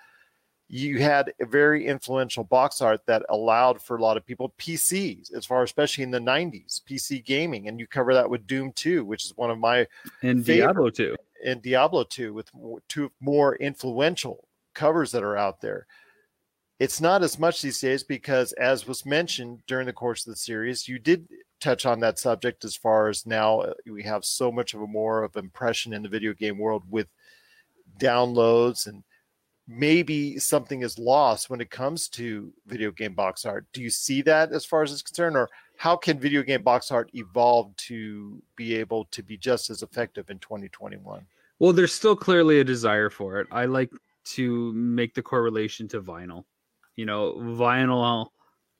you 0.69 0.99
had 0.99 1.34
a 1.39 1.45
very 1.45 1.86
influential 1.88 2.43
box 2.43 2.82
art 2.82 3.06
that 3.06 3.23
allowed 3.30 3.82
for 3.82 3.95
a 3.95 4.01
lot 4.01 4.17
of 4.17 4.25
people 4.25 4.53
PCs, 4.60 5.34
as 5.34 5.45
far 5.45 5.63
especially 5.63 6.03
in 6.03 6.12
the 6.12 6.19
90s, 6.19 6.82
PC 6.84 7.23
gaming. 7.23 7.67
And 7.67 7.80
you 7.80 7.88
cover 7.88 8.13
that 8.13 8.30
with 8.30 8.45
Doom 8.47 8.73
2, 8.73 9.06
which 9.06 9.25
is 9.25 9.34
one 9.38 9.49
of 9.49 9.60
my 9.60 9.88
And 10.21 10.43
Diablo 10.43 10.89
2. 10.89 11.15
and 11.45 11.62
Diablo 11.62 12.03
2 12.03 12.34
with 12.34 12.51
two 12.89 13.12
more 13.21 13.56
influential 13.56 14.47
covers 14.73 15.12
that 15.13 15.23
are 15.23 15.38
out 15.38 15.62
there. 15.62 15.88
It's 16.80 17.01
not 17.01 17.23
as 17.23 17.39
much 17.39 17.62
these 17.62 17.80
days 17.80 18.03
because, 18.03 18.51
as 18.53 18.86
was 18.86 19.06
mentioned 19.06 19.62
during 19.67 19.88
the 19.88 19.93
course 19.93 20.27
of 20.27 20.34
the 20.34 20.38
series, 20.38 20.88
you 20.88 20.99
did 20.99 21.27
touch 21.60 21.86
on 21.86 22.01
that 22.01 22.19
subject 22.19 22.63
as 22.65 22.75
far 22.75 23.08
as 23.08 23.25
now 23.25 23.62
uh, 23.62 23.73
we 23.89 24.03
have 24.03 24.23
so 24.23 24.51
much 24.51 24.73
of 24.73 24.82
a 24.82 24.88
more 24.88 25.23
of 25.23 25.36
impression 25.38 25.93
in 25.93 26.03
the 26.03 26.10
video 26.10 26.34
game 26.34 26.60
world 26.60 26.84
with 26.89 27.08
downloads 27.99 28.86
and 28.86 29.03
maybe 29.67 30.39
something 30.39 30.82
is 30.82 30.97
lost 30.97 31.49
when 31.49 31.60
it 31.60 31.69
comes 31.69 32.08
to 32.08 32.53
video 32.65 32.91
game 32.91 33.13
box 33.13 33.45
art. 33.45 33.65
Do 33.73 33.82
you 33.82 33.89
see 33.89 34.21
that 34.23 34.51
as 34.53 34.65
far 34.65 34.84
as 34.84 34.91
it's 34.91 35.01
concerned, 35.01 35.36
or 35.36 35.49
how 35.75 35.95
can 35.95 36.19
video 36.19 36.41
game 36.41 36.63
box 36.63 36.89
art 36.89 37.10
evolve 37.13 37.75
to 37.77 38.41
be 38.56 38.75
able 38.75 39.06
to 39.06 39.21
be 39.21 39.38
just 39.38 39.69
as 39.69 39.84
effective 39.84 40.30
in 40.30 40.39
2021? 40.39 41.25
Well, 41.60 41.73
there's 41.73 41.93
still 41.93 42.15
clearly 42.15 42.60
a 42.60 42.63
desire 42.63 43.10
for 43.10 43.39
it. 43.39 43.47
I 43.51 43.65
like 43.65 43.91
to 44.25 44.73
make 44.73 45.13
the 45.13 45.21
correlation 45.21 45.88
to 45.89 46.01
vinyl. 46.01 46.45
You 46.95 47.06
know, 47.06 47.34
vinyl 47.34 48.27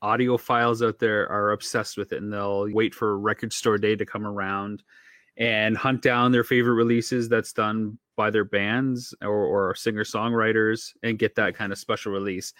audiophiles 0.04 0.86
out 0.86 1.00
there 1.00 1.30
are 1.30 1.52
obsessed 1.52 1.98
with 1.98 2.14
it 2.14 2.22
and 2.22 2.32
they'll 2.32 2.72
wait 2.72 2.94
for 2.94 3.18
record 3.18 3.52
store 3.52 3.78
day 3.78 3.96
to 3.96 4.06
come 4.06 4.26
around 4.28 4.84
and 5.38 5.76
hunt 5.76 6.02
down 6.02 6.32
their 6.32 6.44
favorite 6.44 6.76
releases 6.76 7.30
that's 7.30 7.54
done 7.54 7.98
by 8.18 8.30
their 8.30 8.44
bands 8.44 9.14
or, 9.22 9.30
or 9.30 9.76
singer 9.76 10.04
songwriters 10.04 10.94
and 11.04 11.20
get 11.20 11.36
that 11.36 11.56
kind 11.56 11.72
of 11.72 11.78
special 11.78 12.12
release. 12.12 12.52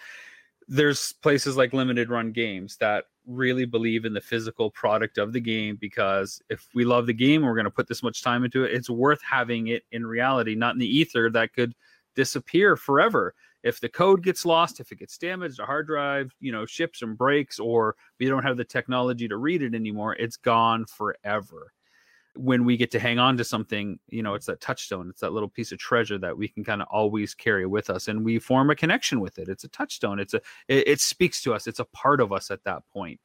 There's 0.68 1.12
places 1.12 1.56
like 1.56 1.74
limited 1.74 2.08
run 2.08 2.32
games 2.32 2.76
that 2.78 3.04
really 3.26 3.66
believe 3.66 4.06
in 4.06 4.14
the 4.14 4.20
physical 4.20 4.70
product 4.70 5.18
of 5.18 5.32
the 5.32 5.40
game 5.40 5.76
because 5.78 6.40
if 6.48 6.68
we 6.74 6.84
love 6.84 7.06
the 7.06 7.12
game, 7.12 7.42
we're 7.42 7.54
going 7.54 7.64
to 7.64 7.70
put 7.70 7.88
this 7.88 8.02
much 8.02 8.22
time 8.22 8.44
into 8.44 8.64
it. 8.64 8.72
It's 8.72 8.88
worth 8.88 9.20
having 9.22 9.68
it 9.68 9.82
in 9.92 10.06
reality, 10.06 10.54
not 10.54 10.74
in 10.74 10.78
the 10.78 10.98
ether 10.98 11.28
that 11.30 11.52
could 11.52 11.74
disappear 12.14 12.76
forever. 12.76 13.34
If 13.62 13.80
the 13.80 13.88
code 13.88 14.22
gets 14.22 14.46
lost, 14.46 14.80
if 14.80 14.92
it 14.92 14.98
gets 14.98 15.18
damaged, 15.18 15.58
a 15.58 15.66
hard 15.66 15.88
drive, 15.88 16.32
you 16.40 16.52
know, 16.52 16.64
ships 16.64 17.02
and 17.02 17.18
breaks, 17.18 17.58
or 17.58 17.96
we 18.18 18.26
don't 18.26 18.44
have 18.44 18.56
the 18.56 18.64
technology 18.64 19.28
to 19.28 19.36
read 19.36 19.62
it 19.62 19.74
anymore, 19.74 20.14
it's 20.14 20.36
gone 20.36 20.86
forever. 20.86 21.72
When 22.36 22.64
we 22.64 22.76
get 22.76 22.90
to 22.92 23.00
hang 23.00 23.18
on 23.18 23.36
to 23.38 23.44
something, 23.44 23.98
you 24.08 24.22
know, 24.22 24.34
it's 24.34 24.46
that 24.46 24.60
touchstone, 24.60 25.08
it's 25.10 25.20
that 25.20 25.32
little 25.32 25.48
piece 25.48 25.72
of 25.72 25.78
treasure 25.78 26.18
that 26.18 26.36
we 26.36 26.46
can 26.48 26.62
kind 26.62 26.80
of 26.80 26.88
always 26.90 27.34
carry 27.34 27.66
with 27.66 27.90
us, 27.90 28.08
and 28.08 28.24
we 28.24 28.38
form 28.38 28.70
a 28.70 28.76
connection 28.76 29.20
with 29.20 29.38
it. 29.38 29.48
It's 29.48 29.64
a 29.64 29.68
touchstone. 29.68 30.20
It's 30.20 30.34
a, 30.34 30.40
it, 30.68 30.86
it 30.86 31.00
speaks 31.00 31.42
to 31.42 31.54
us. 31.54 31.66
It's 31.66 31.80
a 31.80 31.84
part 31.86 32.20
of 32.20 32.32
us 32.32 32.50
at 32.50 32.62
that 32.64 32.82
point. 32.92 33.20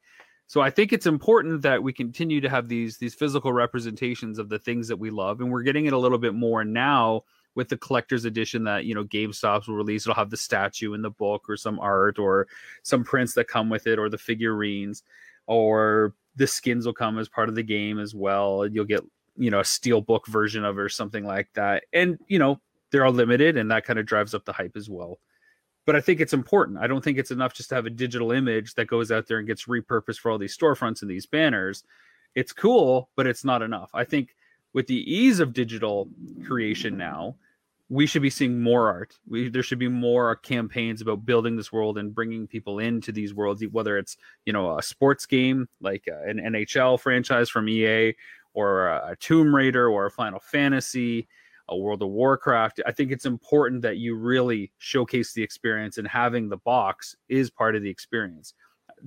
So 0.46 0.60
I 0.60 0.70
think 0.70 0.92
it's 0.92 1.06
important 1.06 1.62
that 1.62 1.82
we 1.82 1.92
continue 1.92 2.40
to 2.40 2.48
have 2.48 2.68
these 2.68 2.98
these 2.98 3.14
physical 3.14 3.52
representations 3.52 4.38
of 4.38 4.48
the 4.48 4.58
things 4.58 4.88
that 4.88 4.98
we 4.98 5.10
love, 5.10 5.40
and 5.40 5.50
we're 5.50 5.62
getting 5.62 5.86
it 5.86 5.92
a 5.92 5.98
little 5.98 6.18
bit 6.18 6.34
more 6.34 6.64
now 6.64 7.22
with 7.54 7.68
the 7.68 7.76
collector's 7.76 8.24
edition 8.24 8.64
that 8.64 8.84
you 8.84 8.94
know 8.94 9.04
GameStops 9.04 9.68
will 9.68 9.76
release. 9.76 10.06
It'll 10.06 10.14
have 10.14 10.30
the 10.30 10.36
statue 10.36 10.94
in 10.94 11.02
the 11.02 11.10
book, 11.10 11.48
or 11.48 11.56
some 11.56 11.78
art, 11.78 12.18
or 12.18 12.46
some 12.82 13.04
prints 13.04 13.34
that 13.34 13.48
come 13.48 13.70
with 13.70 13.86
it, 13.86 13.98
or 13.98 14.08
the 14.08 14.18
figurines, 14.18 15.02
or 15.46 16.14
the 16.36 16.46
skins 16.46 16.86
will 16.86 16.94
come 16.94 17.18
as 17.18 17.28
part 17.28 17.48
of 17.48 17.54
the 17.54 17.62
game 17.62 17.98
as 17.98 18.14
well. 18.14 18.66
You'll 18.66 18.84
get 18.84 19.04
you 19.36 19.50
know 19.50 19.60
a 19.60 19.64
steel 19.64 20.00
book 20.00 20.26
version 20.26 20.64
of 20.64 20.78
it 20.78 20.80
or 20.80 20.88
something 20.88 21.24
like 21.24 21.48
that, 21.54 21.84
and 21.92 22.18
you 22.28 22.38
know 22.38 22.60
they're 22.90 23.04
all 23.04 23.12
limited, 23.12 23.56
and 23.56 23.70
that 23.70 23.84
kind 23.84 23.98
of 23.98 24.06
drives 24.06 24.34
up 24.34 24.44
the 24.44 24.52
hype 24.52 24.76
as 24.76 24.88
well. 24.88 25.18
But 25.86 25.96
I 25.96 26.00
think 26.00 26.20
it's 26.20 26.32
important. 26.32 26.78
I 26.78 26.86
don't 26.86 27.04
think 27.04 27.18
it's 27.18 27.30
enough 27.30 27.52
just 27.52 27.68
to 27.68 27.74
have 27.74 27.86
a 27.86 27.90
digital 27.90 28.32
image 28.32 28.74
that 28.74 28.86
goes 28.86 29.12
out 29.12 29.26
there 29.26 29.38
and 29.38 29.46
gets 29.46 29.66
repurposed 29.66 30.18
for 30.18 30.30
all 30.30 30.38
these 30.38 30.56
storefronts 30.56 31.02
and 31.02 31.10
these 31.10 31.26
banners. 31.26 31.84
It's 32.34 32.52
cool, 32.52 33.10
but 33.16 33.26
it's 33.26 33.44
not 33.44 33.62
enough. 33.62 33.90
I 33.92 34.04
think 34.04 34.34
with 34.72 34.86
the 34.86 35.12
ease 35.12 35.40
of 35.40 35.52
digital 35.52 36.08
creation 36.46 36.96
now, 36.96 37.36
we 37.94 38.06
should 38.06 38.22
be 38.22 38.30
seeing 38.30 38.60
more 38.60 38.88
art. 38.88 39.16
We, 39.28 39.48
there 39.48 39.62
should 39.62 39.78
be 39.78 39.86
more 39.86 40.34
campaigns 40.34 41.00
about 41.00 41.24
building 41.24 41.54
this 41.54 41.70
world 41.70 41.96
and 41.96 42.12
bringing 42.12 42.48
people 42.48 42.80
into 42.80 43.12
these 43.12 43.32
worlds, 43.32 43.62
whether 43.70 43.96
it's 43.96 44.16
you 44.44 44.52
know 44.52 44.76
a 44.76 44.82
sports 44.82 45.26
game 45.26 45.68
like 45.80 46.08
uh, 46.10 46.28
an 46.28 46.38
NHL 46.38 46.98
franchise 46.98 47.48
from 47.48 47.68
EA, 47.68 48.14
or 48.52 48.88
a, 48.88 49.12
a 49.12 49.16
Tomb 49.16 49.54
Raider, 49.54 49.88
or 49.88 50.06
a 50.06 50.10
Final 50.10 50.40
Fantasy, 50.40 51.28
a 51.68 51.76
World 51.76 52.02
of 52.02 52.08
Warcraft. 52.08 52.80
I 52.84 52.90
think 52.90 53.12
it's 53.12 53.26
important 53.26 53.82
that 53.82 53.98
you 53.98 54.16
really 54.16 54.72
showcase 54.78 55.32
the 55.32 55.44
experience, 55.44 55.96
and 55.96 56.08
having 56.08 56.48
the 56.48 56.56
box 56.56 57.14
is 57.28 57.48
part 57.48 57.76
of 57.76 57.82
the 57.82 57.90
experience. 57.90 58.54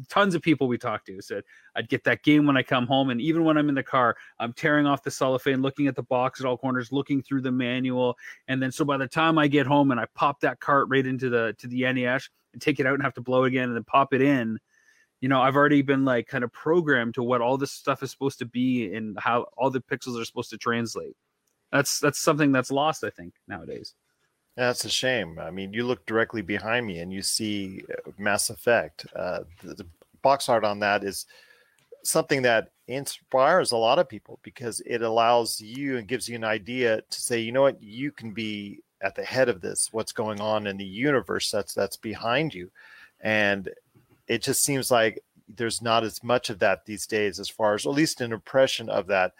Tons 0.10 0.36
of 0.36 0.42
people 0.42 0.68
we 0.68 0.78
talked 0.78 1.08
to 1.08 1.22
said 1.22 1.44
I'd 1.76 1.90
get 1.90 2.04
that 2.06 2.24
game 2.24 2.46
when 2.46 2.58
I 2.58 2.64
come 2.64 2.88
home, 2.88 3.10
and 3.10 3.22
even 3.22 3.44
when 3.44 3.58
I'm 3.58 3.70
in 3.70 3.76
the 3.76 3.84
car, 3.84 4.16
I'm 4.40 4.54
tearing 4.54 4.86
off 4.86 5.04
the 5.04 5.12
cellophane, 5.12 5.62
looking 5.62 5.88
at 5.88 5.96
the 5.96 6.04
box 6.04 6.40
at 6.40 6.46
all 6.46 6.58
corners, 6.58 6.92
looking 6.92 7.22
through 7.22 7.42
the 7.42 7.52
manual, 7.52 8.18
and 8.48 8.62
then 8.62 8.72
so 8.72 8.86
by 8.86 8.98
the 8.98 9.08
time 9.08 9.38
I 9.38 9.48
get 9.48 9.68
home 9.68 9.92
and 9.92 10.00
I 10.00 10.06
pop 10.16 10.40
that 10.42 10.60
cart 10.60 10.88
right 10.90 11.06
into 11.06 11.30
the 11.30 11.56
to 11.60 11.68
the 11.68 11.92
NES 11.92 12.30
and 12.54 12.62
take 12.62 12.80
it 12.80 12.86
out 12.86 12.94
and 12.94 13.04
have 13.04 13.14
to 13.16 13.22
blow 13.22 13.44
it 13.44 13.50
again 13.50 13.66
and 13.66 13.76
then 13.76 13.84
pop 13.84 14.14
it 14.14 14.22
in, 14.22 14.58
you 15.22 15.30
know, 15.30 15.42
I've 15.42 15.56
already 15.56 15.82
been 15.82 16.06
like 16.06 16.28
kind 16.28 16.44
of 16.44 16.52
programmed 16.52 17.16
to 17.16 17.24
what 17.24 17.42
all 17.42 17.58
this 17.58 17.72
stuff 17.72 18.04
is 18.04 18.12
supposed 18.12 18.40
to 18.40 18.46
be 18.46 18.94
and 18.94 19.18
how 19.20 19.48
all 19.58 19.70
the 19.70 19.82
pixels 19.82 20.20
are 20.20 20.26
supposed 20.26 20.52
to 20.52 20.58
translate. 20.58 21.16
That's 21.72 22.00
that's 22.00 22.20
something 22.20 22.52
that's 22.52 22.72
lost, 22.72 23.04
I 23.04 23.10
think, 23.10 23.34
nowadays. 23.48 23.94
That's 24.58 24.86
a 24.86 24.90
shame. 24.90 25.38
I 25.38 25.52
mean, 25.52 25.72
you 25.72 25.86
look 25.86 26.04
directly 26.08 26.42
behind 26.42 26.88
me 26.88 26.98
and 26.98 27.14
you 27.14 27.22
see 27.22 27.84
uh, 27.92 28.10
Mass 28.18 28.50
Effect. 28.50 29.06
Uh, 29.16 29.42
the, 29.64 29.76
the 29.76 29.86
box 30.24 30.50
art 30.50 30.66
on 30.66 30.80
that 30.80 31.04
is 31.04 31.28
something 32.04 32.42
that 32.42 32.72
inspires 32.88 33.72
a 33.72 33.78
lot 33.78 34.00
of 34.00 34.10
people 34.10 34.40
because 34.42 34.82
it 34.88 35.04
allows 35.04 35.62
you 35.62 35.98
and 35.98 36.08
gives 36.08 36.28
you 36.28 36.36
an 36.36 36.44
idea 36.44 37.02
to 37.02 37.22
say, 37.22 37.40
you 37.40 37.52
know 37.52 37.62
what, 37.62 37.82
you 37.84 38.12
can 38.12 38.32
be 38.32 38.80
at 39.02 39.14
the 39.14 39.24
head 39.24 39.48
of 39.48 39.62
this. 39.62 39.90
What's 39.92 40.12
going 40.12 40.42
on 40.42 40.66
in 40.66 40.78
the 40.78 40.86
universe 40.86 41.52
that's 41.52 41.76
that's 41.76 41.98
behind 41.98 42.56
you, 42.56 42.72
and 43.22 43.70
it 44.28 44.42
just 44.42 44.64
seems 44.64 44.90
like 44.90 45.22
there's 45.56 45.84
not 45.84 46.04
as 46.04 46.24
much 46.24 46.50
of 46.50 46.58
that 46.60 46.84
these 46.86 47.06
days, 47.06 47.40
as 47.40 47.48
far 47.48 47.76
as 47.76 47.86
at 47.86 47.92
least 47.92 48.22
an 48.22 48.34
impression 48.34 48.90
of 48.90 49.06
that. 49.08 49.34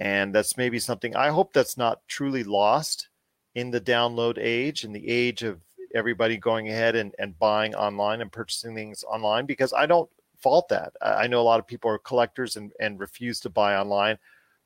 And 0.00 0.34
that's 0.34 0.56
maybe 0.56 0.80
something 0.80 1.14
I 1.14 1.28
hope 1.28 1.52
that's 1.52 1.76
not 1.76 2.00
truly 2.08 2.42
lost 2.42 3.09
in 3.54 3.70
the 3.70 3.80
download 3.80 4.38
age 4.38 4.84
in 4.84 4.92
the 4.92 5.08
age 5.08 5.42
of 5.42 5.60
everybody 5.94 6.36
going 6.36 6.68
ahead 6.68 6.94
and, 6.94 7.14
and 7.18 7.38
buying 7.38 7.74
online 7.74 8.20
and 8.20 8.30
purchasing 8.30 8.74
things 8.74 9.04
online 9.04 9.44
because 9.44 9.72
I 9.72 9.86
don't 9.86 10.08
fault 10.38 10.68
that. 10.68 10.92
I 11.02 11.26
know 11.26 11.40
a 11.40 11.42
lot 11.42 11.58
of 11.58 11.66
people 11.66 11.90
are 11.90 11.98
collectors 11.98 12.56
and, 12.56 12.72
and 12.80 13.00
refuse 13.00 13.40
to 13.40 13.50
buy 13.50 13.76
online. 13.76 14.18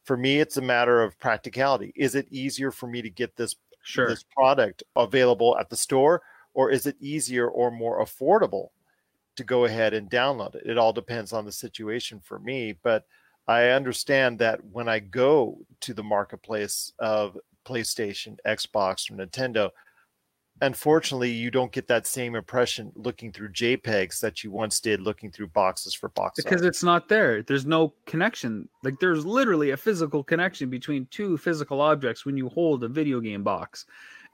For 0.04 0.16
me, 0.16 0.38
it's 0.38 0.58
a 0.58 0.62
matter 0.62 1.02
of 1.02 1.18
practicality. 1.18 1.92
Is 1.96 2.14
it 2.14 2.28
easier 2.30 2.70
for 2.70 2.86
me 2.86 3.00
to 3.02 3.10
get 3.10 3.36
this 3.36 3.56
Sure. 3.84 4.08
this 4.08 4.24
product 4.34 4.82
available 4.96 5.58
at 5.58 5.68
the 5.68 5.76
store, 5.76 6.22
or 6.54 6.70
is 6.70 6.86
it 6.86 6.96
easier 7.00 7.48
or 7.48 7.70
more 7.70 8.02
affordable 8.02 8.68
to 9.36 9.44
go 9.44 9.66
ahead 9.66 9.92
and 9.92 10.10
download 10.10 10.54
it? 10.54 10.62
It 10.64 10.78
all 10.78 10.92
depends 10.92 11.34
on 11.34 11.44
the 11.44 11.52
situation 11.52 12.18
for 12.18 12.38
me, 12.38 12.78
but 12.82 13.04
I 13.46 13.68
understand 13.68 14.38
that 14.38 14.64
when 14.64 14.88
I 14.88 15.00
go 15.00 15.58
to 15.80 15.92
the 15.92 16.02
marketplace 16.02 16.94
of 16.98 17.36
PlayStation, 17.64 18.36
Xbox, 18.46 19.10
or 19.10 19.14
Nintendo, 19.14 19.70
unfortunately, 20.60 21.30
you 21.30 21.50
don't 21.50 21.72
get 21.72 21.88
that 21.88 22.06
same 22.06 22.34
impression 22.34 22.92
looking 22.94 23.32
through 23.32 23.50
JPEGs 23.50 24.20
that 24.20 24.44
you 24.44 24.50
once 24.50 24.80
did 24.80 25.00
looking 25.00 25.30
through 25.30 25.48
boxes 25.48 25.94
for 25.94 26.08
boxes. 26.10 26.44
because 26.44 26.62
art. 26.62 26.68
it's 26.68 26.82
not 26.82 27.08
there. 27.08 27.42
There's 27.42 27.66
no 27.66 27.94
connection. 28.06 28.68
Like 28.82 28.98
there's 29.00 29.26
literally 29.26 29.70
a 29.70 29.76
physical 29.76 30.22
connection 30.22 30.70
between 30.70 31.06
two 31.10 31.36
physical 31.36 31.80
objects 31.80 32.24
when 32.24 32.36
you 32.36 32.48
hold 32.48 32.84
a 32.84 32.88
video 32.88 33.20
game 33.20 33.42
box. 33.42 33.86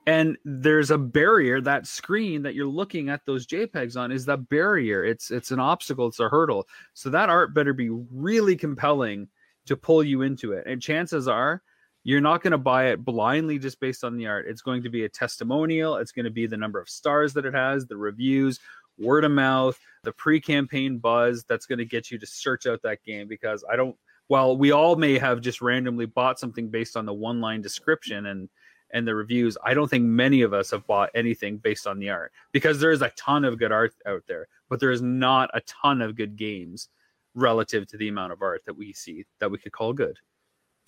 And 0.06 0.38
there's 0.44 0.90
a 0.90 0.98
barrier, 0.98 1.60
that 1.60 1.86
screen 1.86 2.42
that 2.42 2.54
you're 2.54 2.66
looking 2.66 3.10
at 3.10 3.24
those 3.26 3.46
JPEGs 3.46 3.96
on 3.96 4.10
is 4.10 4.24
that 4.26 4.48
barrier. 4.48 5.04
It's 5.04 5.30
it's 5.30 5.50
an 5.50 5.60
obstacle, 5.60 6.06
it's 6.08 6.20
a 6.20 6.28
hurdle. 6.28 6.66
So 6.94 7.10
that 7.10 7.28
art 7.28 7.54
better 7.54 7.74
be 7.74 7.90
really 7.90 8.56
compelling 8.56 9.28
to 9.66 9.76
pull 9.76 10.02
you 10.02 10.22
into 10.22 10.52
it. 10.52 10.66
And 10.66 10.80
chances 10.80 11.28
are 11.28 11.62
you're 12.02 12.20
not 12.20 12.42
going 12.42 12.52
to 12.52 12.58
buy 12.58 12.88
it 12.88 13.04
blindly 13.04 13.58
just 13.58 13.80
based 13.80 14.04
on 14.04 14.16
the 14.16 14.26
art. 14.26 14.46
It's 14.48 14.62
going 14.62 14.82
to 14.82 14.90
be 14.90 15.04
a 15.04 15.08
testimonial, 15.08 15.96
it's 15.96 16.12
going 16.12 16.24
to 16.24 16.30
be 16.30 16.46
the 16.46 16.56
number 16.56 16.80
of 16.80 16.88
stars 16.88 17.32
that 17.34 17.44
it 17.44 17.54
has, 17.54 17.86
the 17.86 17.96
reviews, 17.96 18.58
word 18.98 19.24
of 19.24 19.32
mouth, 19.32 19.78
the 20.02 20.12
pre-campaign 20.12 20.98
buzz 20.98 21.44
that's 21.48 21.66
going 21.66 21.78
to 21.78 21.84
get 21.84 22.10
you 22.10 22.18
to 22.18 22.26
search 22.26 22.66
out 22.66 22.82
that 22.82 23.02
game 23.04 23.28
because 23.28 23.64
I 23.70 23.76
don't 23.76 23.96
well, 24.28 24.56
we 24.56 24.70
all 24.70 24.94
may 24.94 25.18
have 25.18 25.40
just 25.40 25.60
randomly 25.60 26.06
bought 26.06 26.38
something 26.38 26.68
based 26.68 26.96
on 26.96 27.04
the 27.04 27.12
one-line 27.12 27.62
description 27.62 28.26
and 28.26 28.48
and 28.92 29.06
the 29.06 29.14
reviews. 29.14 29.56
I 29.64 29.74
don't 29.74 29.88
think 29.88 30.04
many 30.04 30.42
of 30.42 30.52
us 30.52 30.70
have 30.70 30.86
bought 30.86 31.10
anything 31.14 31.58
based 31.58 31.86
on 31.86 31.98
the 31.98 32.10
art 32.10 32.32
because 32.52 32.80
there 32.80 32.90
is 32.90 33.02
a 33.02 33.10
ton 33.10 33.44
of 33.44 33.58
good 33.58 33.72
art 33.72 33.92
out 34.06 34.22
there, 34.26 34.48
but 34.68 34.80
there 34.80 34.90
is 34.90 35.02
not 35.02 35.50
a 35.54 35.60
ton 35.62 36.02
of 36.02 36.16
good 36.16 36.36
games 36.36 36.88
relative 37.34 37.86
to 37.88 37.96
the 37.96 38.08
amount 38.08 38.32
of 38.32 38.42
art 38.42 38.62
that 38.66 38.76
we 38.76 38.92
see 38.92 39.24
that 39.38 39.50
we 39.50 39.58
could 39.58 39.72
call 39.72 39.92
good. 39.92 40.16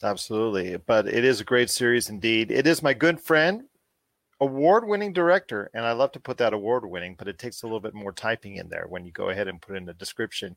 Absolutely. 0.03 0.77
But 0.77 1.07
it 1.07 1.25
is 1.25 1.41
a 1.41 1.45
great 1.45 1.71
series 1.71 2.09
indeed. 2.09 2.51
It 2.51 2.67
is 2.67 2.83
my 2.83 2.93
good 2.93 3.21
friend, 3.21 3.63
award 4.41 4.87
winning 4.87 5.13
director. 5.13 5.71
And 5.75 5.85
I 5.85 5.93
love 5.93 6.13
to 6.13 6.21
put 6.21 6.39
that 6.39 6.53
award 6.53 6.85
winning, 6.85 7.15
but 7.17 7.29
it 7.29 7.39
takes 7.39 7.63
a 7.63 7.67
little 7.67 7.81
bit 7.81 7.95
more 7.95 8.13
typing 8.13 8.57
in 8.57 8.69
there 8.69 8.87
when 8.89 9.05
you 9.05 9.13
go 9.13 9.31
ahead 9.31 9.49
and 9.49 9.63
put 9.63 9.77
in 9.77 9.85
the 9.85 9.95
description. 9.95 10.57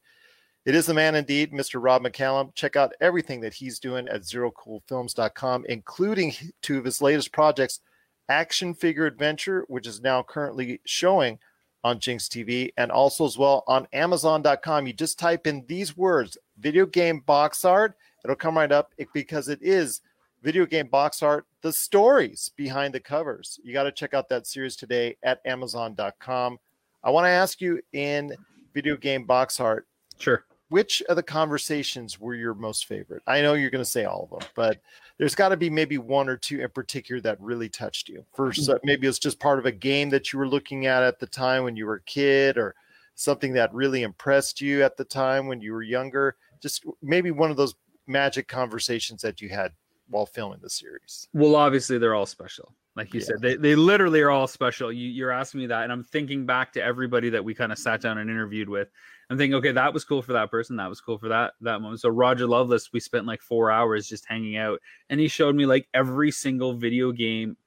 It 0.66 0.74
is 0.74 0.88
the 0.88 0.96
man 0.96 1.14
indeed, 1.14 1.52
Mr. 1.52 1.82
Rob 1.82 2.04
McCallum. 2.04 2.54
Check 2.56 2.76
out 2.76 2.94
everything 3.00 3.40
that 3.42 3.54
he's 3.54 3.78
doing 3.78 4.08
at 4.08 4.22
zerocoolfilms.com, 4.22 5.66
including 5.70 6.34
two 6.64 6.80
of 6.80 6.86
his 6.86 7.04
latest 7.04 7.32
projects, 7.32 7.82
Action 8.30 8.74
Figure 8.74 9.06
Adventure, 9.06 9.66
which 9.68 9.86
is 9.86 10.02
now 10.02 10.24
currently 10.24 10.82
showing 10.84 11.38
on 11.84 12.00
GINX 12.00 12.28
TV, 12.28 12.72
and 12.78 12.92
also 12.92 13.28
as 13.28 13.38
well 13.38 13.64
on 13.68 13.88
Amazon.com. 13.94 14.88
You 14.88 14.94
just 14.94 15.20
type 15.20 15.46
in 15.46 15.64
these 15.68 15.96
words, 15.96 16.36
video 16.58 16.88
game 16.88 17.20
box 17.20 17.64
art, 17.64 17.96
it'll 18.26 18.36
come 18.36 18.58
right 18.58 18.72
up 18.72 18.92
because 19.14 19.48
it 19.50 19.60
is 19.62 20.02
video 20.44 20.66
game 20.66 20.88
box 20.88 21.24
art, 21.24 21.46
the 21.62 21.72
stories 21.72 22.52
behind 22.56 22.94
the 22.94 23.00
covers. 23.00 23.60
You 23.64 23.72
got 23.72 23.84
to 23.84 23.92
check 23.92 24.14
out 24.14 24.28
that 24.30 24.46
series 24.48 24.76
today 24.76 25.16
at 25.24 25.40
Amazon.com. 25.46 26.58
I 27.04 27.10
want 27.12 27.26
to 27.26 27.30
ask 27.30 27.62
you 27.62 27.80
in 27.94 28.36
video 28.74 28.98
game 28.98 29.26
box 29.26 29.60
art, 29.60 29.88
Sure. 30.18 30.44
which 30.70 31.02
of 31.04 31.16
the 31.16 31.24
conversations 31.24 32.20
were 32.20 32.36
your 32.36 32.56
most 32.56 32.88
favorite? 32.88 33.22
I 33.28 33.42
know 33.42 33.54
you're 33.54 33.70
going 33.70 33.84
to 33.84 33.90
say 33.90 34.06
all 34.06 34.28
of 34.32 34.40
them, 34.40 34.50
but 34.56 34.82
there's 35.18 35.36
got 35.36 35.50
to 35.50 35.58
be 35.58 35.70
maybe 35.70 35.98
one 35.98 36.28
or 36.28 36.36
two 36.38 36.62
in 36.62 36.70
particular 36.72 37.22
that 37.22 37.40
really 37.40 37.70
touched 37.70 38.10
you. 38.10 38.26
First, 38.34 38.68
uh, 38.70 38.80
maybe 38.84 39.08
it's 39.08 39.20
just 39.20 39.40
part 39.40 39.60
of 39.60 39.66
a 39.68 39.72
game 39.72 40.10
that 40.10 40.34
you 40.34 40.40
were 40.40 40.48
looking 40.48 40.88
at 40.88 41.04
at 41.04 41.20
the 41.20 41.28
time 41.28 41.64
when 41.64 41.76
you 41.76 41.86
were 41.86 41.96
a 41.96 42.02
kid, 42.02 42.58
or 42.58 42.76
something 43.16 43.54
that 43.54 43.74
really 43.74 44.04
impressed 44.04 44.60
you 44.60 44.84
at 44.84 44.98
the 44.98 45.06
time 45.06 45.48
when 45.48 45.62
you 45.62 45.72
were 45.74 45.84
younger. 45.84 46.36
Just 46.62 46.86
maybe 47.02 47.32
one 47.32 47.50
of 47.50 47.58
those 47.58 47.74
magic 48.08 48.48
conversations 48.48 49.22
that 49.22 49.42
you 49.42 49.50
had 49.50 49.72
while 50.08 50.26
filming 50.26 50.60
the 50.62 50.70
series. 50.70 51.28
Well, 51.34 51.56
obviously 51.56 51.98
they're 51.98 52.16
all 52.16 52.26
special. 52.26 52.76
Like 52.96 53.14
you 53.14 53.20
Yeah. 53.20 53.26
said, 53.26 53.42
they, 53.42 53.56
they 53.56 53.76
literally 53.76 54.22
are 54.22 54.30
all 54.30 54.48
special. 54.48 54.92
You, 54.92 55.10
you're 55.10 55.32
asking 55.32 55.62
me 55.62 55.68
that, 55.68 55.84
and 55.84 55.92
I'm 55.92 56.04
thinking 56.04 56.46
back 56.46 56.72
to 56.74 56.84
everybody 56.84 57.30
that 57.30 57.44
we 57.44 57.54
kind 57.54 57.72
of 57.72 57.78
sat 57.78 58.00
down 58.00 58.20
and 58.20 58.30
interviewed 58.30 58.70
with. 58.70 58.88
I'm 59.30 59.38
thinking, 59.38 59.56
okay, 59.56 59.74
that 59.74 59.94
was 59.94 60.06
cool 60.06 60.22
for 60.22 60.34
that 60.34 60.50
person. 60.50 60.78
That 60.78 60.88
was 60.88 61.02
cool 61.02 61.18
for 61.18 61.28
that 61.30 61.54
that 61.62 61.82
moment. 61.82 62.00
So 62.00 62.10
Roger 62.10 62.48
Lovelace, 62.48 62.94
we 62.94 63.02
spent 63.02 63.26
like 63.26 63.42
four 63.42 63.70
hours 63.70 64.08
just 64.08 64.26
hanging 64.26 64.56
out, 64.56 64.80
and 65.10 65.20
he 65.20 65.28
showed 65.28 65.56
me 65.56 65.66
like 65.66 65.90
every 65.94 66.32
single 66.32 66.74
video 66.74 67.12
game 67.12 67.58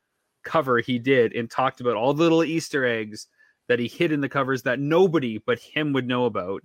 cover 0.45 0.79
he 0.79 0.99
did, 0.99 1.35
and 1.35 1.51
talked 1.51 1.81
about 1.81 1.97
all 1.97 2.15
the 2.15 2.23
little 2.23 2.45
Easter 2.45 2.87
eggs 2.87 3.27
that 3.67 3.79
he 3.79 3.89
hid 3.89 4.13
in 4.13 4.23
the 4.23 4.29
covers 4.31 4.63
that 4.63 4.79
nobody 4.79 5.39
but 5.39 5.59
him 5.59 5.93
would 5.93 6.07
know 6.07 6.25
about 6.25 6.63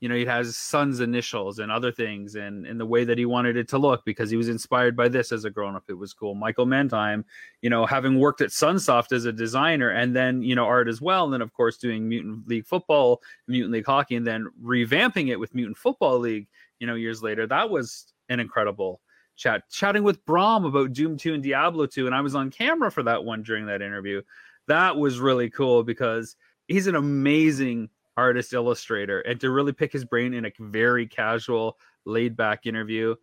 you 0.00 0.08
know, 0.08 0.14
he 0.14 0.24
has 0.24 0.56
son's 0.56 1.00
initials 1.00 1.58
and 1.58 1.72
other 1.72 1.90
things 1.90 2.36
and, 2.36 2.66
and 2.66 2.78
the 2.78 2.86
way 2.86 3.04
that 3.04 3.18
he 3.18 3.26
wanted 3.26 3.56
it 3.56 3.68
to 3.68 3.78
look 3.78 4.04
because 4.04 4.30
he 4.30 4.36
was 4.36 4.48
inspired 4.48 4.96
by 4.96 5.08
this 5.08 5.32
as 5.32 5.44
a 5.44 5.50
grown 5.50 5.74
up. 5.74 5.84
It 5.88 5.94
was 5.94 6.12
cool. 6.12 6.34
Michael 6.34 6.66
Mendheim, 6.66 7.24
you 7.62 7.70
know, 7.70 7.84
having 7.84 8.20
worked 8.20 8.40
at 8.40 8.50
Sunsoft 8.50 9.12
as 9.12 9.24
a 9.24 9.32
designer 9.32 9.90
and 9.90 10.14
then, 10.14 10.42
you 10.42 10.54
know, 10.54 10.64
art 10.64 10.88
as 10.88 11.00
well. 11.00 11.24
And 11.24 11.32
then, 11.32 11.42
of 11.42 11.52
course, 11.52 11.78
doing 11.78 12.08
Mutant 12.08 12.46
League 12.46 12.66
Football, 12.66 13.20
Mutant 13.48 13.72
League 13.72 13.86
Hockey, 13.86 14.14
and 14.14 14.26
then 14.26 14.46
revamping 14.62 15.28
it 15.28 15.40
with 15.40 15.54
Mutant 15.54 15.76
Football 15.76 16.20
League, 16.20 16.46
you 16.78 16.86
know, 16.86 16.94
years 16.94 17.22
later. 17.22 17.46
That 17.46 17.68
was 17.68 18.12
an 18.28 18.38
incredible 18.38 19.00
chat. 19.36 19.68
Chatting 19.70 20.04
with 20.04 20.24
Brom 20.24 20.64
about 20.64 20.92
Doom 20.92 21.16
2 21.16 21.34
and 21.34 21.42
Diablo 21.42 21.86
2. 21.86 22.06
And 22.06 22.14
I 22.14 22.20
was 22.20 22.36
on 22.36 22.50
camera 22.50 22.92
for 22.92 23.02
that 23.02 23.24
one 23.24 23.42
during 23.42 23.66
that 23.66 23.82
interview. 23.82 24.22
That 24.68 24.96
was 24.96 25.18
really 25.18 25.50
cool 25.50 25.82
because 25.82 26.36
he's 26.68 26.86
an 26.86 26.94
amazing 26.94 27.88
artist 28.18 28.52
illustrator 28.52 29.20
and 29.20 29.40
to 29.40 29.50
really 29.50 29.72
pick 29.72 29.92
his 29.92 30.04
brain 30.04 30.34
in 30.34 30.44
a 30.44 30.52
very 30.58 31.06
casual 31.06 31.78
laid 32.04 32.36
back 32.36 32.66
interview. 32.66 33.14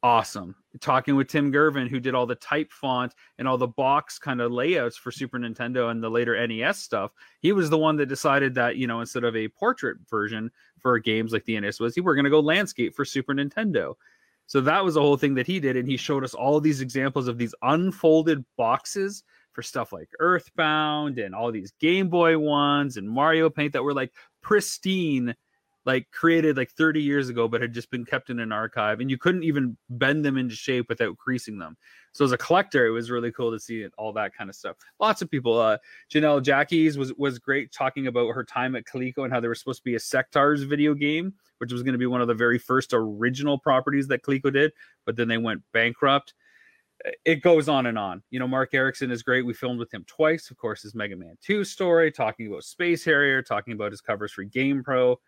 Awesome. 0.00 0.54
Talking 0.80 1.16
with 1.16 1.26
tim 1.26 1.52
gervin 1.52 1.88
who 1.88 1.98
did 1.98 2.14
all 2.14 2.26
the 2.26 2.36
type 2.36 2.70
font 2.70 3.14
and 3.38 3.48
all 3.48 3.58
the 3.58 3.66
box 3.66 4.16
kind 4.20 4.40
of 4.40 4.52
layouts 4.52 4.96
for 4.96 5.10
super 5.10 5.38
nintendo 5.38 5.90
and 5.90 6.00
the 6.00 6.08
later 6.08 6.46
nes 6.46 6.78
stuff 6.78 7.10
he 7.40 7.50
was 7.50 7.68
the 7.68 7.78
one 7.78 7.96
that 7.96 8.06
decided 8.06 8.54
that 8.54 8.76
you 8.76 8.86
know 8.86 9.00
instead 9.00 9.24
of 9.24 9.34
a 9.34 9.48
portrait 9.48 9.96
version 10.08 10.52
for 10.78 10.96
games 11.00 11.32
like 11.32 11.44
the 11.44 11.58
nes 11.58 11.80
was 11.80 11.96
he 11.96 12.00
were 12.00 12.14
going 12.14 12.24
to 12.24 12.30
go 12.30 12.40
landscape 12.40 12.94
for 12.94 13.04
super 13.04 13.34
nintendo. 13.34 13.94
So 14.48 14.60
that 14.60 14.84
was 14.84 14.94
the 14.94 15.00
whole 15.00 15.16
thing 15.16 15.34
that 15.34 15.48
he 15.48 15.58
did 15.58 15.76
and 15.76 15.88
he 15.88 15.96
showed 15.96 16.22
us 16.22 16.34
all 16.34 16.60
these 16.60 16.80
examples 16.80 17.26
of 17.26 17.38
these 17.38 17.54
unfolded 17.62 18.44
boxes 18.56 19.24
for 19.56 19.62
stuff 19.62 19.90
like 19.90 20.10
Earthbound 20.20 21.18
and 21.18 21.34
all 21.34 21.50
these 21.50 21.72
Game 21.80 22.08
Boy 22.08 22.38
ones 22.38 22.98
and 22.98 23.08
Mario 23.08 23.48
Paint 23.48 23.72
that 23.72 23.82
were 23.82 23.94
like 23.94 24.12
pristine 24.42 25.34
like 25.86 26.10
created 26.10 26.56
like 26.56 26.70
30 26.72 27.00
years 27.00 27.28
ago, 27.28 27.46
but 27.46 27.62
had 27.62 27.72
just 27.72 27.90
been 27.92 28.04
kept 28.04 28.28
in 28.28 28.40
an 28.40 28.50
archive, 28.50 28.98
and 29.00 29.08
you 29.08 29.16
couldn't 29.16 29.44
even 29.44 29.76
bend 29.88 30.24
them 30.24 30.36
into 30.36 30.54
shape 30.54 30.88
without 30.88 31.16
creasing 31.16 31.58
them. 31.58 31.76
So 32.12 32.24
as 32.24 32.32
a 32.32 32.36
collector, 32.36 32.86
it 32.86 32.90
was 32.90 33.08
really 33.08 33.30
cool 33.30 33.52
to 33.52 33.60
see 33.60 33.86
all 33.96 34.12
that 34.14 34.34
kind 34.34 34.50
of 34.50 34.56
stuff. 34.56 34.76
Lots 34.98 35.22
of 35.22 35.30
people. 35.30 35.58
Uh, 35.58 35.78
Janelle 36.12 36.42
Jackies 36.42 36.98
was 36.98 37.14
was 37.14 37.38
great 37.38 37.72
talking 37.72 38.08
about 38.08 38.34
her 38.34 38.44
time 38.44 38.76
at 38.76 38.84
Coleco 38.84 39.24
and 39.24 39.32
how 39.32 39.40
there 39.40 39.48
was 39.48 39.60
supposed 39.60 39.78
to 39.80 39.84
be 39.84 39.94
a 39.94 39.98
Sectaurs 39.98 40.66
video 40.66 40.92
game, 40.92 41.32
which 41.58 41.72
was 41.72 41.82
going 41.82 41.94
to 41.94 41.98
be 41.98 42.06
one 42.06 42.20
of 42.20 42.28
the 42.28 42.34
very 42.34 42.58
first 42.58 42.90
original 42.92 43.56
properties 43.56 44.08
that 44.08 44.22
Coleco 44.22 44.52
did, 44.52 44.72
but 45.06 45.16
then 45.16 45.28
they 45.28 45.38
went 45.38 45.62
bankrupt 45.72 46.34
it 47.24 47.42
goes 47.42 47.68
on 47.68 47.86
and 47.86 47.98
on. 47.98 48.22
You 48.30 48.38
know, 48.38 48.48
Marc 48.48 48.72
Ericksen 48.72 49.10
is 49.10 49.22
great. 49.22 49.44
We 49.44 49.54
filmed 49.54 49.78
with 49.78 49.92
him 49.92 50.04
twice. 50.06 50.50
Of 50.50 50.56
course, 50.56 50.82
his 50.82 50.94
Mega 50.94 51.16
Man 51.16 51.36
2 51.42 51.64
story, 51.64 52.10
talking 52.10 52.46
about 52.46 52.64
Space 52.64 53.04
Harrier, 53.04 53.42
talking 53.42 53.74
about 53.74 53.92
his 53.92 54.00
covers 54.00 54.32
for 54.32 54.44
Game 54.44 54.82
Pro. 54.82 55.18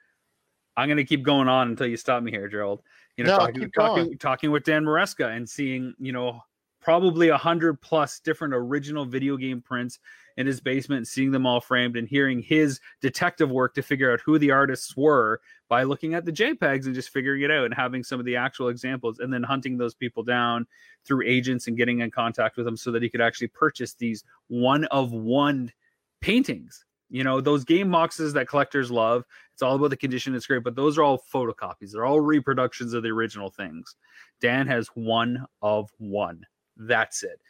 I'm 0.76 0.88
going 0.88 0.96
to 0.96 1.04
keep 1.04 1.22
going 1.22 1.48
on 1.48 1.68
until 1.68 1.88
you 1.88 1.96
stop 1.96 2.22
me 2.22 2.30
here, 2.30 2.48
Gerald. 2.48 2.82
You 3.16 3.24
know, 3.24 3.32
No, 3.32 3.38
talking, 3.38 3.70
talking, 3.72 4.18
talking 4.18 4.50
with 4.50 4.64
Dan 4.64 4.84
Maresca 4.84 5.36
and 5.36 5.48
seeing, 5.48 5.92
you 5.98 6.12
know, 6.12 6.40
probably 6.80 7.28
a 7.28 7.36
hundred 7.36 7.80
plus 7.80 8.20
different 8.20 8.54
original 8.54 9.04
video 9.04 9.36
game 9.36 9.60
prints 9.60 9.98
in 10.38 10.46
his 10.46 10.60
basement, 10.60 11.08
seeing 11.08 11.32
them 11.32 11.44
all 11.44 11.60
framed 11.60 11.96
and 11.96 12.08
hearing 12.08 12.40
his 12.40 12.78
detective 13.02 13.50
work 13.50 13.74
to 13.74 13.82
figure 13.82 14.12
out 14.12 14.20
who 14.20 14.38
the 14.38 14.52
artists 14.52 14.96
were 14.96 15.40
by 15.68 15.82
looking 15.82 16.14
at 16.14 16.24
the 16.24 16.32
JPEGs 16.32 16.86
and 16.86 16.94
just 16.94 17.10
figuring 17.10 17.42
it 17.42 17.50
out 17.50 17.64
and 17.64 17.74
having 17.74 18.04
some 18.04 18.20
of 18.20 18.24
the 18.24 18.36
actual 18.36 18.68
examples 18.68 19.18
and 19.18 19.32
then 19.32 19.42
hunting 19.42 19.76
those 19.76 19.96
people 19.96 20.22
down 20.22 20.64
through 21.04 21.26
agents 21.26 21.66
and 21.66 21.76
getting 21.76 21.98
in 22.00 22.10
contact 22.12 22.56
with 22.56 22.64
them 22.64 22.76
so 22.76 22.92
that 22.92 23.02
he 23.02 23.08
could 23.10 23.20
actually 23.20 23.48
purchase 23.48 23.94
these 23.94 24.22
one 24.46 24.84
of 24.86 25.12
one 25.12 25.72
paintings. 26.20 26.84
You 27.10 27.24
know, 27.24 27.40
those 27.40 27.64
game 27.64 27.90
boxes 27.90 28.32
that 28.34 28.48
collectors 28.48 28.92
love, 28.92 29.24
it's 29.52 29.62
all 29.62 29.74
about 29.74 29.90
the 29.90 29.96
condition, 29.96 30.36
it's 30.36 30.46
great, 30.46 30.62
but 30.62 30.76
those 30.76 30.96
are 30.98 31.02
all 31.02 31.20
photocopies. 31.34 31.90
They're 31.92 32.06
all 32.06 32.20
reproductions 32.20 32.94
of 32.94 33.02
the 33.02 33.08
original 33.08 33.50
things. 33.50 33.96
Dan 34.40 34.68
has 34.68 34.86
one 34.94 35.44
of 35.62 35.90
one. 35.98 36.46
That's 36.76 37.24
it. 37.24 37.40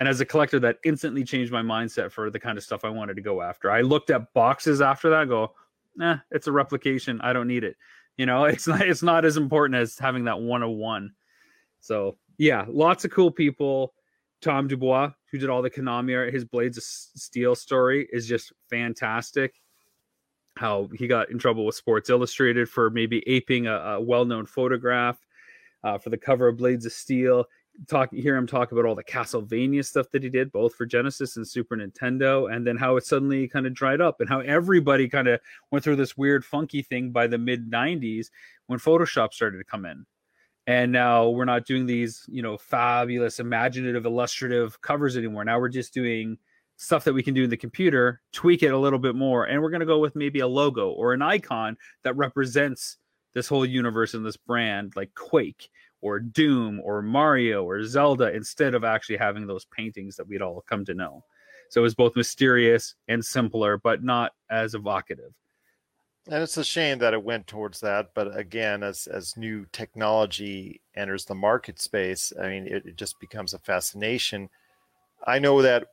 And 0.00 0.08
as 0.08 0.20
a 0.20 0.24
collector, 0.24 0.58
that 0.60 0.78
instantly 0.82 1.24
changed 1.24 1.52
my 1.52 1.60
mindset 1.60 2.10
for 2.10 2.30
the 2.30 2.40
kind 2.40 2.56
of 2.56 2.64
stuff 2.64 2.84
I 2.84 2.88
wanted 2.88 3.16
to 3.16 3.22
go 3.22 3.42
after. 3.42 3.70
I 3.70 3.82
looked 3.82 4.08
at 4.08 4.32
boxes 4.32 4.80
after 4.80 5.10
that, 5.10 5.28
go, 5.28 5.52
nah, 5.94 6.16
it's 6.30 6.46
a 6.46 6.52
replication. 6.52 7.20
I 7.20 7.34
don't 7.34 7.46
need 7.46 7.64
it. 7.64 7.76
You 8.16 8.26
know, 8.26 8.44
it's 8.46 8.66
not 8.66 8.80
it's 8.80 9.02
not 9.02 9.24
as 9.24 9.36
important 9.36 9.78
as 9.78 9.98
having 9.98 10.24
that 10.24 10.40
one 10.40 10.62
of 10.62 10.70
one. 10.70 11.12
So 11.80 12.16
yeah, 12.38 12.64
lots 12.68 13.04
of 13.04 13.10
cool 13.10 13.30
people. 13.30 13.94
Tom 14.40 14.68
Dubois, 14.68 15.10
who 15.30 15.36
did 15.36 15.50
all 15.50 15.60
the 15.60 15.70
Konami 15.70 16.16
art, 16.16 16.32
his 16.32 16.46
Blades 16.46 16.78
of 16.78 16.84
Steel 16.84 17.54
story 17.54 18.08
is 18.10 18.26
just 18.26 18.54
fantastic. 18.70 19.54
How 20.56 20.88
he 20.94 21.06
got 21.06 21.30
in 21.30 21.38
trouble 21.38 21.66
with 21.66 21.74
Sports 21.74 22.08
Illustrated 22.08 22.66
for 22.66 22.88
maybe 22.88 23.22
aping 23.26 23.66
a, 23.66 23.74
a 23.74 24.00
well-known 24.00 24.46
photograph 24.46 25.18
uh, 25.84 25.98
for 25.98 26.08
the 26.08 26.16
cover 26.16 26.48
of 26.48 26.56
Blades 26.56 26.86
of 26.86 26.92
Steel. 26.92 27.44
Talk, 27.88 28.12
hear 28.12 28.36
him 28.36 28.46
talk 28.46 28.72
about 28.72 28.84
all 28.84 28.94
the 28.94 29.04
Castlevania 29.04 29.84
stuff 29.84 30.10
that 30.10 30.22
he 30.22 30.28
did, 30.28 30.52
both 30.52 30.74
for 30.74 30.84
Genesis 30.84 31.36
and 31.36 31.48
Super 31.48 31.76
Nintendo, 31.76 32.54
and 32.54 32.66
then 32.66 32.76
how 32.76 32.96
it 32.96 33.06
suddenly 33.06 33.48
kind 33.48 33.66
of 33.66 33.72
dried 33.72 34.00
up, 34.00 34.20
and 34.20 34.28
how 34.28 34.40
everybody 34.40 35.08
kind 35.08 35.28
of 35.28 35.40
went 35.70 35.82
through 35.82 35.96
this 35.96 36.16
weird, 36.16 36.44
funky 36.44 36.82
thing 36.82 37.10
by 37.10 37.26
the 37.26 37.38
mid 37.38 37.70
'90s 37.70 38.28
when 38.66 38.78
Photoshop 38.78 39.32
started 39.32 39.58
to 39.58 39.64
come 39.64 39.86
in. 39.86 40.04
And 40.66 40.92
now 40.92 41.30
we're 41.30 41.46
not 41.46 41.64
doing 41.64 41.86
these 41.86 42.24
you 42.28 42.42
know 42.42 42.58
fabulous 42.58 43.40
imaginative 43.40 44.04
illustrative 44.04 44.80
covers 44.82 45.16
anymore. 45.16 45.44
Now 45.44 45.58
we're 45.58 45.68
just 45.68 45.94
doing 45.94 46.38
stuff 46.80 47.04
that 47.04 47.12
we 47.12 47.22
can 47.22 47.34
do 47.34 47.44
in 47.44 47.50
the 47.50 47.56
computer 47.58 48.22
tweak 48.32 48.62
it 48.62 48.72
a 48.72 48.78
little 48.78 48.98
bit 48.98 49.14
more 49.14 49.44
and 49.44 49.60
we're 49.60 49.68
going 49.68 49.80
to 49.80 49.86
go 49.86 49.98
with 49.98 50.16
maybe 50.16 50.40
a 50.40 50.46
logo 50.46 50.88
or 50.88 51.12
an 51.12 51.20
icon 51.20 51.76
that 52.04 52.16
represents 52.16 52.96
this 53.34 53.46
whole 53.46 53.66
universe 53.66 54.14
and 54.14 54.24
this 54.24 54.38
brand 54.38 54.94
like 54.96 55.14
quake 55.14 55.68
or 56.02 56.18
doom 56.20 56.80
or 56.84 57.02
mario 57.02 57.64
or 57.64 57.84
zelda 57.84 58.32
instead 58.34 58.74
of 58.74 58.84
actually 58.84 59.16
having 59.16 59.46
those 59.46 59.66
paintings 59.66 60.16
that 60.16 60.26
we'd 60.26 60.42
all 60.42 60.64
come 60.68 60.84
to 60.84 60.94
know 60.94 61.24
so 61.68 61.80
it 61.80 61.82
was 61.82 61.94
both 61.94 62.16
mysterious 62.16 62.94
and 63.08 63.24
simpler 63.24 63.76
but 63.78 64.02
not 64.02 64.32
as 64.50 64.74
evocative 64.74 65.32
And 66.26 66.42
it's 66.42 66.56
a 66.58 66.64
shame 66.64 66.98
that 66.98 67.14
it 67.14 67.22
went 67.24 67.46
towards 67.46 67.80
that. 67.80 68.10
But 68.14 68.36
again, 68.36 68.82
as 68.82 69.06
as 69.06 69.36
new 69.36 69.66
technology 69.72 70.80
enters 70.94 71.24
the 71.24 71.34
market 71.34 71.80
space, 71.80 72.32
I 72.40 72.48
mean, 72.48 72.66
it, 72.66 72.86
it 72.86 72.96
just 72.96 73.18
becomes 73.20 73.54
a 73.54 73.58
fascination. 73.58 74.48
I 75.26 75.38
know 75.38 75.62
that 75.62 75.88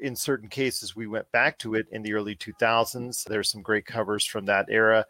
in 0.00 0.16
certain 0.16 0.48
cases 0.48 0.96
we 0.96 1.06
went 1.06 1.30
back 1.32 1.58
to 1.58 1.74
it 1.74 1.86
in 1.92 2.02
the 2.02 2.14
early 2.14 2.34
2000s. 2.36 3.24
There's 3.24 3.50
some 3.50 3.62
great 3.62 3.86
covers 3.86 4.24
from 4.24 4.46
that 4.46 4.66
era. 4.70 5.06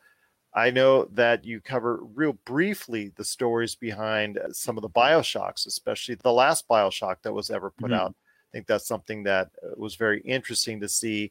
I 0.56 0.70
know 0.70 1.04
that 1.12 1.44
you 1.44 1.60
cover 1.60 2.00
real 2.02 2.32
briefly 2.46 3.12
the 3.16 3.24
stories 3.24 3.74
behind 3.74 4.38
uh, 4.38 4.50
some 4.52 4.78
of 4.78 4.82
the 4.82 4.88
Bioshocks, 4.88 5.66
especially 5.66 6.14
the 6.14 6.32
last 6.32 6.66
Bioshock 6.66 7.16
that 7.22 7.32
was 7.32 7.50
ever 7.50 7.70
put 7.70 7.90
Mhm. 7.90 7.94
out. 7.94 8.14
I 8.16 8.50
think 8.52 8.66
that's 8.66 8.86
something 8.86 9.22
that 9.24 9.50
uh, 9.62 9.74
was 9.76 9.96
very 9.96 10.22
interesting 10.22 10.80
to 10.80 10.88
see. 10.88 11.30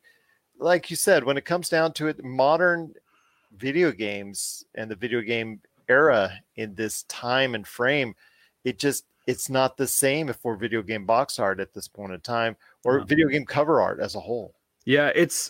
Like 0.59 0.91
you 0.91 0.95
said, 0.95 1.23
when 1.23 1.37
it 1.37 1.45
comes 1.45 1.69
down 1.69 1.93
to 1.93 2.07
it, 2.07 2.23
modern 2.23 2.93
video 3.57 3.91
games 3.91 4.63
and 4.75 4.91
the 4.91 4.95
video 4.95 5.21
game 5.21 5.59
era 5.89 6.39
in 6.55 6.75
this 6.75 7.03
time 7.03 7.55
and 7.55 7.67
frame, 7.67 8.15
it 8.63 8.77
just 8.77 9.05
it's 9.25 9.49
not 9.49 9.75
the 9.75 9.87
same 9.87 10.31
for 10.33 10.55
video 10.55 10.83
game 10.83 11.05
box 11.05 11.39
art 11.39 11.59
at 11.59 11.73
this 11.73 11.87
point 11.87 12.13
in 12.13 12.21
time 12.21 12.55
or 12.83 12.99
No. 12.99 13.05
video 13.05 13.27
game 13.27 13.45
cover 13.45 13.81
art 13.81 13.99
as 13.99 14.13
a 14.13 14.19
whole. 14.19 14.53
Yeah, 14.85 15.11
it's 15.15 15.49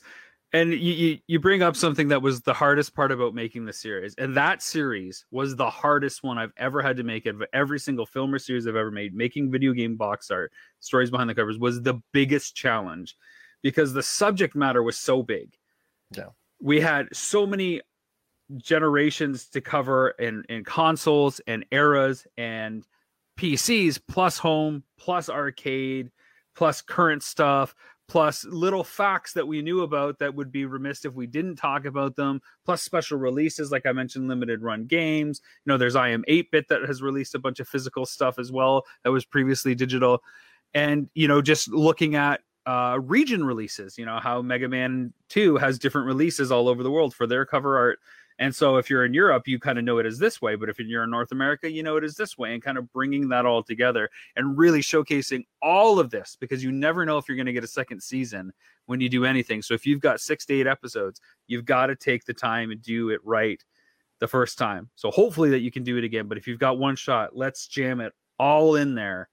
and 0.55 0.71
you, 0.71 0.93
you 0.93 1.19
you 1.27 1.39
bring 1.39 1.61
up 1.61 1.75
something 1.75 2.07
that 2.07 2.21
was 2.21 2.41
the 2.41 2.53
hardest 2.53 2.95
part 2.95 3.11
about 3.11 3.35
making 3.35 3.65
the 3.65 3.73
series, 3.73 4.15
and 4.15 4.35
that 4.37 4.61
series 4.61 5.25
was 5.29 5.55
the 5.55 5.69
hardest 5.69 6.23
one 6.23 6.37
I've 6.37 6.53
ever 6.55 6.81
had 6.81 6.95
to 6.97 7.03
make 7.03 7.25
of 7.25 7.43
every 7.51 7.77
single 7.77 8.05
film 8.05 8.33
or 8.33 8.39
series 8.39 8.65
I've 8.65 8.77
ever 8.77 8.89
made. 8.89 9.13
Making 9.13 9.51
video 9.51 9.73
game 9.73 9.97
box 9.97 10.31
art, 10.31 10.53
stories 10.79 11.11
behind 11.11 11.29
the 11.29 11.35
covers, 11.35 11.59
was 11.59 11.81
the 11.81 12.01
biggest 12.13 12.55
challenge 12.55 13.17
because 13.63 13.91
the 13.91 14.01
subject 14.01 14.55
matter 14.55 14.81
was 14.81 14.97
so 14.97 15.21
big. 15.21 15.57
Yeah. 16.15 16.29
we 16.61 16.79
had 16.79 17.07
so 17.13 17.45
many 17.45 17.81
generations 18.55 19.49
to 19.49 19.59
cover 19.59 20.09
in 20.11 20.43
in 20.47 20.63
consoles 20.63 21.41
and 21.47 21.65
eras 21.71 22.25
and 22.37 22.87
PCs 23.37 23.99
plus 24.07 24.37
home 24.37 24.83
plus 24.97 25.29
arcade 25.29 26.11
plus 26.55 26.81
current 26.81 27.23
stuff 27.23 27.75
plus 28.07 28.45
little 28.45 28.83
facts 28.83 29.33
that 29.33 29.47
we 29.47 29.61
knew 29.61 29.81
about 29.81 30.19
that 30.19 30.35
would 30.35 30.51
be 30.51 30.65
remiss 30.65 31.05
if 31.05 31.13
we 31.13 31.25
didn't 31.25 31.55
talk 31.55 31.85
about 31.85 32.15
them 32.15 32.39
plus 32.63 32.83
special 32.83 33.17
releases 33.17 33.71
like 33.71 33.85
i 33.85 33.91
mentioned 33.91 34.27
limited 34.27 34.61
run 34.61 34.85
games. 34.85 35.41
You 35.65 35.71
know 35.71 35.77
there's 35.77 35.95
I 35.95 36.09
Am 36.09 36.23
8-bit 36.29 36.67
that 36.69 36.83
has 36.83 37.01
released 37.01 37.35
a 37.35 37.39
bunch 37.39 37.59
of 37.59 37.67
physical 37.67 38.05
stuff 38.05 38.37
as 38.37 38.51
well 38.51 38.83
that 39.03 39.11
was 39.11 39.25
previously 39.25 39.75
digital. 39.75 40.21
And 40.73 41.09
you 41.15 41.27
know 41.27 41.41
just 41.41 41.69
looking 41.69 42.15
at 42.15 42.41
uh 42.65 42.97
region 43.01 43.45
releases 43.45 43.97
you 43.97 44.05
know 44.05 44.19
how 44.19 44.41
mega 44.41 44.67
man 44.67 45.13
2 45.29 45.57
has 45.57 45.77
different 45.77 46.07
releases 46.07 46.51
all 46.51 46.67
over 46.67 46.81
the 46.81 46.89
world 46.91 47.13
for 47.13 47.27
their 47.27 47.45
cover 47.45 47.77
art 47.77 47.99
and 48.37 48.53
so 48.53 48.75
if 48.75 48.89
you're 48.89 49.05
in 49.05 49.13
Europe, 49.13 49.47
you 49.47 49.59
kind 49.59 49.79
of 49.79 49.85
know 49.85 49.97
it 49.97 50.05
as 50.05 50.19
this 50.19 50.41
way, 50.41 50.55
but 50.55 50.67
if 50.67 50.77
you're 50.77 51.03
in 51.03 51.09
North 51.09 51.31
America, 51.31 51.71
you 51.71 51.83
know 51.83 51.95
it 51.95 52.03
is 52.03 52.15
this 52.15 52.37
way, 52.37 52.53
and 52.53 52.61
kind 52.61 52.77
of 52.77 52.91
bringing 52.91 53.29
that 53.29 53.45
all 53.45 53.63
together 53.63 54.09
and 54.35 54.57
really 54.57 54.81
showcasing 54.81 55.45
all 55.61 55.99
of 55.99 56.09
this 56.09 56.35
because 56.39 56.63
you 56.63 56.71
never 56.71 57.05
know 57.05 57.17
if 57.17 57.29
you're 57.29 57.37
going 57.37 57.45
to 57.45 57.53
get 57.53 57.63
a 57.63 57.67
second 57.67 58.01
season 58.01 58.51
when 58.87 58.99
you 58.99 59.07
do 59.07 59.25
anything. 59.25 59.61
So 59.61 59.73
if 59.73 59.85
you've 59.85 60.01
got 60.01 60.19
six 60.19 60.45
to 60.47 60.53
eight 60.53 60.67
episodes, 60.67 61.21
you've 61.47 61.65
got 61.65 61.87
to 61.87 61.95
take 61.95 62.25
the 62.25 62.33
time 62.33 62.71
and 62.71 62.81
do 62.81 63.09
it 63.09 63.21
right 63.23 63.63
the 64.19 64.27
first 64.27 64.57
time. 64.57 64.89
So 64.95 65.11
hopefully 65.11 65.49
that 65.51 65.61
you 65.61 65.71
can 65.71 65.83
do 65.83 65.97
it 65.97 66.03
again. 66.03 66.27
But 66.27 66.37
if 66.37 66.45
you've 66.45 66.59
got 66.59 66.77
one 66.77 66.95
shot, 66.95 67.35
let's 67.35 67.67
jam 67.67 68.01
it 68.01 68.13
all 68.37 68.75
in 68.75 68.95
there 68.95 69.29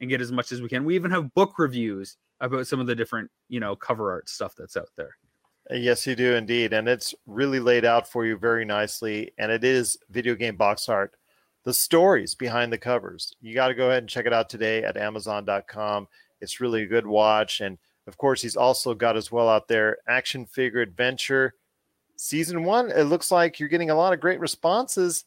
and 0.00 0.08
get 0.08 0.20
as 0.20 0.32
much 0.32 0.52
as 0.52 0.62
we 0.62 0.68
can. 0.68 0.84
We 0.84 0.94
even 0.94 1.10
have 1.10 1.34
book 1.34 1.58
reviews 1.58 2.16
about 2.40 2.66
some 2.66 2.80
of 2.80 2.86
the 2.86 2.94
different, 2.94 3.30
you 3.48 3.60
know, 3.60 3.76
cover 3.76 4.10
art 4.12 4.28
stuff 4.28 4.54
that's 4.56 4.76
out 4.76 4.90
there. 4.96 5.16
Yes, 5.70 6.06
you 6.06 6.16
do 6.16 6.34
indeed. 6.34 6.72
And 6.72 6.88
it's 6.88 7.14
really 7.26 7.60
laid 7.60 7.84
out 7.84 8.08
for 8.08 8.24
you 8.24 8.36
very 8.36 8.64
nicely. 8.64 9.32
And 9.38 9.52
it 9.52 9.64
is 9.64 9.98
video 10.10 10.34
game 10.34 10.56
box 10.56 10.88
art. 10.88 11.14
The 11.64 11.74
stories 11.74 12.34
behind 12.34 12.72
the 12.72 12.78
covers. 12.78 13.34
You 13.42 13.54
got 13.54 13.68
to 13.68 13.74
go 13.74 13.88
ahead 13.88 14.02
and 14.02 14.08
check 14.08 14.24
it 14.24 14.32
out 14.32 14.48
today 14.48 14.82
at 14.82 14.96
Amazon.com. 14.96 16.08
It's 16.40 16.60
really 16.60 16.82
a 16.82 16.86
good 16.86 17.06
watch. 17.06 17.60
And 17.60 17.76
of 18.06 18.16
course, 18.16 18.40
he's 18.40 18.56
also 18.56 18.94
got 18.94 19.18
as 19.18 19.30
well 19.30 19.48
out 19.48 19.68
there 19.68 19.98
Action 20.08 20.46
Figure 20.46 20.80
Adventure 20.80 21.54
Season 22.16 22.64
One. 22.64 22.90
It 22.90 23.04
looks 23.04 23.30
like 23.30 23.60
you're 23.60 23.68
getting 23.68 23.90
a 23.90 23.94
lot 23.94 24.14
of 24.14 24.20
great 24.20 24.40
responses. 24.40 25.24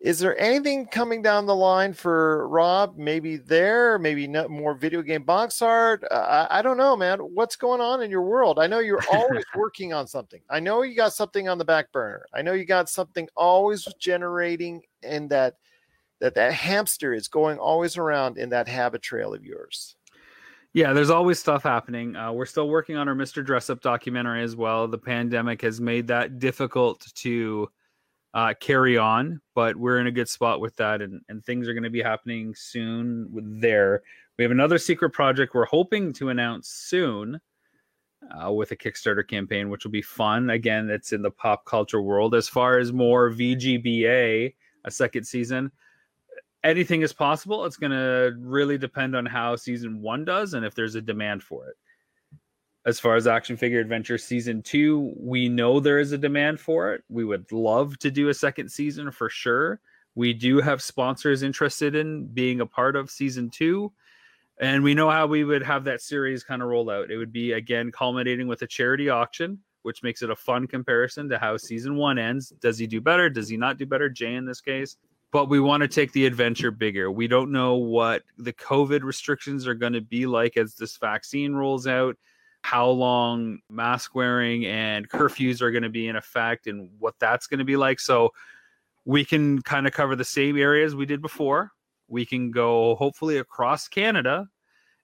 Is 0.00 0.20
there 0.20 0.38
anything 0.38 0.86
coming 0.86 1.22
down 1.22 1.46
the 1.46 1.56
line 1.56 1.92
for 1.92 2.46
Rob? 2.46 2.96
Maybe 2.96 3.36
there, 3.36 3.98
maybe 3.98 4.28
more 4.28 4.74
video 4.74 5.02
game 5.02 5.24
box 5.24 5.60
art. 5.60 6.04
Uh, 6.08 6.46
I, 6.48 6.60
I 6.60 6.62
don't 6.62 6.76
know, 6.76 6.96
man. 6.96 7.18
What's 7.18 7.56
going 7.56 7.80
on 7.80 8.02
in 8.02 8.10
your 8.10 8.22
world? 8.22 8.60
I 8.60 8.68
know 8.68 8.78
you're 8.78 9.02
always 9.12 9.44
working 9.56 9.92
on 9.92 10.06
something. 10.06 10.40
I 10.48 10.60
know 10.60 10.82
you 10.82 10.94
got 10.94 11.14
something 11.14 11.48
on 11.48 11.58
the 11.58 11.64
back 11.64 11.90
burner. 11.90 12.26
I 12.32 12.42
know 12.42 12.52
you 12.52 12.64
got 12.64 12.88
something 12.88 13.28
always 13.36 13.88
generating, 13.98 14.82
and 15.02 15.28
that 15.30 15.56
that 16.20 16.34
that 16.36 16.52
hamster 16.52 17.12
is 17.12 17.26
going 17.26 17.58
always 17.58 17.96
around 17.96 18.38
in 18.38 18.50
that 18.50 18.68
Habitrail 18.68 19.34
of 19.34 19.44
yours. 19.44 19.96
Yeah, 20.74 20.92
there's 20.92 21.10
always 21.10 21.40
stuff 21.40 21.64
happening. 21.64 22.14
Uh, 22.14 22.30
we're 22.30 22.46
still 22.46 22.68
working 22.68 22.96
on 22.96 23.08
our 23.08 23.14
Mr. 23.16 23.44
Dress 23.44 23.68
Up 23.68 23.80
documentary 23.80 24.44
as 24.44 24.54
well. 24.54 24.86
The 24.86 24.98
pandemic 24.98 25.62
has 25.62 25.80
made 25.80 26.06
that 26.06 26.38
difficult 26.38 27.04
to 27.16 27.68
uh, 28.34 28.54
carry 28.60 28.98
on, 28.98 29.40
but 29.54 29.76
we're 29.76 30.00
in 30.00 30.06
a 30.06 30.12
good 30.12 30.28
spot 30.28 30.60
with 30.60 30.76
that, 30.76 31.00
and, 31.00 31.20
and 31.28 31.44
things 31.44 31.68
are 31.68 31.74
going 31.74 31.82
to 31.82 31.90
be 31.90 32.02
happening 32.02 32.54
soon 32.54 33.60
there. 33.60 34.02
We 34.36 34.44
have 34.44 34.52
another 34.52 34.78
secret 34.78 35.10
project 35.10 35.54
we're 35.54 35.64
hoping 35.64 36.12
to 36.14 36.28
announce 36.28 36.68
soon 36.68 37.40
uh, 38.44 38.52
with 38.52 38.70
a 38.70 38.76
Kickstarter 38.76 39.26
campaign, 39.26 39.70
which 39.70 39.84
will 39.84 39.90
be 39.90 40.02
fun. 40.02 40.50
Again, 40.50 40.90
it's 40.90 41.12
in 41.12 41.22
the 41.22 41.30
pop 41.30 41.64
culture 41.64 42.02
world. 42.02 42.34
As 42.34 42.48
far 42.48 42.78
as 42.78 42.92
more 42.92 43.30
VGBA, 43.30 44.54
a 44.84 44.90
second 44.90 45.24
season, 45.24 45.72
anything 46.64 47.02
is 47.02 47.12
possible. 47.12 47.64
It's 47.64 47.76
going 47.76 47.92
to 47.92 48.36
really 48.38 48.78
depend 48.78 49.16
on 49.16 49.26
how 49.26 49.56
season 49.56 50.02
one 50.02 50.24
does 50.24 50.54
and 50.54 50.64
if 50.64 50.74
there's 50.74 50.94
a 50.94 51.02
demand 51.02 51.42
for 51.42 51.68
it. 51.68 51.76
As 52.86 52.98
far 52.98 53.16
as 53.16 53.26
action 53.26 53.56
figure 53.56 53.80
adventure 53.80 54.18
season 54.18 54.62
two, 54.62 55.12
we 55.16 55.48
know 55.48 55.78
there 55.78 55.98
is 55.98 56.12
a 56.12 56.18
demand 56.18 56.60
for 56.60 56.94
it. 56.94 57.04
We 57.08 57.24
would 57.24 57.50
love 57.52 57.98
to 57.98 58.10
do 58.10 58.28
a 58.28 58.34
second 58.34 58.70
season 58.70 59.10
for 59.10 59.28
sure. 59.28 59.80
We 60.14 60.32
do 60.32 60.60
have 60.60 60.82
sponsors 60.82 61.42
interested 61.42 61.94
in 61.94 62.26
being 62.26 62.60
a 62.60 62.66
part 62.66 62.96
of 62.96 63.10
season 63.10 63.50
two. 63.50 63.92
And 64.60 64.82
we 64.82 64.94
know 64.94 65.10
how 65.10 65.26
we 65.26 65.44
would 65.44 65.62
have 65.62 65.84
that 65.84 66.00
series 66.00 66.42
kind 66.42 66.62
of 66.62 66.68
roll 66.68 66.90
out. 66.90 67.10
It 67.10 67.16
would 67.18 67.32
be 67.32 67.52
again 67.52 67.92
culminating 67.92 68.48
with 68.48 68.62
a 68.62 68.66
charity 68.66 69.08
auction, 69.08 69.58
which 69.82 70.02
makes 70.02 70.22
it 70.22 70.30
a 70.30 70.36
fun 70.36 70.66
comparison 70.66 71.28
to 71.28 71.38
how 71.38 71.56
season 71.56 71.94
one 71.96 72.18
ends. 72.18 72.50
Does 72.60 72.78
he 72.78 72.86
do 72.86 73.00
better? 73.00 73.28
Does 73.30 73.48
he 73.48 73.56
not 73.56 73.78
do 73.78 73.86
better? 73.86 74.08
Jay 74.08 74.34
in 74.34 74.46
this 74.46 74.60
case 74.60 74.96
but 75.30 75.48
we 75.48 75.60
want 75.60 75.82
to 75.82 75.88
take 75.88 76.12
the 76.12 76.26
adventure 76.26 76.70
bigger. 76.70 77.10
We 77.10 77.28
don't 77.28 77.52
know 77.52 77.74
what 77.74 78.22
the 78.38 78.52
COVID 78.52 79.02
restrictions 79.02 79.66
are 79.66 79.74
going 79.74 79.92
to 79.92 80.00
be 80.00 80.26
like 80.26 80.56
as 80.56 80.74
this 80.74 80.96
vaccine 80.96 81.54
rolls 81.54 81.86
out, 81.86 82.16
how 82.62 82.88
long 82.88 83.60
mask 83.70 84.14
wearing 84.14 84.66
and 84.66 85.08
curfews 85.08 85.62
are 85.62 85.70
going 85.70 85.82
to 85.82 85.88
be 85.88 86.08
in 86.08 86.16
effect, 86.16 86.66
and 86.66 86.90
what 86.98 87.14
that's 87.18 87.46
going 87.46 87.58
to 87.58 87.64
be 87.64 87.76
like. 87.76 88.00
So 88.00 88.30
we 89.04 89.24
can 89.24 89.62
kind 89.62 89.86
of 89.86 89.92
cover 89.92 90.16
the 90.16 90.24
same 90.24 90.58
areas 90.58 90.94
we 90.94 91.06
did 91.06 91.22
before. 91.22 91.72
We 92.08 92.26
can 92.26 92.50
go 92.50 92.94
hopefully 92.96 93.38
across 93.38 93.88
Canada. 93.88 94.48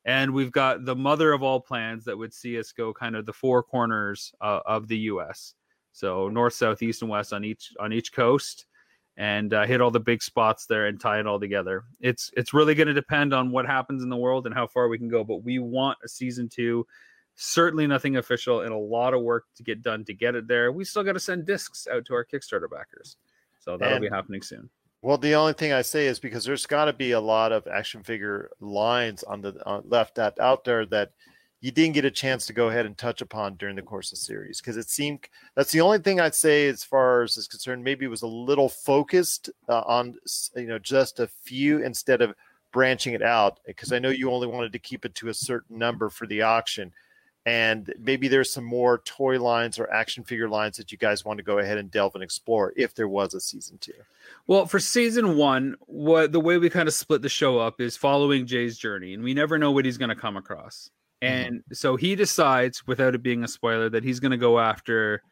And 0.07 0.34
we've 0.34 0.52
got 0.52 0.84
the 0.84 0.94
mother 0.94 1.32
of 1.32 1.42
all 1.42 1.61
plans 1.61 2.05
that 2.05 2.18
would 2.18 2.34
see 2.34 2.59
us 2.59 2.72
go 2.72 2.92
kind 2.92 3.16
of 3.16 3.24
the 3.24 3.32
four 3.32 3.62
corners 3.62 4.34
uh, 4.42 4.61
of 4.66 4.86
the 4.86 4.98
U.S. 4.98 5.55
So 5.92 6.28
north, 6.28 6.52
south, 6.52 6.82
east, 6.82 7.00
and 7.00 7.11
west 7.11 7.32
on 7.32 7.44
each 7.44 7.72
on 7.80 7.92
each 7.92 8.12
coast 8.12 8.66
and 9.16 9.55
uh, 9.55 9.64
hit 9.64 9.80
all 9.80 9.90
the 9.90 10.00
big 10.00 10.22
spots 10.22 10.66
there 10.66 10.86
and 10.86 11.00
tie 11.00 11.20
it 11.20 11.26
all 11.26 11.38
together. 11.38 11.84
It's 12.00 12.30
it's 12.36 12.52
really 12.52 12.74
going 12.74 12.88
to 12.88 12.94
depend 12.94 13.32
on 13.32 13.50
what 13.50 13.66
happens 13.66 14.02
in 14.02 14.09
the 14.09 14.16
world 14.16 14.46
and 14.46 14.55
how 14.55 14.66
far 14.66 14.88
we 14.88 14.98
can 14.98 15.09
go. 15.09 15.24
But 15.24 15.44
we 15.44 15.59
want 15.59 15.98
a 16.05 16.09
season 16.09 16.48
two. 16.48 16.86
Certainly 17.37 17.87
nothing 17.87 18.16
official 18.16 18.61
and 18.61 18.72
a 18.72 18.78
lot 18.78 19.12
of 19.12 19.22
work 19.22 19.47
to 19.57 19.62
get 19.62 19.82
done 19.82 20.05
to 20.05 20.14
get 20.14 20.35
it 20.35 20.47
there. 20.47 20.70
We 20.70 20.85
still 20.85 21.03
got 21.03 21.14
to 21.14 21.20
send 21.20 21.47
discs 21.47 21.89
out 21.91 22.05
to 22.07 22.14
our 22.14 22.24
Kickstarter 22.24 22.70
backers, 22.70 23.16
so 23.59 23.76
that'll 23.76 23.97
and, 23.97 24.03
be 24.03 24.09
happening 24.09 24.43
soon. 24.43 24.70
Well, 25.03 25.18
the 25.18 25.35
only 25.35 25.53
thing 25.53 25.72
I 25.72 25.82
say 25.82 26.07
is 26.07 26.18
because 26.18 26.45
there's 26.45 26.64
got 26.64 26.87
to 26.87 26.93
be 26.93 27.11
a 27.11 27.20
lot 27.20 27.53
of 27.53 27.66
action 27.66 28.03
figure 28.03 28.51
lines 28.61 29.22
on 29.22 29.43
the 29.43 29.55
uh, 29.66 29.82
left 29.85 30.14
that 30.14 30.39
out 30.39 30.64
there 30.64 30.87
that 30.87 31.11
you 31.61 31.70
didn't 31.70 31.95
get 31.95 32.05
a 32.05 32.11
chance 32.11 32.47
to 32.47 32.53
go 32.53 32.68
ahead 32.68 32.85
and 32.85 32.97
touch 32.97 33.22
upon 33.22 33.57
during 33.57 33.74
the 33.74 33.82
course 33.82 34.12
of 34.12 34.18
the 34.18 34.24
series 34.24 34.61
because 34.61 34.76
it 34.76 34.89
seemed 34.89 35.28
that's 35.55 35.72
the 35.72 35.80
only 35.80 35.99
thing 35.99 36.20
I'd 36.20 36.35
say 36.35 36.68
as 36.68 36.85
far 36.85 37.22
as 37.22 37.37
is 37.37 37.49
concerned. 37.49 37.82
Maybe 37.82 38.05
it 38.05 38.11
was 38.11 38.22
a 38.22 38.26
little 38.26 38.68
focused 38.68 39.51
uh, 39.68 39.80
on 39.87 40.14
you 40.57 40.66
know 40.66 40.78
just 40.78 41.20
a 41.20 41.26
few 41.26 41.82
instead 41.82 42.22
of 42.22 42.35
branching 42.70 43.14
it 43.14 43.22
out 43.22 43.61
because 43.66 43.93
I 43.93 43.99
know 43.99 44.11
you 44.11 44.30
only 44.30 44.47
wanted 44.47 44.72
to 44.72 44.78
keep 44.78 45.05
it 45.05 45.14
to 45.16 45.28
a 45.28 45.35
certain 45.35 45.78
number 45.78 46.11
for 46.11 46.26
the 46.26 46.43
auction. 46.43 46.93
And 47.47 47.92
maybe 48.01 48.28
there's 48.28 48.51
some 48.51 48.64
more 48.64 48.99
toy 49.05 49.38
lines 49.38 49.78
or 49.78 49.90
action 49.92 50.24
figure 50.24 50.49
lines 50.49 50.78
that 50.78 50.90
you 50.90 50.97
guys 50.97 51.26
want 51.26 51.36
to 51.36 51.42
go 51.42 51.59
ahead 51.59 51.76
and 51.76 51.90
delve 51.90 52.14
and 52.14 52.24
explore 52.24 52.72
if 52.74 52.95
there 52.95 53.09
was 53.09 53.34
a 53.34 53.40
season 53.40 53.76
two. 53.78 53.92
Well, 54.47 54.64
for 54.64 54.78
season 54.78 55.36
one, 55.36 55.76
what 55.80 56.32
the 56.32 56.40
way 56.40 56.57
we 56.57 56.70
kind 56.70 56.88
of 56.88 56.95
split 56.95 57.20
the 57.20 57.28
show 57.28 57.59
up 57.59 57.82
is 57.82 57.99
following 57.99 58.47
Jay's 58.47 58.78
journey, 58.78 59.12
and 59.12 59.22
we 59.22 59.34
never 59.34 59.59
know 59.59 59.72
what 59.72 59.84
he's 59.84 59.99
going 59.99 60.09
to 60.09 60.14
come 60.14 60.38
across. 60.38 60.90
Mm-hmm. 61.22 61.34
And 61.34 61.57
mm-hmm. 61.57 61.74
so 61.74 61.97
he 61.97 62.16
decides, 62.16 62.86
without 62.86 63.14
it 63.14 63.22
being 63.22 63.45
a 63.45 63.49
spoiler, 63.49 63.90
that 63.90 64.05
he's 64.05 64.20
going 64.20 64.30
to 64.30 64.38
go 64.38 64.59
after 64.59 65.22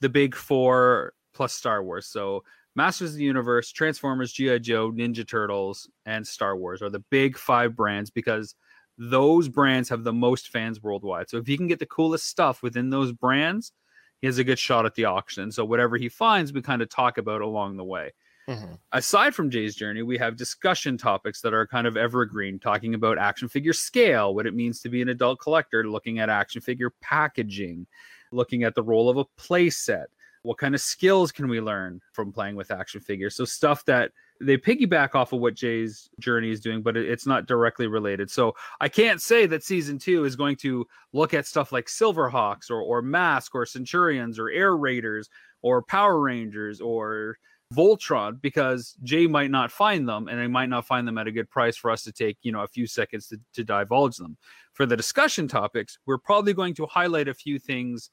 the 0.00 0.10
big 0.10 0.34
four 0.34 1.14
plus 1.32 1.54
Star 1.54 1.82
Wars. 1.82 2.06
So 2.06 2.44
Masters 2.74 3.10
of 3.10 3.16
the 3.16 3.24
Universe, 3.24 3.70
Transformers, 3.70 4.32
G.I. 4.32 4.58
Joe, 4.58 4.90
Ninja 4.90 5.26
Turtles, 5.26 5.88
and 6.06 6.26
Star 6.26 6.56
Wars 6.56 6.82
are 6.82 6.90
the 6.90 7.04
big 7.10 7.36
five 7.36 7.76
brands 7.76 8.10
because 8.10 8.54
those 8.98 9.48
brands 9.48 9.88
have 9.88 10.04
the 10.04 10.12
most 10.12 10.48
fans 10.48 10.82
worldwide. 10.82 11.30
So 11.30 11.38
if 11.38 11.46
he 11.46 11.56
can 11.56 11.66
get 11.66 11.78
the 11.78 11.86
coolest 11.86 12.26
stuff 12.26 12.62
within 12.62 12.90
those 12.90 13.12
brands, 13.12 13.72
he 14.20 14.26
has 14.26 14.38
a 14.38 14.44
good 14.44 14.58
shot 14.58 14.86
at 14.86 14.94
the 14.94 15.06
auction. 15.06 15.50
So 15.50 15.64
whatever 15.64 15.96
he 15.96 16.08
finds, 16.08 16.52
we 16.52 16.62
kind 16.62 16.82
of 16.82 16.88
talk 16.88 17.18
about 17.18 17.40
along 17.40 17.76
the 17.76 17.84
way. 17.84 18.12
Mm-hmm. 18.48 18.74
Aside 18.92 19.34
from 19.34 19.50
Jay's 19.50 19.74
journey, 19.74 20.02
we 20.02 20.18
have 20.18 20.36
discussion 20.36 20.98
topics 20.98 21.40
that 21.42 21.54
are 21.54 21.66
kind 21.66 21.86
of 21.86 21.96
evergreen, 21.96 22.58
talking 22.58 22.94
about 22.94 23.18
action 23.18 23.48
figure 23.48 23.72
scale, 23.72 24.34
what 24.34 24.46
it 24.46 24.54
means 24.54 24.80
to 24.80 24.88
be 24.88 25.00
an 25.00 25.08
adult 25.08 25.38
collector, 25.40 25.88
looking 25.88 26.18
at 26.18 26.28
action 26.28 26.60
figure 26.60 26.90
packaging, 27.00 27.86
looking 28.32 28.64
at 28.64 28.74
the 28.74 28.82
role 28.82 29.08
of 29.08 29.16
a 29.16 29.24
play 29.36 29.70
set. 29.70 30.08
What 30.42 30.58
kind 30.58 30.74
of 30.74 30.80
skills 30.80 31.30
can 31.30 31.46
we 31.46 31.60
learn 31.60 32.00
from 32.12 32.32
playing 32.32 32.56
with 32.56 32.72
action 32.72 33.00
figures? 33.00 33.36
So, 33.36 33.44
stuff 33.44 33.84
that 33.84 34.10
they 34.42 34.56
piggyback 34.56 35.14
off 35.14 35.32
of 35.32 35.40
what 35.40 35.54
Jay's 35.54 36.10
journey 36.18 36.50
is 36.50 36.60
doing, 36.60 36.82
but 36.82 36.96
it's 36.96 37.26
not 37.26 37.46
directly 37.46 37.86
related. 37.86 38.30
So, 38.30 38.54
I 38.80 38.88
can't 38.88 39.20
say 39.20 39.46
that 39.46 39.64
season 39.64 39.98
two 39.98 40.24
is 40.24 40.36
going 40.36 40.56
to 40.56 40.86
look 41.12 41.34
at 41.34 41.46
stuff 41.46 41.72
like 41.72 41.86
Silverhawks 41.86 42.70
or, 42.70 42.80
or 42.80 43.02
Mask 43.02 43.54
or 43.54 43.66
Centurions 43.66 44.38
or 44.38 44.50
Air 44.50 44.76
Raiders 44.76 45.28
or 45.62 45.82
Power 45.82 46.20
Rangers 46.20 46.80
or 46.80 47.36
Voltron 47.72 48.40
because 48.40 48.96
Jay 49.02 49.26
might 49.26 49.50
not 49.50 49.72
find 49.72 50.08
them 50.08 50.28
and 50.28 50.38
they 50.38 50.46
might 50.46 50.68
not 50.68 50.86
find 50.86 51.08
them 51.08 51.18
at 51.18 51.26
a 51.26 51.32
good 51.32 51.50
price 51.50 51.76
for 51.76 51.90
us 51.90 52.02
to 52.04 52.12
take, 52.12 52.36
you 52.42 52.52
know, 52.52 52.62
a 52.62 52.68
few 52.68 52.86
seconds 52.86 53.28
to, 53.28 53.38
to 53.54 53.64
divulge 53.64 54.16
them. 54.16 54.36
For 54.74 54.86
the 54.86 54.96
discussion 54.96 55.48
topics, 55.48 55.98
we're 56.06 56.18
probably 56.18 56.52
going 56.52 56.74
to 56.74 56.86
highlight 56.86 57.28
a 57.28 57.34
few 57.34 57.58
things 57.58 58.10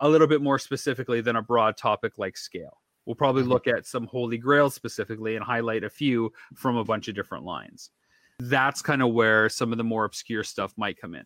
a 0.00 0.08
little 0.08 0.26
bit 0.26 0.42
more 0.42 0.58
specifically 0.58 1.20
than 1.20 1.36
a 1.36 1.42
broad 1.42 1.76
topic 1.76 2.18
like 2.18 2.36
scale. 2.36 2.78
We'll 3.06 3.14
probably 3.16 3.42
mm-hmm. 3.42 3.52
look 3.52 3.66
at 3.66 3.86
some 3.86 4.06
holy 4.06 4.38
grail 4.38 4.70
specifically 4.70 5.36
and 5.36 5.44
highlight 5.44 5.84
a 5.84 5.90
few 5.90 6.32
from 6.54 6.76
a 6.76 6.84
bunch 6.84 7.08
of 7.08 7.14
different 7.14 7.44
lines. 7.44 7.90
That's 8.38 8.82
kind 8.82 9.02
of 9.02 9.12
where 9.12 9.48
some 9.48 9.72
of 9.72 9.78
the 9.78 9.84
more 9.84 10.04
obscure 10.04 10.44
stuff 10.44 10.72
might 10.76 11.00
come 11.00 11.14
in. 11.14 11.24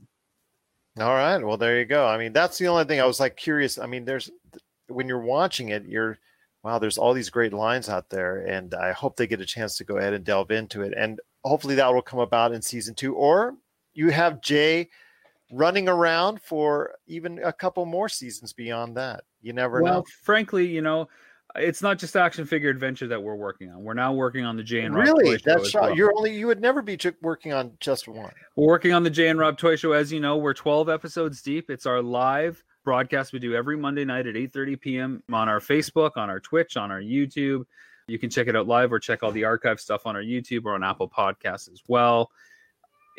All 1.00 1.14
right. 1.14 1.38
Well, 1.38 1.56
there 1.56 1.78
you 1.78 1.84
go. 1.84 2.06
I 2.06 2.18
mean, 2.18 2.32
that's 2.32 2.58
the 2.58 2.66
only 2.66 2.84
thing 2.84 3.00
I 3.00 3.06
was 3.06 3.20
like 3.20 3.36
curious. 3.36 3.78
I 3.78 3.86
mean, 3.86 4.04
there's 4.04 4.30
when 4.88 5.06
you're 5.06 5.20
watching 5.20 5.68
it, 5.68 5.86
you're 5.86 6.18
wow, 6.64 6.78
there's 6.78 6.98
all 6.98 7.14
these 7.14 7.30
great 7.30 7.52
lines 7.52 7.88
out 7.88 8.10
there, 8.10 8.38
and 8.46 8.74
I 8.74 8.92
hope 8.92 9.16
they 9.16 9.26
get 9.26 9.40
a 9.40 9.46
chance 9.46 9.76
to 9.76 9.84
go 9.84 9.98
ahead 9.98 10.12
and 10.12 10.24
delve 10.24 10.50
into 10.50 10.82
it. 10.82 10.92
And 10.96 11.20
hopefully 11.44 11.76
that 11.76 11.92
will 11.94 12.02
come 12.02 12.18
about 12.18 12.52
in 12.52 12.60
season 12.60 12.94
two, 12.94 13.14
or 13.14 13.54
you 13.94 14.10
have 14.10 14.40
Jay 14.40 14.88
running 15.52 15.88
around 15.88 16.42
for 16.42 16.94
even 17.06 17.40
a 17.42 17.52
couple 17.52 17.86
more 17.86 18.08
seasons 18.08 18.52
beyond 18.52 18.96
that. 18.96 19.24
You 19.40 19.52
never 19.52 19.82
well, 19.82 19.94
know. 19.94 20.04
frankly, 20.22 20.66
you 20.66 20.82
know, 20.82 21.08
it's 21.56 21.82
not 21.82 21.98
just 21.98 22.16
action 22.16 22.44
figure 22.44 22.70
adventure 22.70 23.06
that 23.08 23.22
we're 23.22 23.34
working 23.34 23.70
on. 23.70 23.82
We're 23.82 23.94
now 23.94 24.12
working 24.12 24.44
on 24.44 24.56
the 24.56 24.62
Jay 24.62 24.82
and 24.82 24.94
Rob 24.94 25.06
really 25.06 25.38
that's 25.44 25.74
well. 25.74 25.94
you're 25.94 26.12
only 26.16 26.36
you 26.36 26.46
would 26.46 26.60
never 26.60 26.82
be 26.82 26.98
working 27.22 27.52
on 27.52 27.72
just 27.80 28.06
one. 28.06 28.32
We're 28.56 28.66
working 28.66 28.92
on 28.92 29.02
the 29.02 29.10
Jay 29.10 29.28
and 29.28 29.38
Rob 29.38 29.58
Toy 29.58 29.76
Show. 29.76 29.92
As 29.92 30.12
you 30.12 30.20
know, 30.20 30.36
we're 30.36 30.54
12 30.54 30.88
episodes 30.88 31.42
deep. 31.42 31.70
It's 31.70 31.86
our 31.86 32.02
live 32.02 32.62
broadcast 32.84 33.32
we 33.32 33.38
do 33.38 33.54
every 33.54 33.76
Monday 33.76 34.04
night 34.04 34.26
at 34.26 34.34
8:30 34.34 34.80
p.m. 34.80 35.22
on 35.32 35.48
our 35.48 35.60
Facebook, 35.60 36.12
on 36.16 36.30
our 36.30 36.40
Twitch, 36.40 36.76
on 36.76 36.90
our 36.90 37.00
YouTube. 37.00 37.64
You 38.06 38.18
can 38.18 38.30
check 38.30 38.46
it 38.46 38.56
out 38.56 38.66
live 38.66 38.92
or 38.92 38.98
check 38.98 39.22
all 39.22 39.32
the 39.32 39.44
archive 39.44 39.80
stuff 39.80 40.06
on 40.06 40.16
our 40.16 40.22
YouTube 40.22 40.64
or 40.64 40.74
on 40.74 40.82
Apple 40.82 41.08
Podcasts 41.08 41.70
as 41.70 41.82
well. 41.88 42.30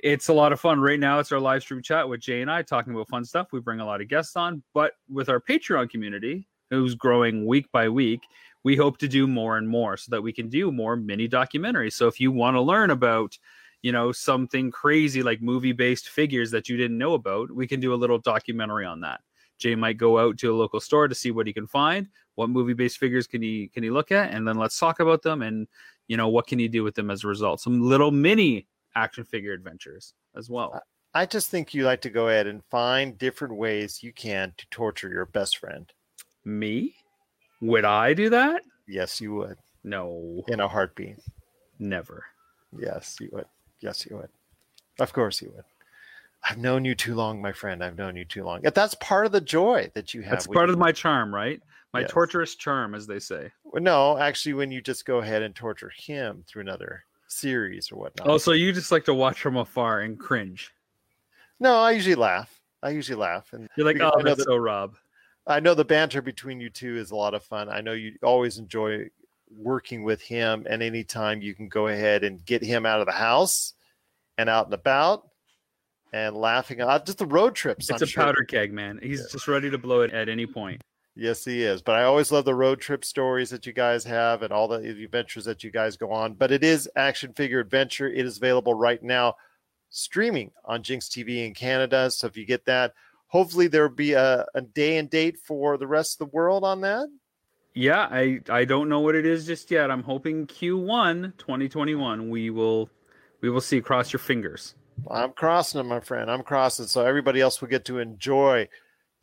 It's 0.02 0.30
a 0.30 0.34
lot 0.34 0.54
of 0.54 0.60
fun. 0.60 0.80
Right 0.80 1.00
now, 1.00 1.20
it's 1.20 1.32
our 1.32 1.40
live 1.40 1.62
stream 1.62 1.82
chat 1.82 2.08
with 2.08 2.22
Jay 2.22 2.42
and 2.42 2.50
I 2.50 2.62
talking 2.62 2.94
about 2.94 3.10
fun 3.10 3.26
stuff. 3.26 3.50
We 3.52 3.60
bring 3.60 3.80
a 3.80 3.86
lot 3.86 4.02
of 4.02 4.08
guests 4.08 4.36
on, 4.36 4.64
but 4.74 4.94
with 5.10 5.30
our 5.30 5.42
Patreon 5.42 5.90
community, 5.90 6.48
who's 6.70 6.96
growing 6.96 7.46
week 7.46 7.72
by 7.72 7.90
week, 7.90 8.22
we 8.64 8.76
hope 8.76 8.98
to 9.00 9.08
do 9.08 9.28
more 9.28 9.58
and 9.58 9.68
more 9.68 9.98
so 9.98 10.10
that 10.12 10.22
we 10.22 10.34
can 10.34 10.50
do 10.50 10.72
more 10.72 10.96
mini 10.96 11.28
documentaries. 11.28 11.94
So 11.94 12.08
if 12.08 12.20
you 12.20 12.32
want 12.32 12.56
to 12.56 12.62
learn 12.62 12.92
about 12.92 13.38
you 13.82 13.94
know 13.94 14.12
something 14.12 14.72
crazy 14.72 15.24
like 15.24 15.42
movie 15.42 15.72
based 15.72 16.10
figures 16.10 16.52
that 16.52 16.68
you 16.68 16.76
didn't 16.76 16.98
know 16.98 17.14
about 17.14 17.50
we 17.50 17.66
can 17.66 17.80
do 17.80 17.94
a 17.94 17.96
little 17.96 18.18
documentary 18.18 18.86
on 18.86 19.00
that 19.00 19.22
Jay 19.60 19.76
might 19.76 19.98
go 19.98 20.18
out 20.18 20.38
to 20.40 20.52
a 20.52 20.56
local 20.56 20.80
store 20.80 21.08
to 21.08 21.14
see 21.14 21.32
what 21.32 21.46
he 21.46 21.54
can 21.54 21.68
find. 21.68 22.08
What 22.36 22.50
movie 22.50 22.74
based 22.74 22.98
figures 22.98 23.28
can 23.28 23.42
he 23.42 23.68
can 23.68 23.84
he 23.84 23.90
look 23.90 24.12
at, 24.12 24.32
and 24.32 24.48
then 24.48 24.58
let's 24.58 24.80
talk 24.80 25.02
about 25.02 25.22
them 25.22 25.42
and 25.42 25.68
you 26.08 26.18
know 26.18 26.30
what 26.30 26.48
can 26.48 26.58
he 26.58 26.68
do 26.68 26.84
with 26.84 26.96
them 26.96 27.12
as 27.12 27.24
a 27.24 27.28
result. 27.28 27.60
Some 27.60 27.82
little 27.82 28.12
mini 28.12 28.68
action 28.96 29.26
figure 29.26 29.54
adventures 29.54 30.14
as 30.36 30.50
well. 30.50 30.82
I 31.14 31.26
just 31.26 31.50
think 31.50 31.74
you 31.74 31.84
like 31.84 32.02
to 32.02 32.10
go 32.10 32.30
ahead 32.30 32.48
and 32.48 32.64
find 32.72 33.18
different 33.18 33.56
ways 33.56 34.02
you 34.02 34.14
can 34.14 34.54
to 34.58 34.66
torture 34.70 35.10
your 35.10 35.26
best 35.26 35.58
friend. 35.58 35.92
Me? 36.50 36.96
Would 37.62 37.86
I 37.86 38.14
do 38.14 38.30
that? 38.32 38.64
Yes, 38.88 39.22
you 39.22 39.34
would. 39.36 39.58
No. 39.84 40.44
In 40.48 40.60
a 40.60 40.68
heartbeat. 40.68 41.18
Never. 41.78 42.26
Yes, 42.78 43.18
you 43.20 43.30
would. 43.32 43.46
Yes, 43.82 44.06
you 44.10 44.18
would. 44.18 44.30
Of 45.00 45.14
course 45.14 45.42
you 45.42 45.52
would. 45.56 45.66
I've 46.44 46.58
known 46.58 46.86
you 46.86 46.96
too 46.96 47.16
long, 47.16 47.42
my 47.42 47.52
friend. 47.52 47.84
I've 47.84 47.98
known 47.98 48.16
you 48.16 48.26
too 48.26 48.44
long. 48.44 48.62
That's 48.62 48.96
part 48.96 49.26
of 49.26 49.32
the 49.32 49.42
joy 49.42 49.92
that 49.94 50.14
you 50.14 50.22
have. 50.22 50.32
That's 50.32 50.48
part 50.48 50.70
you- 50.70 50.74
of 50.74 50.80
my 50.80 50.92
charm, 50.92 51.34
right? 51.34 51.62
My 51.94 52.02
Yes. 52.02 52.12
torturous 52.12 52.56
charm, 52.56 52.96
as 52.96 53.08
they 53.08 53.20
say. 53.20 53.52
Well, 53.64 53.82
No, 53.84 54.18
actually, 54.18 54.54
when 54.54 54.72
you 54.72 54.82
just 54.82 55.06
go 55.06 55.18
ahead 55.20 55.42
and 55.42 55.56
torture 55.56 55.92
him 55.96 56.44
through 56.48 56.62
another 56.62 57.04
series 57.28 57.92
or 57.92 57.98
whatnot. 57.98 58.28
Oh, 58.28 58.38
so 58.38 58.52
you 58.54 58.72
just 58.72 58.92
like 58.92 59.06
to 59.06 59.14
watch 59.14 59.42
from 59.42 59.58
afar 59.58 60.02
and 60.02 60.18
cringe. 60.20 60.74
no, 61.60 61.78
I 61.80 61.92
usually 61.92 62.16
laugh. 62.16 62.62
I 62.82 62.92
usually 62.92 63.18
laugh, 63.18 63.52
and 63.54 63.68
You're 63.76 63.86
like, 63.86 64.00
oh, 64.00 64.22
that's 64.24 64.38
that- 64.38 64.46
so 64.46 64.56
Rob. 64.56 64.96
I 65.48 65.60
know 65.60 65.74
the 65.74 65.86
banter 65.86 66.22
between 66.22 66.60
you 66.60 66.70
two 66.70 66.98
is 66.98 67.12
a 67.12 67.16
lot 67.16 67.34
of 67.34 67.44
fun. 67.44 67.70
I 67.70 67.82
know 67.82 67.94
you 67.94 68.14
always 68.22 68.58
enjoy 68.58 69.10
working 69.50 70.04
with 70.04 70.22
him, 70.22 70.66
and 70.70 70.84
anytime 70.84 71.42
you 71.42 71.56
can 71.56 71.70
go 71.70 71.88
ahead 71.88 72.24
and 72.24 72.46
get 72.46 72.64
him 72.64 72.86
out 72.86 73.00
of 73.00 73.08
the 73.08 73.14
house 73.14 73.74
and 74.38 74.50
out 74.50 74.66
and 74.66 74.74
about 74.74 75.28
and 76.14 76.36
laughing 76.36 76.82
out 76.82 77.06
just 77.06 77.18
the 77.18 77.26
road 77.26 77.56
trips. 77.56 77.90
It's 77.90 78.02
I'm 78.02 78.06
a 78.06 78.10
sure. 78.10 78.24
powder 78.24 78.44
keg, 78.44 78.74
man. 78.74 79.00
He's 79.02 79.32
just 79.32 79.48
ready 79.48 79.70
to 79.70 79.78
blow 79.78 80.02
it 80.02 80.12
at 80.12 80.30
any 80.30 80.46
point. 80.46 80.82
Yes, 81.16 81.44
he 81.44 81.64
is. 81.64 81.82
But 81.82 81.96
I 81.96 82.04
always 82.04 82.32
love 82.32 82.46
the 82.46 82.56
road 82.56 82.80
trip 82.80 83.04
stories 83.04 83.50
that 83.50 83.66
you 83.66 83.74
guys 83.74 84.04
have 84.06 84.42
and 84.42 84.54
all 84.54 84.68
the 84.68 84.78
adventures 84.78 85.46
that 85.46 85.64
you 85.64 85.72
guys 85.72 85.98
go 85.98 86.12
on. 86.12 86.34
But 86.34 86.52
it 86.52 86.64
is 86.64 86.90
Action 86.96 87.34
Figure 87.34 87.60
Adventure. 87.60 88.08
It 88.08 88.26
is 88.26 88.38
available 88.38 88.74
right 88.74 89.02
now, 89.04 89.36
streaming 89.90 90.52
on 90.64 90.82
GINX 90.82 91.10
TV 91.10 91.46
in 91.46 91.54
Canada. 91.54 92.10
So 92.10 92.28
if 92.28 92.38
you 92.38 92.46
get 92.46 92.66
that, 92.66 92.94
hopefully 93.30 93.68
there 93.68 93.88
will 93.88 93.96
be 93.96 94.14
a, 94.14 94.46
a 94.54 94.62
day 94.62 94.98
and 94.98 95.10
date 95.10 95.38
for 95.40 95.78
the 95.78 95.88
rest 95.88 96.20
of 96.20 96.28
the 96.28 96.36
world 96.36 96.64
on 96.64 96.82
that. 96.82 97.08
Yeah, 97.74 98.08
I 98.12 98.42
I 98.50 98.66
don't 98.66 98.90
know 98.90 99.00
what 99.00 99.16
it 99.16 99.26
is 99.26 99.46
just 99.46 99.72
yet. 99.72 99.90
I'm 99.90 100.04
hoping 100.04 100.48
Q1 100.48 101.38
2021 101.38 102.30
we 102.30 102.50
will 102.50 102.90
we 103.42 103.50
will 103.50 103.62
see. 103.62 103.80
Cross 103.80 104.12
your 104.12 104.20
fingers. 104.20 104.76
I'm 105.10 105.32
crossing 105.32 105.80
it, 105.80 105.84
my 105.84 106.02
friend. 106.02 106.30
I'm 106.30 106.44
crossing. 106.44 106.88
So 106.88 107.06
everybody 107.06 107.40
else 107.40 107.62
will 107.62 107.70
get 107.70 107.86
to 107.86 108.00
enjoy 108.00 108.68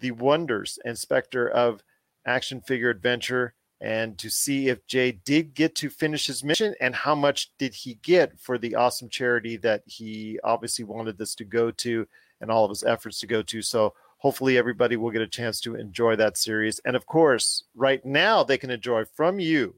the 0.01 0.13
wonders 0.13 0.79
and 0.85 0.97
specter 0.97 1.49
of 1.49 1.83
action 2.25 2.61
figure 2.61 2.89
adventure 2.89 3.55
and 3.81 4.17
to 4.19 4.31
see 4.31 4.69
if 4.69 4.87
Jay 4.87 5.13
did 5.13 5.53
get 5.53 5.75
to 5.77 5.91
finish 5.91 6.27
his 6.27 6.43
mission 6.43 6.75
and 6.81 6.95
how 6.95 7.15
much 7.15 7.51
did 7.59 7.75
he 7.75 7.99
get 8.03 8.39
for 8.41 8.57
the 8.57 8.75
awesome 8.75 9.09
charity 9.09 9.59
that 9.59 9.83
he 9.85 10.39
obviously 10.43 10.85
wanted 10.85 11.19
this 11.19 11.35
to 11.35 11.45
go 11.45 11.71
to 11.73 12.07
and 12.41 12.51
all 12.51 12.65
of 12.65 12.71
his 12.71 12.85
efforts 12.85 13.21
to 13.21 13.27
go 13.27 13.43
to. 13.43 13.63
So 13.63 13.95
hopefully 14.19 14.59
everybody 14.59 14.97
will 14.97 15.11
get 15.11 15.23
a 15.23 15.27
chance 15.27 15.61
to 15.61 15.77
enjoy 15.77 16.17
that 16.17 16.37
series. 16.37 16.81
And 16.85 16.97
of 16.97 17.07
course, 17.07 17.65
right 17.75 18.05
now 18.05 18.43
they 18.43 18.59
can 18.59 18.71
enjoy 18.71 19.05
from 19.05 19.39
you 19.39 19.75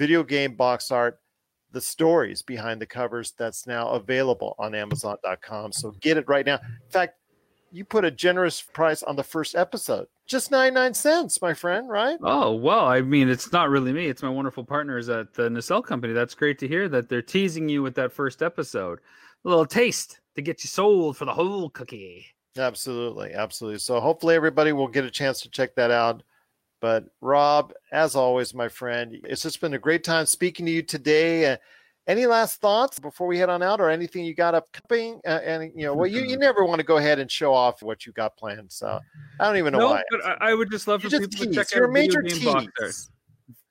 video 0.00 0.22
game 0.24 0.54
box 0.54 0.90
art 0.90 1.20
the 1.72 1.80
stories 1.80 2.40
behind 2.40 2.80
the 2.80 2.86
covers 2.86 3.34
that's 3.36 3.66
now 3.66 3.90
available 3.90 4.56
on 4.58 4.74
amazon.com 4.74 5.70
so 5.70 5.90
get 6.00 6.16
it 6.16 6.26
right 6.26 6.46
now 6.46 6.54
in 6.54 6.90
fact 6.90 7.16
you 7.70 7.84
put 7.84 8.02
a 8.02 8.10
generous 8.10 8.62
price 8.62 9.02
on 9.02 9.14
the 9.14 9.22
first 9.22 9.54
episode 9.54 10.06
just 10.26 10.50
99 10.50 10.94
cents 10.94 11.42
my 11.42 11.52
friend 11.52 11.90
right 11.90 12.16
Oh 12.22 12.54
well, 12.54 12.86
I 12.86 13.02
mean, 13.02 13.28
it's 13.28 13.52
not 13.52 13.68
really 13.68 13.92
me. 13.92 14.06
It's 14.06 14.22
my 14.22 14.28
wonderful 14.28 14.64
partners 14.64 15.08
at 15.08 15.34
the 15.34 15.50
Nacelle 15.50 15.82
Company. 15.82 16.12
That's 16.12 16.34
great 16.34 16.56
to 16.60 16.68
hear 16.68 16.88
that 16.88 17.08
they're 17.08 17.20
teasing 17.20 17.68
you 17.68 17.82
with 17.82 17.96
that 17.96 18.12
first 18.12 18.40
episode, 18.40 19.00
a 19.44 19.48
little 19.48 19.66
taste 19.66 20.19
to 20.36 20.42
get 20.42 20.62
you 20.64 20.68
sold 20.68 21.16
for 21.16 21.24
the 21.24 21.34
whole 21.34 21.68
cookie. 21.70 22.26
absolutely 22.58 23.32
absolutely 23.32 23.78
so 23.78 24.00
hopefully 24.00 24.34
everybody 24.34 24.72
will 24.72 24.88
get 24.88 25.04
a 25.04 25.10
chance 25.10 25.40
to 25.40 25.50
check 25.50 25.74
that 25.74 25.90
out 25.90 26.22
but 26.80 27.04
rob 27.20 27.72
as 27.92 28.16
always 28.16 28.54
my 28.54 28.68
friend 28.68 29.16
it's 29.24 29.42
just 29.42 29.60
been 29.60 29.74
a 29.74 29.78
great 29.78 30.02
time 30.04 30.26
speaking 30.26 30.66
to 30.66 30.72
you 30.72 30.82
today 30.82 31.52
uh, 31.52 31.56
any 32.06 32.26
last 32.26 32.60
thoughts 32.60 32.98
before 32.98 33.26
we 33.26 33.38
head 33.38 33.48
on 33.50 33.62
out 33.62 33.80
or 33.80 33.88
anything 33.90 34.24
you 34.24 34.34
got 34.34 34.54
upcoming 34.54 35.20
uh, 35.26 35.40
and 35.44 35.70
you 35.76 35.84
know 35.84 35.94
well 35.94 36.06
you, 36.06 36.22
you 36.22 36.36
never 36.38 36.64
want 36.64 36.78
to 36.80 36.84
go 36.86 36.96
ahead 36.96 37.18
and 37.18 37.30
show 37.30 37.54
off 37.54 37.82
what 37.82 38.04
you 38.06 38.12
got 38.12 38.36
planned 38.36 38.70
so 38.72 38.98
i 39.38 39.44
don't 39.44 39.56
even 39.58 39.72
know 39.72 39.78
No, 39.78 39.88
why 39.90 40.02
but 40.10 40.24
I, 40.24 40.50
I 40.50 40.54
would 40.54 40.70
just 40.70 40.88
love 40.88 41.02
for 41.02 41.08
just 41.08 41.30
people 41.30 41.46
to 41.46 41.52
check 41.52 41.68
You're 41.74 41.84
out 41.84 41.90
a 41.90 41.92
major 41.92 42.22
video 42.22 42.36
game 42.36 42.44
box 42.52 42.72
art. 42.80 42.94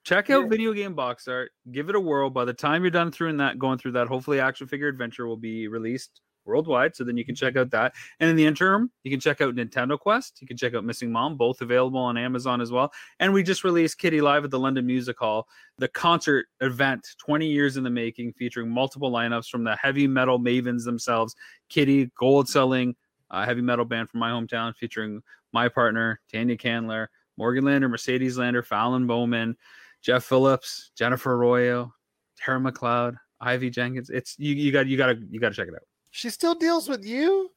Check 0.05 0.29
out 0.29 0.43
Yeah. 0.43 0.49
video 0.49 0.73
game 0.73 0.95
box 0.95 1.27
art. 1.27 1.51
Give 1.71 1.89
it 1.89 1.95
a 1.95 1.99
whirl. 1.99 2.29
By 2.29 2.45
the 2.45 2.53
time 2.53 2.81
you're 2.83 2.89
done 2.89 3.11
through 3.11 3.35
that, 3.37 3.59
going 3.59 3.77
through 3.77 3.91
that, 3.91 4.07
hopefully, 4.07 4.39
Action 4.39 4.65
Figure 4.65 4.87
Adventure 4.87 5.27
will 5.27 5.37
be 5.37 5.67
released 5.67 6.21
worldwide. 6.49 6.95
So 6.95 7.03
then 7.03 7.15
you 7.15 7.23
can 7.23 7.35
check 7.35 7.55
out 7.55 7.69
that. 7.71 7.93
And 8.19 8.29
in 8.29 8.35
the 8.35 8.45
interim, 8.45 8.91
you 9.03 9.11
can 9.11 9.19
check 9.19 9.39
out 9.39 9.55
Nintendo 9.55 9.97
Quest. 9.97 10.41
You 10.41 10.47
can 10.47 10.57
check 10.57 10.73
out 10.73 10.83
Missing 10.83 11.11
Mom, 11.11 11.37
both 11.37 11.61
available 11.61 11.99
on 11.99 12.17
Amazon 12.17 12.59
as 12.59 12.71
well. 12.71 12.91
And 13.19 13.31
we 13.31 13.43
just 13.43 13.63
released 13.63 13.97
Kittie 13.99 14.21
Live 14.21 14.43
at 14.43 14.51
the 14.51 14.59
London 14.59 14.85
Music 14.85 15.17
Hall, 15.17 15.47
the 15.77 15.87
concert 15.87 16.47
event, 16.59 17.07
20 17.19 17.47
years 17.47 17.77
in 17.77 17.83
the 17.83 17.89
making, 17.89 18.33
featuring 18.33 18.69
multiple 18.69 19.11
lineups 19.11 19.47
from 19.47 19.63
the 19.63 19.75
heavy 19.75 20.07
metal 20.07 20.39
mavens 20.39 20.83
themselves. 20.83 21.35
Kittie, 21.69 22.11
gold 22.17 22.49
selling 22.49 22.95
uh, 23.31 23.45
heavy 23.45 23.61
metal 23.61 23.85
band 23.85 24.09
from 24.09 24.19
my 24.19 24.31
hometown, 24.31 24.75
featuring 24.75 25.21
my 25.53 25.69
partner 25.69 26.19
Tanya 26.31 26.57
Candler, 26.57 27.09
Morgan 27.37 27.65
Lander, 27.65 27.89
Mercedes 27.89 28.37
Lander, 28.37 28.63
Fallon 28.63 29.07
Bowman, 29.07 29.55
Jeff 30.01 30.23
Phillips, 30.23 30.91
Jennifer 30.97 31.33
Arroyo, 31.33 31.93
Tara 32.37 32.59
McLeod, 32.59 33.15
Ivy 33.41 33.69
Jenkins. 33.69 34.09
It's 34.09 34.35
you. 34.37 34.53
You 34.55 34.71
got. 34.71 34.87
You 34.87 34.97
got 34.97 35.07
to. 35.07 35.19
You 35.29 35.39
got 35.39 35.49
to 35.49 35.55
check 35.55 35.67
it 35.67 35.73
out. 35.73 35.88
She 36.11 36.29
still 36.29 36.55
deals 36.55 36.89
with 36.89 37.05
you 37.05 37.51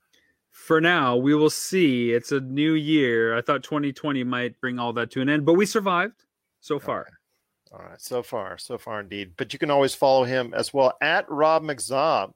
For 0.50 0.80
now, 0.80 1.16
we 1.16 1.34
will 1.34 1.50
see. 1.50 2.12
It's 2.12 2.30
a 2.30 2.38
new 2.40 2.74
year. 2.74 3.36
I 3.36 3.40
thought 3.40 3.62
2020 3.62 4.22
might 4.24 4.60
bring 4.60 4.78
all 4.78 4.92
that 4.92 5.10
to 5.12 5.22
an 5.22 5.30
end, 5.30 5.46
but 5.46 5.54
we 5.54 5.64
survived 5.64 6.24
so 6.60 6.78
far. 6.78 7.06
All 7.72 7.80
right, 7.80 8.00
so 8.00 8.22
far, 8.22 8.58
so 8.58 8.76
far 8.76 9.00
indeed. 9.00 9.32
But 9.38 9.54
you 9.54 9.58
can 9.58 9.70
always 9.70 9.94
follow 9.94 10.24
him 10.24 10.52
as 10.54 10.74
well 10.74 10.92
at 11.00 11.24
Rob 11.30 11.62
McZob 11.62 12.32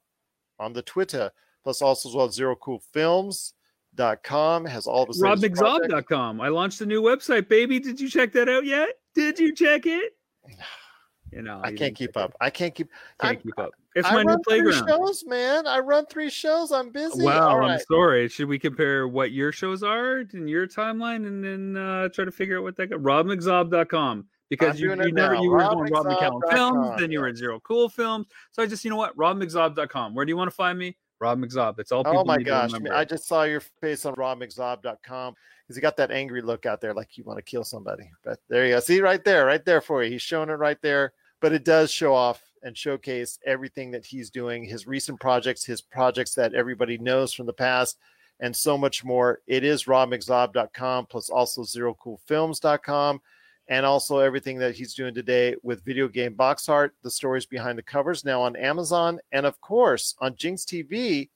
on 0.59 0.73
the 0.73 0.81
Twitter, 0.81 1.29
plus 1.63 1.83
also 1.83 2.09
as 2.09 2.15
well 2.15 2.27
ZeroCoolFilms.com 2.27 4.65
has 4.65 4.87
all 4.87 5.03
of 5.03 5.09
his. 5.09 5.21
RobMcZob.com. 5.21 6.41
I 6.41 6.47
launched 6.47 6.81
a 6.81 6.87
new 6.87 7.03
website, 7.03 7.47
baby. 7.47 7.79
Did 7.79 8.01
you 8.01 8.09
check 8.09 8.31
that 8.33 8.49
out 8.49 8.65
yet? 8.65 8.89
Did 9.13 9.37
you 9.37 9.53
check 9.53 9.85
it? 9.85 10.13
You 11.31 11.41
know, 11.41 11.59
I 11.63 11.73
can't 11.73 11.95
keep 11.95 12.15
up. 12.17 12.33
I 12.39 12.49
can't 12.49 12.73
keep. 12.73 12.89
Can't 13.19 13.37
I- 13.37 13.41
keep 13.41 13.57
up. 13.59 13.71
It's 13.95 14.07
I 14.07 14.13
my 14.13 14.21
new 14.23 14.37
playground. 14.47 14.87
shows, 14.87 15.23
man. 15.25 15.65
I 15.65 15.79
run 15.79 16.05
three 16.05 16.29
shows. 16.29 16.71
I'm 16.71 16.91
busy. 16.91 17.23
Wow, 17.23 17.49
All 17.49 17.55
I'm 17.63 17.69
right. 17.71 17.81
sorry. 17.87 18.27
Should 18.27 18.47
we 18.47 18.59
compare 18.59 19.07
what 19.07 19.31
your 19.31 19.51
shows 19.51 19.81
are 19.81 20.19
in 20.19 20.47
your 20.47 20.67
timeline 20.67 21.25
and 21.25 21.43
then 21.43 21.75
uh, 21.83 22.07
try 22.09 22.23
to 22.23 22.31
figure 22.31 22.59
out 22.59 22.63
what 22.63 22.75
that 22.77 22.91
got? 22.91 22.99
RobMcZob.com. 22.99 24.27
Because 24.49 24.79
you, 24.79 24.91
you 24.91 24.95
never 25.11 25.33
now. 25.33 25.41
you 25.41 25.49
were 25.49 25.59
going 25.59 25.91
Rob 25.91 26.05
McCallum 26.05 26.41
Films, 26.51 26.99
then 26.99 27.11
you 27.11 27.19
were 27.19 27.27
at 27.27 27.35
Zero 27.37 27.59
Cool 27.59 27.89
Films. 27.89 28.27
So 28.51 28.61
I 28.63 28.67
just, 28.67 28.85
you 28.85 28.91
know 28.91 28.95
what? 28.97 29.17
RobMcZob.com. 29.17 30.13
Where 30.13 30.25
do 30.25 30.29
you 30.29 30.37
want 30.37 30.49
to 30.51 30.55
find 30.55 30.77
me? 30.77 30.95
Rob 31.19 31.39
McZob. 31.39 31.75
That's 31.75 31.91
all 31.91 32.01
oh 32.01 32.11
people 32.11 32.19
Oh 32.19 32.25
my 32.25 32.41
gosh! 32.41 32.73
remember. 32.73 32.93
I 32.93 33.05
just 33.05 33.27
saw 33.27 33.43
your 33.43 33.59
face 33.59 34.05
on 34.05 34.15
RobMcZob.com 34.15 35.35
because 35.63 35.75
he 35.75 35.81
got 35.81 35.97
that 35.97 36.11
angry 36.11 36.41
look 36.41 36.65
out 36.65 36.81
there, 36.81 36.93
like 36.93 37.17
you 37.17 37.23
want 37.23 37.37
to 37.37 37.43
kill 37.43 37.63
somebody. 37.63 38.09
But 38.23 38.39
there 38.49 38.65
you 38.65 38.73
go. 38.73 38.79
See 38.79 39.01
right 39.01 39.23
there, 39.23 39.45
right 39.45 39.63
there 39.65 39.81
for 39.81 40.03
you. 40.03 40.11
He's 40.11 40.21
showing 40.21 40.49
it 40.49 40.53
right 40.53 40.81
there. 40.81 41.13
But 41.39 41.53
it 41.53 41.63
does 41.63 41.91
show 41.91 42.13
off 42.15 42.41
and 42.63 42.77
showcase 42.77 43.39
everything 43.45 43.91
that 43.91 44.05
he's 44.05 44.29
doing, 44.29 44.63
his 44.63 44.87
recent 44.87 45.19
projects, 45.19 45.63
his 45.63 45.81
projects 45.81 46.33
that 46.35 46.53
everybody 46.53 46.97
knows 46.97 47.33
from 47.33 47.45
the 47.45 47.53
past, 47.53 47.97
and 48.39 48.55
so 48.55 48.77
much 48.77 49.03
more. 49.03 49.39
It 49.47 49.63
is 49.63 49.85
robmczob.com 49.85 51.05
plus 51.07 51.29
also 51.29 51.61
zerocoolfilms.com 51.61 53.21
and 53.69 53.85
also 53.85 54.19
everything 54.19 54.57
that 54.59 54.75
he's 54.75 54.93
doing 54.93 55.13
today 55.13 55.55
with 55.63 55.83
video 55.83 56.07
game 56.07 56.33
box 56.33 56.69
art, 56.69 56.95
the 57.03 57.11
stories 57.11 57.45
behind 57.45 57.77
the 57.77 57.83
covers 57.83 58.23
now 58.23 58.41
on 58.41 58.55
Amazon, 58.55 59.19
and 59.31 59.45
of 59.45 59.59
course 59.61 60.15
on 60.19 60.33
GINX 60.35 60.65
TV, 60.65 61.29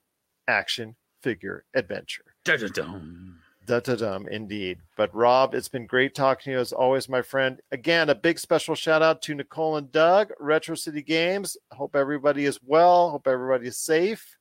action 0.48 0.96
figure 1.22 1.64
adventure. 1.74 2.24
Dun-dun-dun. 2.44 3.36
Da 3.64 3.78
da 3.78 3.94
dum, 3.94 4.26
indeed. 4.26 4.78
But 4.96 5.14
Rob, 5.14 5.54
it's 5.54 5.68
been 5.68 5.86
great 5.86 6.16
talking 6.16 6.44
to 6.44 6.50
you 6.52 6.58
as 6.58 6.72
always, 6.72 7.08
my 7.08 7.22
friend. 7.22 7.60
Again, 7.70 8.10
a 8.10 8.14
big 8.14 8.40
special 8.40 8.74
shout 8.74 9.02
out 9.02 9.22
to 9.22 9.34
Nicole 9.34 9.76
and 9.76 9.90
Doug, 9.92 10.32
Retro 10.40 10.74
City 10.74 11.00
Games. 11.00 11.56
Hope 11.70 11.94
everybody 11.94 12.44
is 12.44 12.58
well. 12.64 13.10
Hope 13.10 13.28
everybody 13.28 13.68
is 13.68 13.78
safe. 13.78 14.36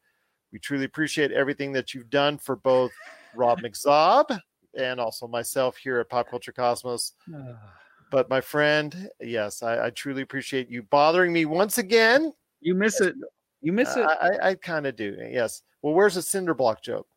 We 0.51 0.57
truly 0.57 0.85
appreciate 0.85 1.31
everything 1.31 1.71
that 1.73 1.93
you've 1.93 2.09
done 2.09 2.39
for 2.39 2.55
both 2.55 2.91
Rob 3.35 3.59
McZob 3.61 4.39
and 4.75 4.99
also 4.99 5.27
myself 5.27 5.77
here 5.77 5.99
at 5.99 6.09
Pop 6.09 6.27
Culture 6.27 6.51
Cosmos. 6.51 7.13
Ah. 7.33 7.57
But 8.11 8.29
my 8.29 8.41
friend, 8.41 9.09
yes, 9.19 9.63
I, 9.63 9.87
I 9.87 9.89
truly 9.89 10.21
appreciate 10.21 10.69
you 10.69 10.83
bothering 10.83 11.33
me 11.33 11.45
once 11.45 11.79
again. 11.79 12.33
You 12.59 12.75
miss 12.75 13.01
it. 13.01 13.15
You 13.61 13.71
miss 13.71 13.95
it. 13.95 14.05
I, 14.05 14.13
I, 14.13 14.49
I 14.49 14.55
kind 14.55 14.85
of 14.85 14.95
do. 14.95 15.17
Yes. 15.31 15.63
Well, 15.81 15.93
where's 15.93 16.15
the 16.15 16.21
cinder 16.21 16.53
block 16.53 16.83
joke? 16.83 17.07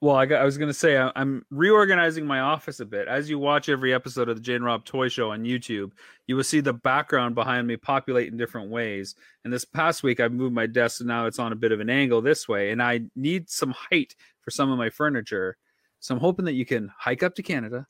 Well, 0.00 0.16
I, 0.16 0.26
got, 0.26 0.42
I 0.42 0.44
was 0.44 0.58
going 0.58 0.68
to 0.68 0.74
say 0.74 0.98
I, 0.98 1.10
I'm 1.16 1.46
reorganizing 1.50 2.26
my 2.26 2.40
office 2.40 2.80
a 2.80 2.84
bit. 2.84 3.08
As 3.08 3.30
you 3.30 3.38
watch 3.38 3.70
every 3.70 3.94
episode 3.94 4.28
of 4.28 4.36
the 4.36 4.42
Jay 4.42 4.54
and 4.54 4.64
Rob 4.64 4.84
Toy 4.84 5.08
Show 5.08 5.30
on 5.30 5.44
YouTube, 5.44 5.92
you 6.26 6.36
will 6.36 6.44
see 6.44 6.60
the 6.60 6.74
background 6.74 7.34
behind 7.34 7.66
me 7.66 7.78
populate 7.78 8.30
in 8.30 8.36
different 8.36 8.70
ways. 8.70 9.14
And 9.44 9.52
this 9.52 9.64
past 9.64 10.02
week, 10.02 10.20
I 10.20 10.28
moved 10.28 10.54
my 10.54 10.66
desk, 10.66 10.98
so 10.98 11.06
now 11.06 11.24
it's 11.24 11.38
on 11.38 11.52
a 11.52 11.56
bit 11.56 11.72
of 11.72 11.80
an 11.80 11.88
angle 11.88 12.20
this 12.20 12.46
way, 12.46 12.70
and 12.70 12.82
I 12.82 13.00
need 13.16 13.48
some 13.48 13.70
height 13.70 14.14
for 14.42 14.50
some 14.50 14.70
of 14.70 14.76
my 14.76 14.90
furniture. 14.90 15.56
So 16.00 16.14
I'm 16.14 16.20
hoping 16.20 16.44
that 16.44 16.52
you 16.52 16.66
can 16.66 16.92
hike 16.98 17.22
up 17.22 17.34
to 17.36 17.42
Canada, 17.42 17.86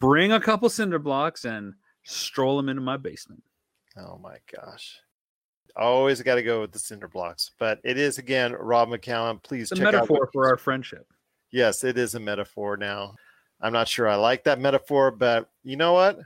bring 0.00 0.32
a 0.32 0.40
couple 0.40 0.68
cinder 0.68 0.98
blocks, 0.98 1.44
and 1.44 1.74
stroll 2.04 2.56
them 2.56 2.68
into 2.68 2.82
my 2.82 2.96
basement. 2.96 3.42
Oh 3.96 4.18
my 4.18 4.36
gosh. 4.52 5.00
Always 5.76 6.22
got 6.22 6.36
to 6.36 6.42
go 6.42 6.60
with 6.60 6.72
the 6.72 6.78
cinder 6.78 7.08
blocks. 7.08 7.50
But 7.58 7.80
it 7.84 7.98
is 7.98 8.18
again 8.18 8.52
Rob 8.52 8.88
McCallum. 8.88 9.42
Please 9.42 9.72
It's 9.72 9.80
a 9.80 9.84
metaphor 9.84 10.24
out. 10.26 10.32
for 10.32 10.48
our 10.48 10.56
friendship. 10.56 11.06
Yes, 11.50 11.84
it 11.84 11.98
is 11.98 12.14
a 12.14 12.20
metaphor 12.20 12.76
now. 12.76 13.14
I'm 13.60 13.72
not 13.72 13.88
sure 13.88 14.08
I 14.08 14.16
like 14.16 14.44
that 14.44 14.60
metaphor, 14.60 15.10
but 15.10 15.48
you 15.62 15.76
know 15.76 15.92
what? 15.92 16.18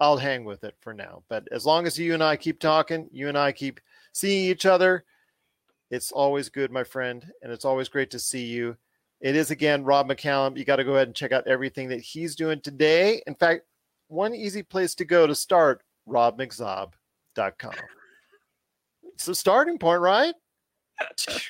I'll 0.00 0.16
hang 0.16 0.44
with 0.44 0.64
it 0.64 0.74
for 0.80 0.94
now. 0.94 1.22
But 1.28 1.46
as 1.50 1.66
long 1.66 1.86
as 1.86 1.98
you 1.98 2.14
and 2.14 2.22
I 2.22 2.36
keep 2.36 2.60
talking, 2.60 3.08
you 3.12 3.28
and 3.28 3.36
I 3.36 3.52
keep 3.52 3.80
seeing 4.12 4.50
each 4.50 4.64
other, 4.64 5.04
it's 5.90 6.12
always 6.12 6.48
good, 6.48 6.70
my 6.70 6.84
friend, 6.84 7.26
and 7.42 7.52
it's 7.52 7.64
always 7.64 7.88
great 7.88 8.10
to 8.12 8.18
see 8.18 8.44
you. 8.44 8.76
It 9.20 9.34
is 9.34 9.50
again 9.50 9.82
Rob 9.82 10.08
McCallum. 10.08 10.56
You 10.56 10.64
got 10.64 10.76
to 10.76 10.84
go 10.84 10.94
ahead 10.94 11.08
and 11.08 11.14
check 11.14 11.32
out 11.32 11.46
everything 11.46 11.88
that 11.88 12.00
he's 12.00 12.36
doing 12.36 12.60
today. 12.60 13.20
In 13.26 13.34
fact, 13.34 13.62
one 14.06 14.34
easy 14.34 14.62
place 14.62 14.94
to 14.96 15.04
go 15.04 15.26
to 15.26 15.34
start, 15.34 15.82
robmczob.com. 16.08 17.72
It's 19.14 19.24
the 19.24 19.34
starting 19.34 19.78
point, 19.78 20.00
right? 20.00 20.34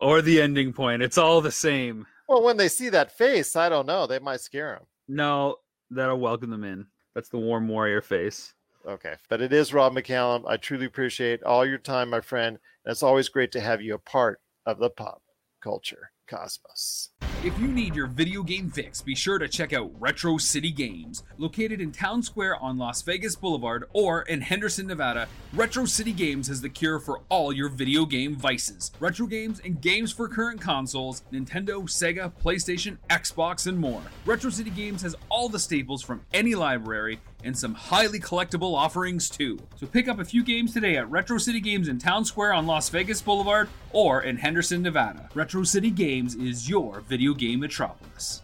Or 0.00 0.20
the 0.20 0.42
ending 0.42 0.72
point. 0.72 1.02
It's 1.02 1.16
all 1.16 1.40
the 1.40 1.52
same. 1.52 2.06
Well, 2.28 2.42
when 2.42 2.56
they 2.56 2.68
see 2.68 2.88
that 2.90 3.16
face, 3.16 3.54
I 3.56 3.68
don't 3.68 3.86
know. 3.86 4.06
They 4.06 4.18
might 4.18 4.40
scare 4.40 4.74
them. 4.74 4.86
No, 5.08 5.56
that'll 5.90 6.18
welcome 6.18 6.50
them 6.50 6.64
in. 6.64 6.86
That's 7.14 7.28
the 7.28 7.38
warm 7.38 7.68
warrior 7.68 8.02
face. 8.02 8.52
Okay. 8.86 9.14
But 9.28 9.40
it 9.40 9.52
is 9.52 9.72
Rob 9.72 9.94
McCallum. 9.94 10.42
I 10.46 10.56
truly 10.56 10.86
appreciate 10.86 11.42
all 11.44 11.64
your 11.64 11.78
time, 11.78 12.10
my 12.10 12.20
friend. 12.20 12.58
And 12.84 12.92
it's 12.92 13.02
always 13.02 13.28
great 13.28 13.52
to 13.52 13.60
have 13.60 13.80
you 13.80 13.94
a 13.94 13.98
part 13.98 14.40
of 14.66 14.78
the 14.78 14.90
pop 14.90 15.22
culture 15.62 16.10
cosmos. 16.26 17.10
If 17.44 17.58
you 17.58 17.66
need 17.66 17.94
your 17.94 18.06
video 18.06 18.42
game 18.42 18.70
fix, 18.70 19.02
be 19.02 19.14
sure 19.14 19.38
to 19.38 19.46
check 19.46 19.74
out 19.74 19.90
Retro 20.00 20.38
City 20.38 20.70
Games. 20.70 21.24
Located 21.36 21.78
in 21.78 21.92
Town 21.92 22.22
Square 22.22 22.56
on 22.56 22.78
Las 22.78 23.02
Vegas 23.02 23.36
Boulevard 23.36 23.84
or 23.92 24.22
in 24.22 24.40
Henderson, 24.40 24.86
Nevada, 24.86 25.28
Retro 25.52 25.84
City 25.84 26.12
Games 26.12 26.48
has 26.48 26.62
the 26.62 26.70
cure 26.70 26.98
for 26.98 27.20
all 27.28 27.52
your 27.52 27.68
video 27.68 28.06
game 28.06 28.34
vices. 28.34 28.92
Retro 28.98 29.26
games 29.26 29.60
and 29.62 29.78
games 29.82 30.10
for 30.10 30.26
current 30.26 30.58
consoles 30.58 31.22
Nintendo, 31.30 31.82
Sega, 31.82 32.32
PlayStation, 32.42 32.96
Xbox, 33.10 33.66
and 33.66 33.76
more. 33.76 34.00
Retro 34.24 34.48
City 34.48 34.70
Games 34.70 35.02
has 35.02 35.14
all 35.28 35.50
the 35.50 35.58
staples 35.58 36.00
from 36.02 36.22
any 36.32 36.54
library 36.54 37.20
and 37.44 37.56
some 37.56 37.74
highly 37.74 38.18
collectible 38.18 38.74
offerings 38.74 39.28
too. 39.28 39.58
So 39.76 39.86
pick 39.86 40.08
up 40.08 40.18
a 40.18 40.24
few 40.24 40.42
games 40.42 40.72
today 40.72 40.96
at 40.96 41.10
Retro 41.10 41.38
City 41.38 41.60
Games 41.60 41.88
in 41.88 41.98
Town 41.98 42.24
Square 42.24 42.54
on 42.54 42.66
Las 42.66 42.88
Vegas 42.88 43.20
Boulevard 43.20 43.68
or 43.92 44.22
in 44.22 44.38
Henderson, 44.38 44.82
Nevada. 44.82 45.28
Retro 45.34 45.62
City 45.62 45.90
Games 45.90 46.34
is 46.34 46.68
your 46.68 47.02
video 47.02 47.33
game 47.36 47.60
metropolis. 47.60 48.42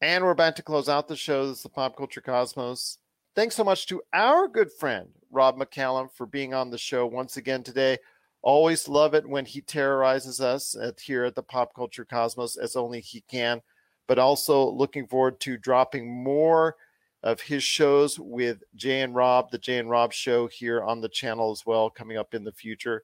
And 0.00 0.24
we're 0.24 0.30
about 0.30 0.56
to 0.56 0.62
close 0.62 0.88
out 0.88 1.08
the 1.08 1.16
show. 1.16 1.46
This 1.46 1.58
is 1.58 1.62
the 1.62 1.68
Pop 1.68 1.96
Culture 1.96 2.20
Cosmos. 2.20 2.98
Thanks 3.34 3.54
so 3.54 3.64
much 3.64 3.86
to 3.86 4.02
our 4.12 4.48
good 4.48 4.72
friend, 4.72 5.08
Rob 5.30 5.58
McCallum, 5.58 6.08
for 6.12 6.26
being 6.26 6.54
on 6.54 6.70
the 6.70 6.78
show 6.78 7.06
once 7.06 7.36
again 7.36 7.62
today. 7.62 7.98
Always 8.42 8.88
love 8.88 9.14
it 9.14 9.28
when 9.28 9.44
he 9.44 9.60
terrorizes 9.60 10.40
us 10.40 10.76
at, 10.76 11.00
here 11.00 11.24
at 11.24 11.34
the 11.34 11.42
Pop 11.42 11.74
Culture 11.74 12.04
Cosmos 12.04 12.56
as 12.56 12.76
only 12.76 13.00
he 13.00 13.22
can. 13.22 13.60
But 14.06 14.18
also 14.18 14.70
looking 14.70 15.06
forward 15.06 15.40
to 15.40 15.56
dropping 15.56 16.22
more 16.22 16.76
of 17.22 17.40
his 17.40 17.64
shows 17.64 18.18
with 18.20 18.62
Jay 18.76 19.00
and 19.00 19.14
Rob, 19.14 19.50
the 19.50 19.58
Jay 19.58 19.78
and 19.78 19.90
Rob 19.90 20.12
show 20.12 20.46
here 20.46 20.84
on 20.84 21.00
the 21.00 21.08
channel 21.08 21.50
as 21.50 21.66
well, 21.66 21.90
coming 21.90 22.16
up 22.16 22.34
in 22.34 22.44
the 22.44 22.52
future. 22.52 23.02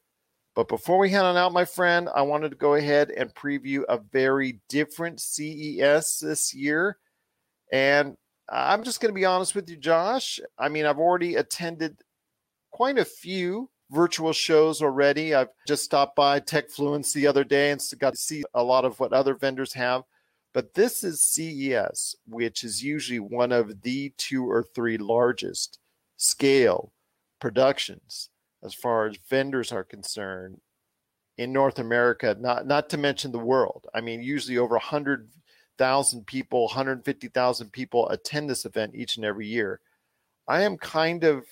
But 0.55 0.69
before 0.69 0.99
we 0.99 1.09
head 1.09 1.25
on 1.25 1.37
out, 1.37 1.53
my 1.53 1.65
friend, 1.65 2.09
I 2.15 2.23
wanted 2.23 2.51
to 2.51 2.57
go 2.57 2.75
ahead 2.75 3.11
and 3.11 3.35
preview 3.35 3.85
a 3.89 3.99
very 3.99 4.61
different 4.69 5.21
CES 5.21 6.19
this 6.19 6.53
year. 6.53 6.99
And 7.73 8.17
I'm 8.51 8.83
just 8.83 9.01
going 9.01 9.11
to 9.11 9.19
be 9.19 9.25
honest 9.25 9.55
with 9.55 9.71
you, 9.71 9.77
Josh. 9.77 10.41
I 10.59 10.69
mean, 10.69 10.85
I've 10.85 10.99
already 10.99 11.37
attended 11.37 11.97
quite 12.71 12.99
a 12.99 13.05
few 13.05 13.71
virtual 13.91 14.35
shows 14.35 14.83
already. 14.83 15.35
I've 15.35 15.49
just 15.67 15.85
stopped 15.85 16.17
by 16.17 16.39
Tech 16.41 16.69
Techfluence 16.69 17.15
the 17.15 17.27
other 17.27 17.45
day 17.45 17.71
and 17.71 17.83
got 17.99 18.13
to 18.13 18.19
see 18.19 18.45
a 18.53 18.63
lot 18.63 18.85
of 18.85 19.01
what 19.01 19.15
other 19.15 19.35
vendors 19.35 19.73
have. 19.73 20.03
But 20.53 20.75
this 20.75 21.03
is 21.03 21.23
CES, 21.23 22.15
which 22.27 22.63
is 22.63 22.85
usually 22.85 23.21
one 23.21 23.53
of 23.53 23.81
the 23.81 24.13
two 24.19 24.51
or 24.51 24.63
three 24.63 24.99
largest 24.99 25.79
scale 26.19 26.93
productions 27.41 28.29
as 28.63 28.75
far 28.75 29.07
as 29.07 29.17
vendors 29.29 29.73
are 29.73 29.85
concerned 29.85 30.61
in 31.39 31.53
North 31.53 31.79
America, 31.79 32.37
not 32.39 32.67
not 32.67 32.89
to 32.91 32.99
mention 32.99 33.33
the 33.33 33.39
world. 33.39 33.87
I 33.95 34.01
mean, 34.01 34.23
usually 34.23 34.59
over 34.59 34.75
100,000 34.75 36.27
people, 36.27 36.65
150,000 36.67 37.73
people 37.73 38.09
attend 38.11 38.49
this 38.49 38.65
event 38.65 38.95
each 38.95 39.17
and 39.17 39.25
every 39.25 39.47
year. 39.47 39.81
I 40.49 40.63
am 40.63 40.77
kind 40.77 41.25
of 41.25 41.47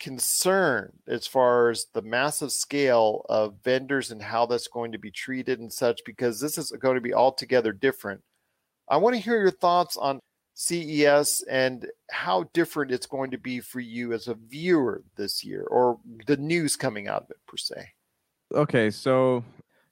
concerned 0.00 0.94
as 1.06 1.26
far 1.26 1.70
as 1.70 1.86
the 1.92 2.02
massive 2.02 2.50
scale 2.50 3.24
of 3.28 3.56
vendors 3.62 4.10
and 4.10 4.22
how 4.22 4.46
that's 4.46 4.66
going 4.66 4.92
to 4.92 4.98
be 4.98 5.10
treated 5.10 5.60
and 5.60 5.72
such 5.72 6.00
because 6.06 6.40
this 6.40 6.58
is 6.58 6.70
going 6.72 6.94
to 6.94 7.00
be 7.00 7.14
altogether 7.14 7.72
different. 7.72 8.22
I 8.88 8.96
want 8.96 9.14
to 9.14 9.22
hear 9.22 9.38
your 9.38 9.50
thoughts 9.50 9.96
on 9.96 10.18
CES 10.60 11.42
and 11.48 11.86
how 12.10 12.44
different 12.52 12.92
it's 12.92 13.06
going 13.06 13.30
to 13.30 13.38
be 13.38 13.60
for 13.60 13.80
you 13.80 14.12
as 14.12 14.28
a 14.28 14.34
viewer 14.34 15.02
this 15.16 15.42
year 15.42 15.62
or 15.62 15.98
the 16.26 16.36
news 16.36 16.76
coming 16.76 17.08
out 17.08 17.22
of 17.22 17.30
it 17.30 17.38
per 17.46 17.56
se. 17.56 17.88
Okay, 18.54 18.90
so 18.90 19.42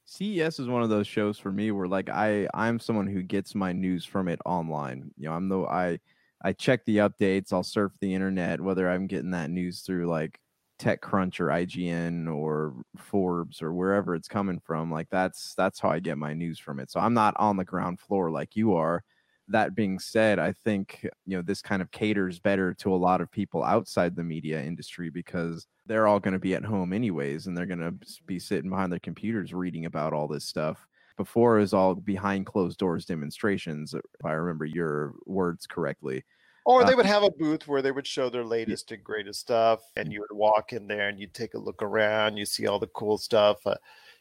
CES 0.05 0.59
is 0.59 0.69
one 0.69 0.83
of 0.83 0.91
those 0.91 1.07
shows 1.07 1.39
for 1.39 1.51
me 1.51 1.71
where 1.71 1.89
like 1.89 2.11
I 2.11 2.47
I'm 2.53 2.79
someone 2.79 3.07
who 3.07 3.23
gets 3.23 3.55
my 3.55 3.73
news 3.73 4.05
from 4.05 4.29
it 4.29 4.41
online. 4.45 5.11
You 5.17 5.31
know, 5.31 5.35
I'm 5.35 5.49
the 5.49 5.61
I 5.61 6.01
I 6.45 6.53
check 6.53 6.85
the 6.85 6.99
updates, 6.99 7.51
I'll 7.51 7.63
surf 7.63 7.93
the 8.03 8.13
internet 8.13 8.61
whether 8.61 8.91
I'm 8.91 9.07
getting 9.07 9.31
that 9.31 9.49
news 9.49 9.81
through 9.81 10.07
like 10.07 10.39
TechCrunch 10.79 11.41
or 11.41 11.47
IGN 11.47 12.31
or 12.31 12.75
Forbes 12.99 13.63
or 13.63 13.73
wherever 13.73 14.15
it's 14.15 14.29
coming 14.29 14.61
from. 14.61 14.93
Like 14.93 15.09
that's 15.09 15.55
that's 15.55 15.81
how 15.81 15.89
I 15.89 16.01
get 16.01 16.19
my 16.19 16.35
news 16.35 16.59
from 16.59 16.79
it. 16.79 16.91
So 16.91 17.01
I'm 17.01 17.15
not 17.15 17.33
on 17.39 17.57
the 17.57 17.65
ground 17.65 18.01
floor 18.01 18.31
like 18.31 18.55
you 18.55 18.75
are. 18.75 19.03
That 19.49 19.75
being 19.75 19.99
said, 19.99 20.39
I 20.39 20.53
think 20.53 21.07
you 21.25 21.37
know 21.37 21.43
this 21.43 21.63
kind 21.63 21.81
of 21.83 21.91
caters 21.91 22.39
better 22.39 22.75
to 22.75 22.95
a 22.95 22.97
lot 22.97 23.21
of 23.21 23.31
people 23.31 23.65
outside 23.65 24.15
the 24.15 24.25
media 24.25 24.63
industry 24.63 25.11
because 25.11 25.67
they're 25.87 26.07
all 26.07 26.21
going 26.21 26.35
to 26.35 26.39
be 26.39 26.55
at 26.55 26.65
home 26.65 26.93
anyways 26.93 27.47
and 27.47 27.57
they're 27.57 27.67
going 27.67 27.79
to 27.79 27.95
be 28.27 28.39
sitting 28.39 28.71
behind 28.71 28.93
their 28.93 28.99
computers 29.01 29.55
reading 29.55 29.87
about 29.87 30.13
all 30.13 30.29
this 30.29 30.45
stuff. 30.45 30.87
Before 31.17 31.57
it 31.57 31.63
was 31.63 31.75
all 31.75 31.95
behind 31.95 32.47
closed 32.47 32.79
doors 32.79 33.05
demonstrations, 33.07 33.95
if 33.95 34.25
I 34.25 34.33
remember 34.33 34.65
your 34.67 35.15
words 35.27 35.67
correctly. 35.67 36.25
Or 36.65 36.83
Uh, 36.83 36.85
they 36.85 36.95
would 36.95 37.07
have 37.07 37.23
a 37.23 37.31
booth 37.31 37.67
where 37.67 37.81
they 37.83 37.91
would 37.91 38.07
show 38.07 38.29
their 38.29 38.45
latest 38.45 38.93
and 38.93 39.03
greatest 39.03 39.41
stuff, 39.41 39.81
and 39.97 40.13
you 40.13 40.21
would 40.21 40.37
walk 40.37 40.73
in 40.73 40.87
there 40.87 41.09
and 41.09 41.19
you'd 41.19 41.35
take 41.35 41.55
a 41.55 41.59
look 41.59 41.83
around. 41.83 42.37
You 42.37 42.45
see 42.45 42.67
all 42.67 42.79
the 42.79 42.87
cool 42.89 43.17
stuff. 43.19 43.67
Uh, 43.67 43.77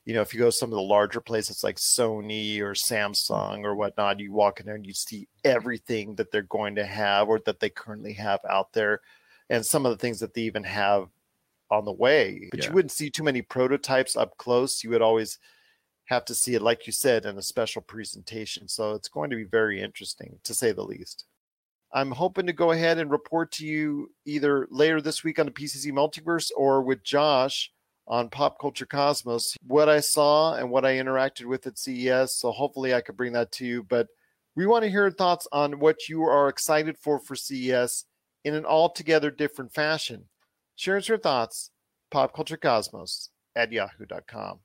you 0.08 0.14
know, 0.14 0.22
if 0.22 0.34
you 0.34 0.40
go 0.40 0.46
to 0.46 0.52
some 0.54 0.72
of 0.72 0.78
the 0.78 0.82
larger 0.82 1.20
places 1.20 1.66
like 1.66 1.76
Sony 1.76 2.62
or 2.62 2.72
Samsung 2.72 3.66
or 3.66 3.76
whatnot, 3.76 4.22
you 4.22 4.32
walk 4.32 4.62
in 4.62 4.66
there 4.66 4.76
and 4.76 4.88
you 4.88 4.94
see 4.94 5.28
everything 5.44 6.16
that 6.16 6.32
they're 6.32 6.44
going 6.44 6.76
to 6.76 6.86
have 6.86 7.28
or 7.28 7.42
that 7.46 7.60
they 7.60 7.70
currently 7.70 8.14
have 8.14 8.40
out 8.50 8.72
there, 8.72 9.02
and 9.50 9.66
some 9.66 9.86
of 9.86 9.92
the 9.92 9.98
things 9.98 10.18
that 10.22 10.34
they 10.34 10.44
even 10.44 10.64
have 10.64 11.10
on 11.70 11.84
the 11.84 11.92
way. 11.92 12.48
But 12.52 12.62
Yeah. 12.62 12.70
you 12.70 12.76
wouldn't 12.76 12.94
see 12.94 13.10
too 13.10 13.24
many 13.24 13.42
prototypes 13.42 14.16
up 14.16 14.38
close. 14.38 14.82
You 14.82 14.92
would 14.92 15.02
always 15.02 15.40
have 16.06 16.24
to 16.24 16.34
see 16.34 16.56
it, 16.56 16.62
like 16.62 16.88
you 16.88 16.94
said, 16.94 17.26
in 17.26 17.38
a 17.38 17.42
special 17.42 17.82
presentation. 17.82 18.70
So 18.70 18.94
it's 18.94 19.10
going 19.10 19.30
to 19.32 19.36
be 19.36 19.44
very 19.44 19.82
interesting 19.82 20.40
to 20.44 20.54
say 20.54 20.72
the 20.72 20.86
least. 20.86 21.26
I'm 21.92 22.12
hoping 22.12 22.46
to 22.48 22.54
go 22.54 22.72
ahead 22.72 22.98
and 22.98 23.12
report 23.12 23.52
to 23.54 23.66
you 23.66 24.14
either 24.24 24.70
later 24.72 25.02
this 25.02 25.26
week 25.26 25.38
on 25.38 25.48
the 25.48 25.52
PCC 25.52 25.92
Multiverse 25.92 26.50
or 26.56 26.82
with 26.82 27.04
Josh 27.04 27.74
on 28.08 28.30
Pop 28.30 28.60
Culture 28.60 28.86
Cosmos 28.86 29.56
what 29.66 29.90
I 29.90 30.00
saw 30.00 30.56
and 30.56 30.70
what 30.70 30.86
I 30.86 30.96
interacted 30.96 31.46
with 31.46 31.68
at 31.68 31.78
CES. 31.78 32.34
So 32.34 32.52
hopefully 32.52 32.94
I 32.94 33.02
could 33.02 33.18
bring 33.18 33.34
that 33.34 33.52
to 33.54 33.66
you. 33.66 33.84
But 33.84 34.08
we 34.56 34.66
want 34.66 34.84
to 34.84 34.90
hear 34.90 35.04
your 35.04 35.12
thoughts 35.12 35.48
on 35.52 35.80
what 35.80 36.08
you 36.10 36.24
are 36.24 36.50
excited 36.50 36.98
for 36.98 37.20
for 37.20 37.36
CES 37.36 38.06
in 38.44 38.56
an 38.56 38.66
altogether 38.66 39.30
different 39.30 39.74
fashion. 39.74 40.26
Share 40.76 40.98
your 41.00 41.18
thoughts, 41.18 41.72
popculturecosmos 42.12 43.30
at 43.56 43.72
yahoo.com. 43.72 44.60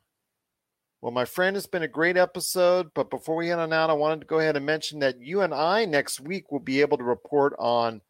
Well, 1.00 1.10
my 1.10 1.24
friend, 1.24 1.56
it's 1.56 1.66
been 1.66 1.82
a 1.82 1.88
great 1.88 2.16
episode. 2.16 2.92
But 2.94 3.10
before 3.10 3.34
we 3.34 3.48
head 3.48 3.58
on 3.58 3.72
out, 3.72 3.90
I 3.90 3.94
wanted 3.94 4.20
to 4.20 4.26
go 4.26 4.38
ahead 4.38 4.56
and 4.56 4.64
mention 4.64 5.00
that 5.00 5.20
you 5.20 5.40
and 5.40 5.52
I 5.52 5.84
next 5.84 6.20
week 6.20 6.52
will 6.52 6.60
be 6.60 6.80
able 6.80 6.96
to 6.96 7.04
report 7.04 7.54
on 7.58 8.00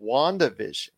WandaVision, 0.00 0.90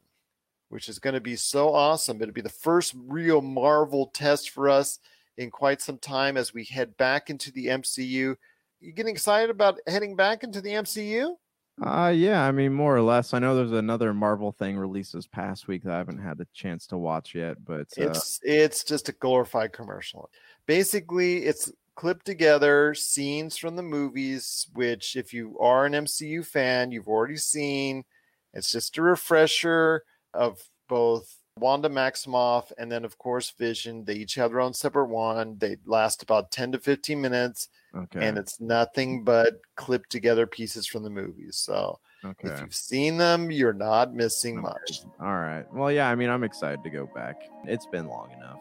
which 0.71 0.89
is 0.89 0.99
going 0.99 1.15
to 1.15 1.21
be 1.21 1.37
so 1.37 1.75
awesome. 1.75 2.23
It'll 2.23 2.33
be 2.33 2.41
the 2.41 2.49
first 2.49 2.95
real 2.97 3.43
Marvel 3.43 4.07
test 4.07 4.51
for 4.51 4.69
us 4.69 4.99
in 5.37 5.51
quite 5.51 5.83
some 5.83 5.99
time 5.99 6.37
as 6.37 6.55
we 6.55 6.65
head 6.65 6.97
back 6.97 7.29
into 7.29 7.53
the 7.53 7.67
MCU. 7.67 8.37
You 8.81 8.93
getting 8.93 9.13
excited 9.13 9.51
about 9.51 9.79
heading 9.87 10.17
back 10.17 10.43
into 10.43 10.61
the 10.61 10.71
MCU? 10.71 11.35
Uh 11.83 12.13
yeah, 12.15 12.45
I 12.47 12.53
mean 12.53 12.75
more 12.75 12.95
or 12.95 13.01
less. 13.01 13.33
I 13.33 13.39
know 13.39 13.57
there's 13.57 13.73
another 13.73 14.13
Marvel 14.13 14.53
thing 14.53 14.77
released 14.77 15.15
this 15.15 15.27
past 15.27 15.67
week 15.67 15.83
that 15.85 15.95
I 15.95 15.99
haven't 15.99 16.19
had 16.19 16.37
the 16.37 16.47
chance 16.53 16.87
to 16.89 16.99
watch 16.99 17.35
yet, 17.35 17.65
but 17.65 17.89
uh, 17.99 18.11
It's 18.11 18.39
it's 18.43 18.85
just 18.85 19.09
a 19.09 19.13
glorified 19.13 19.73
commercial. 19.73 20.31
Basically, 20.67 21.45
it's 21.47 21.73
clipped 21.95 22.27
together 22.27 22.95
scenes 22.95 23.57
from 23.57 23.77
the 23.77 23.83
movies, 23.83 24.69
which 24.75 25.17
if 25.17 25.33
you 25.33 25.59
are 25.59 25.87
an 25.87 25.93
MCU 25.93 26.45
fan, 26.45 26.93
you've 26.93 27.09
already 27.09 27.37
seen. 27.37 28.05
It's 28.53 28.73
just 28.73 28.99
a 28.99 29.03
refresher 29.03 30.05
of 30.35 30.63
both 30.89 31.37
Wanda 31.57 31.89
Maximoff, 31.89 32.73
and 32.79 32.91
then 32.91 33.05
of 33.05 33.19
course 33.19 33.51
Vision. 33.51 34.05
They 34.05 34.15
each 34.15 34.35
have 34.37 34.51
their 34.51 34.61
own 34.61 34.73
separate 34.75 35.07
one. 35.09 35.57
They 35.59 35.77
last 35.85 36.23
about 36.23 36.51
10 36.51 36.73
to 36.73 36.79
15 36.79 37.21
minutes, 37.21 37.69
Okay. 37.95 38.27
and 38.27 38.39
it's 38.39 38.61
nothing 38.61 39.25
but 39.25 39.61
clipped 39.77 40.11
together 40.11 40.47
pieces 40.47 40.87
from 40.87 41.03
the 41.03 41.11
movies. 41.11 41.57
So 41.57 41.99
okay. 42.25 42.49
if 42.49 42.61
you've 42.61 42.75
seen 42.75 43.19
them, 43.19 43.51
you're 43.51 43.73
not 43.73 44.15
missing 44.15 44.59
Okay. 44.59 44.63
much. 44.63 45.03
All 45.21 45.39
right. 45.39 45.71
Well, 45.73 45.93
yeah. 45.93 46.09
I 46.09 46.15
mean, 46.15 46.31
I'm 46.31 46.45
excited 46.45 46.83
to 46.85 46.91
go 46.91 47.07
back. 47.15 47.43
It's 47.65 47.87
been 47.87 48.07
long 48.07 48.31
enough. 48.33 48.59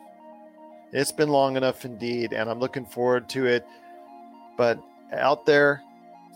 It's 0.92 1.12
been 1.12 1.30
long 1.30 1.56
enough 1.56 1.86
indeed, 1.86 2.34
and 2.34 2.50
I'm 2.50 2.60
looking 2.60 2.86
forward 2.86 3.30
to 3.30 3.46
it. 3.46 3.66
But 4.58 4.84
out 5.14 5.46
there, 5.46 5.82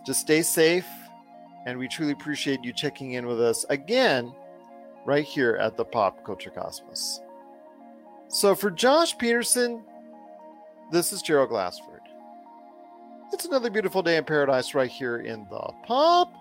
just 0.06 0.22
stay 0.22 0.44
safe, 0.44 0.88
and 1.66 1.78
we 1.78 1.88
truly 1.88 2.14
appreciate 2.14 2.64
you 2.64 2.72
checking 2.72 3.14
in 3.14 3.26
with 3.26 3.42
us 3.42 3.66
again 3.70 4.34
right 5.06 5.26
here 5.26 5.56
at 5.56 5.78
the 5.78 5.86
Pop 5.86 6.24
Culture 6.26 6.49
Cosmos. 6.49 7.22
So 8.28 8.56
for 8.56 8.72
Josh 8.72 9.18
Peterson, 9.18 9.84
this 10.91 11.14
is 11.14 11.22
Gerald 11.22 11.49
Glassford. 11.49 12.01
It's 13.32 13.45
another 13.45 13.70
beautiful 13.70 14.04
day 14.04 14.18
in 14.18 14.24
paradise 14.24 14.76
right 14.76 14.89
here 14.89 15.18
in 15.18 15.47
the 15.49 15.72
Pop 15.86 16.34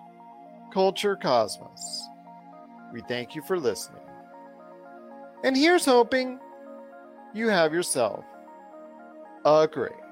Culture 0.71 1.15
Cosmos. 1.15 2.07
We 2.91 3.01
thank 3.01 3.35
you 3.35 3.41
for 3.41 3.59
listening. 3.59 4.01
And 5.43 5.57
here's 5.57 5.85
hoping 5.85 6.39
you 7.33 7.49
have 7.49 7.73
yourself 7.73 8.23
a 9.43 9.67
great 9.67 10.02